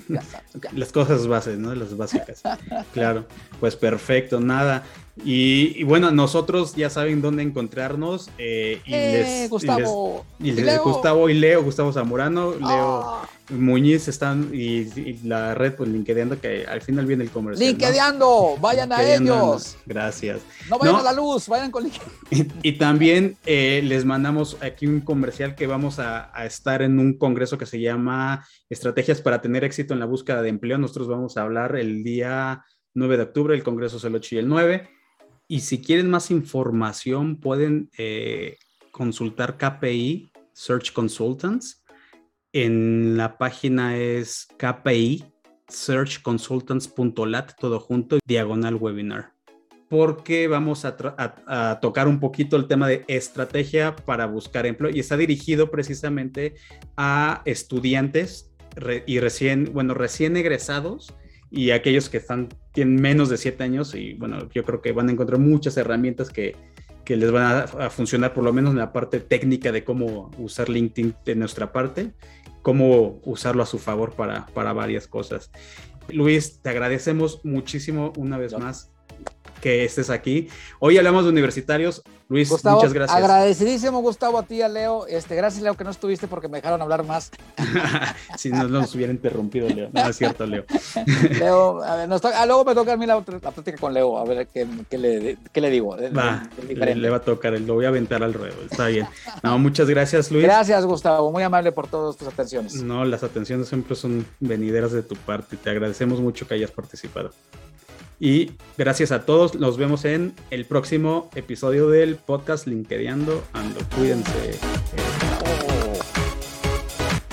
Las 0.73 0.91
cosas 0.91 1.27
bases, 1.27 1.59
¿no? 1.59 1.75
Las 1.75 1.95
básicas. 1.95 2.41
claro, 2.93 3.25
pues 3.59 3.75
perfecto, 3.75 4.39
nada. 4.39 4.83
Y, 5.23 5.83
bueno, 5.83 6.11
nosotros 6.11 6.75
ya 6.75 6.89
saben 6.89 7.21
dónde 7.21 7.43
encontrarnos. 7.43 8.29
Eh, 8.37 8.81
y, 8.85 8.93
eh, 8.93 9.11
les, 9.13 9.49
Gustavo. 9.49 10.25
Y, 10.39 10.51
les, 10.51 10.79
Gustavo 10.79 11.29
y 11.29 11.33
Leo, 11.35 11.63
Gustavo 11.63 11.93
Zamorano, 11.93 12.51
Leo 12.51 13.01
ah. 13.03 13.29
Muñiz 13.49 14.07
están 14.09 14.49
y, 14.53 14.83
la 15.23 15.55
red, 15.55 15.73
pues 15.75 15.89
LinkedIn, 15.89 16.35
que 16.37 16.65
al 16.65 16.81
final 16.81 17.05
viene 17.05 17.23
el 17.23 17.29
comercial. 17.29 17.69
LinkedIn, 17.69 18.19
vayan 18.59 18.91
a 18.91 19.03
ellos. 19.03 19.77
Gracias. 19.85 20.41
No 20.69 20.77
vayan 20.77 20.97
a 20.97 21.03
la 21.03 21.13
luz, 21.13 21.47
vayan 21.47 21.71
con 21.71 21.83
LinkedIn. 21.83 22.51
Y, 22.63 22.73
también 22.73 23.37
eh, 23.45 23.81
les 23.85 24.03
mandamos 24.03 24.57
aquí 24.61 24.85
un 24.85 24.99
comercial 24.99 25.55
que 25.55 25.67
vamos 25.67 25.99
a, 25.99 26.37
a 26.37 26.45
estar 26.45 26.81
en 26.81 26.99
un 26.99 27.17
congreso 27.17 27.57
que 27.57 27.65
se 27.65 27.79
llama 27.79 28.45
Estrategias 28.69 29.21
para 29.21 29.41
tener 29.41 29.63
éxito 29.63 29.93
en 29.93 29.99
la 30.01 30.05
búsqueda 30.05 30.41
de 30.41 30.49
empleo. 30.49 30.77
Nosotros 30.77 31.07
vamos 31.07 31.37
a 31.37 31.43
hablar 31.43 31.77
el 31.77 32.03
día 32.03 32.65
9 32.95 33.17
de 33.17 33.23
octubre, 33.23 33.55
el 33.55 33.63
congreso 33.63 33.97
es 33.97 34.03
el 34.03 34.15
8 34.15 34.35
y 34.35 34.37
el 34.39 34.47
9 34.49 34.94
y 35.47 35.59
si 35.59 35.81
quieren 35.81 36.09
más 36.09 36.31
información, 36.31 37.37
pueden 37.39 37.89
eh, 37.97 38.57
consultar 38.91 39.57
KPI 39.57 40.31
Search 40.53 40.93
Consultants. 40.93 41.83
En 42.53 43.17
la 43.17 43.37
página 43.37 43.97
es 43.97 44.47
KPI 44.57 45.25
searchconsultants.lat, 45.67 47.53
todo 47.59 47.79
junto, 47.79 48.19
diagonal 48.25 48.75
webinar. 48.75 49.33
Porque 49.89 50.47
vamos 50.47 50.83
a, 50.85 50.95
tocar 51.79 52.07
un 52.07 52.19
poquito 52.19 52.55
el 52.55 52.67
tema 52.67 52.87
de 52.87 53.05
estrategia 53.07 53.95
para 53.95 54.25
buscar 54.25 54.65
empleo 54.65 54.91
y 54.93 54.99
está 54.99 55.15
dirigido 55.15 55.69
precisamente 55.69 56.55
a 56.97 57.41
estudiantes 57.45 58.51
y 59.05 59.19
recién, 59.19 59.71
bueno, 59.73 59.93
recién 59.93 60.37
egresados 60.37 61.13
y 61.55 61.71
aquellos 61.71 62.09
que 62.09 62.17
están, 62.17 62.49
tienen 62.73 63.01
menos 63.01 63.29
de 63.29 63.37
7 63.37 63.63
años 63.63 63.95
y 63.95 64.13
bueno, 64.15 64.49
yo 64.53 64.65
creo 64.65 64.81
que 64.81 64.91
van 64.91 65.07
a 65.07 65.13
encontrar 65.13 65.39
muchas 65.39 65.77
herramientas 65.77 66.29
que, 66.29 66.53
que 67.05 67.15
les 67.15 67.31
van 67.31 67.65
a, 67.79 67.89
funcionar 67.89 68.33
por 68.33 68.43
lo 68.43 68.51
menos 68.51 68.71
en 68.71 68.79
la 68.79 68.91
parte 68.91 69.21
técnica 69.21 69.71
de 69.71 69.85
cómo 69.85 70.31
usar 70.37 70.67
LinkedIn 70.67 71.15
de 71.23 71.35
nuestra 71.35 71.71
parte, 71.71 72.11
cómo 72.61 73.21
usarlo 73.23 73.63
a 73.63 73.65
su 73.65 73.79
favor 73.79 74.13
para, 74.15 74.47
para 74.47 74.73
varias 74.73 75.07
cosas. 75.07 75.49
Luis, 76.09 76.61
te 76.61 76.69
agradecemos 76.69 77.39
muchísimo 77.45 78.11
una 78.17 78.37
vez 78.37 78.57
más 78.57 78.91
que 79.65 79.83
estés 79.83 80.11
aquí. 80.11 80.47
Hoy 80.77 80.95
hablamos 80.99 81.23
de 81.23 81.31
universitarios. 81.31 82.03
Luis, 82.29 82.51
muchas 82.51 82.93
gracias. 82.93 83.17
Agradecidísimo, 83.17 83.99
Gustavo, 83.99 84.37
a 84.37 84.43
ti, 84.43 84.61
a 84.61 84.69
Leo. 84.69 85.07
Este, 85.07 85.35
gracias, 85.35 85.63
Leo, 85.63 85.73
que 85.73 85.83
no 85.83 85.89
estuviste 85.89 86.27
porque 86.27 86.47
me 86.47 86.59
dejaron 86.59 86.83
hablar 86.83 87.03
más. 87.03 87.31
si 88.37 88.49
no 88.49 88.67
nos 88.67 88.93
hubiera 88.93 89.11
interrumpido, 89.11 89.67
Leo. 89.67 89.89
No, 89.91 90.07
es 90.07 90.17
cierto, 90.17 90.45
Leo. 90.45 90.65
Leo, 91.39 91.83
a 91.83 91.95
ver, 91.95 92.09
ah, 92.11 92.45
luego 92.45 92.63
me 92.63 92.75
toca 92.75 92.93
a 92.93 92.97
mí 92.97 93.07
la, 93.07 93.15
la, 93.15 93.51
plática 93.51 93.79
con 93.79 93.91
Leo, 93.91 94.19
a 94.19 94.23
ver 94.23 94.47
qué, 94.53 94.67
qué, 94.87 94.99
le, 94.99 95.37
qué 95.51 95.61
le, 95.61 95.71
digo. 95.71 95.97
Va, 96.15 96.47
le, 96.67 97.09
va 97.09 97.17
a 97.17 97.21
tocar, 97.21 97.59
lo 97.59 97.73
voy 97.73 97.85
a 97.85 97.87
aventar 97.87 98.21
al 98.21 98.35
ruedo. 98.35 98.55
Está 98.69 98.85
bien. 98.85 99.07
No, 99.41 99.57
muchas 99.57 99.89
gracias, 99.89 100.29
Luis. 100.29 100.43
Gracias, 100.43 100.85
Gustavo. 100.85 101.31
Muy 101.31 101.41
amable 101.41 101.71
por 101.71 101.87
todas 101.87 102.15
tus 102.17 102.27
atenciones. 102.27 102.83
No, 102.83 103.03
las 103.03 103.23
atenciones 103.23 103.67
siempre 103.67 103.95
son 103.95 104.27
venideras 104.39 104.91
de 104.91 105.01
tu 105.01 105.15
parte. 105.15 105.57
Te 105.57 105.71
agradecemos 105.71 106.21
mucho 106.21 106.47
que 106.47 106.53
hayas 106.53 106.69
participado. 106.69 107.31
Y 108.19 108.51
gracias 108.77 109.11
a 109.11 109.25
todos. 109.25 109.55
Nos 109.55 109.77
vemos 109.77 110.05
en 110.05 110.33
el 110.49 110.65
próximo 110.65 111.29
episodio 111.35 111.89
del 111.89 112.15
podcast 112.15 112.67
LinkedInando 112.67 113.43
Ando. 113.53 113.79
Cuídense. 113.95 114.59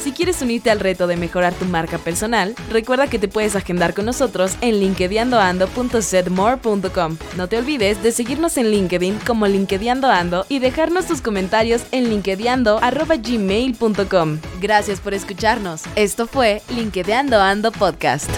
Si 0.02 0.10
quieres 0.10 0.42
unirte 0.42 0.70
al 0.70 0.80
reto 0.80 1.06
de 1.06 1.16
mejorar 1.16 1.54
tu 1.54 1.64
marca 1.64 1.96
personal, 1.96 2.56
recuerda 2.70 3.08
que 3.08 3.20
te 3.20 3.28
puedes 3.28 3.54
agendar 3.54 3.94
con 3.94 4.04
nosotros 4.04 4.56
en 4.60 4.80
linkedinando.setmore.com. 4.80 7.18
No 7.36 7.48
te 7.48 7.56
olvides 7.56 8.02
de 8.02 8.10
seguirnos 8.10 8.56
en 8.56 8.72
LinkedIn 8.72 9.20
como 9.24 9.46
LinkedInando 9.46 10.44
y 10.48 10.58
dejarnos 10.58 11.06
tus 11.06 11.22
comentarios 11.22 11.82
en 11.92 12.10
linkedinando.gmail.com. 12.10 14.38
Gracias 14.60 15.00
por 15.00 15.14
escucharnos. 15.14 15.84
Esto 15.94 16.26
fue 16.26 16.62
LinkedInando 16.68 17.40
Ando 17.40 17.70
Podcast. 17.70 18.28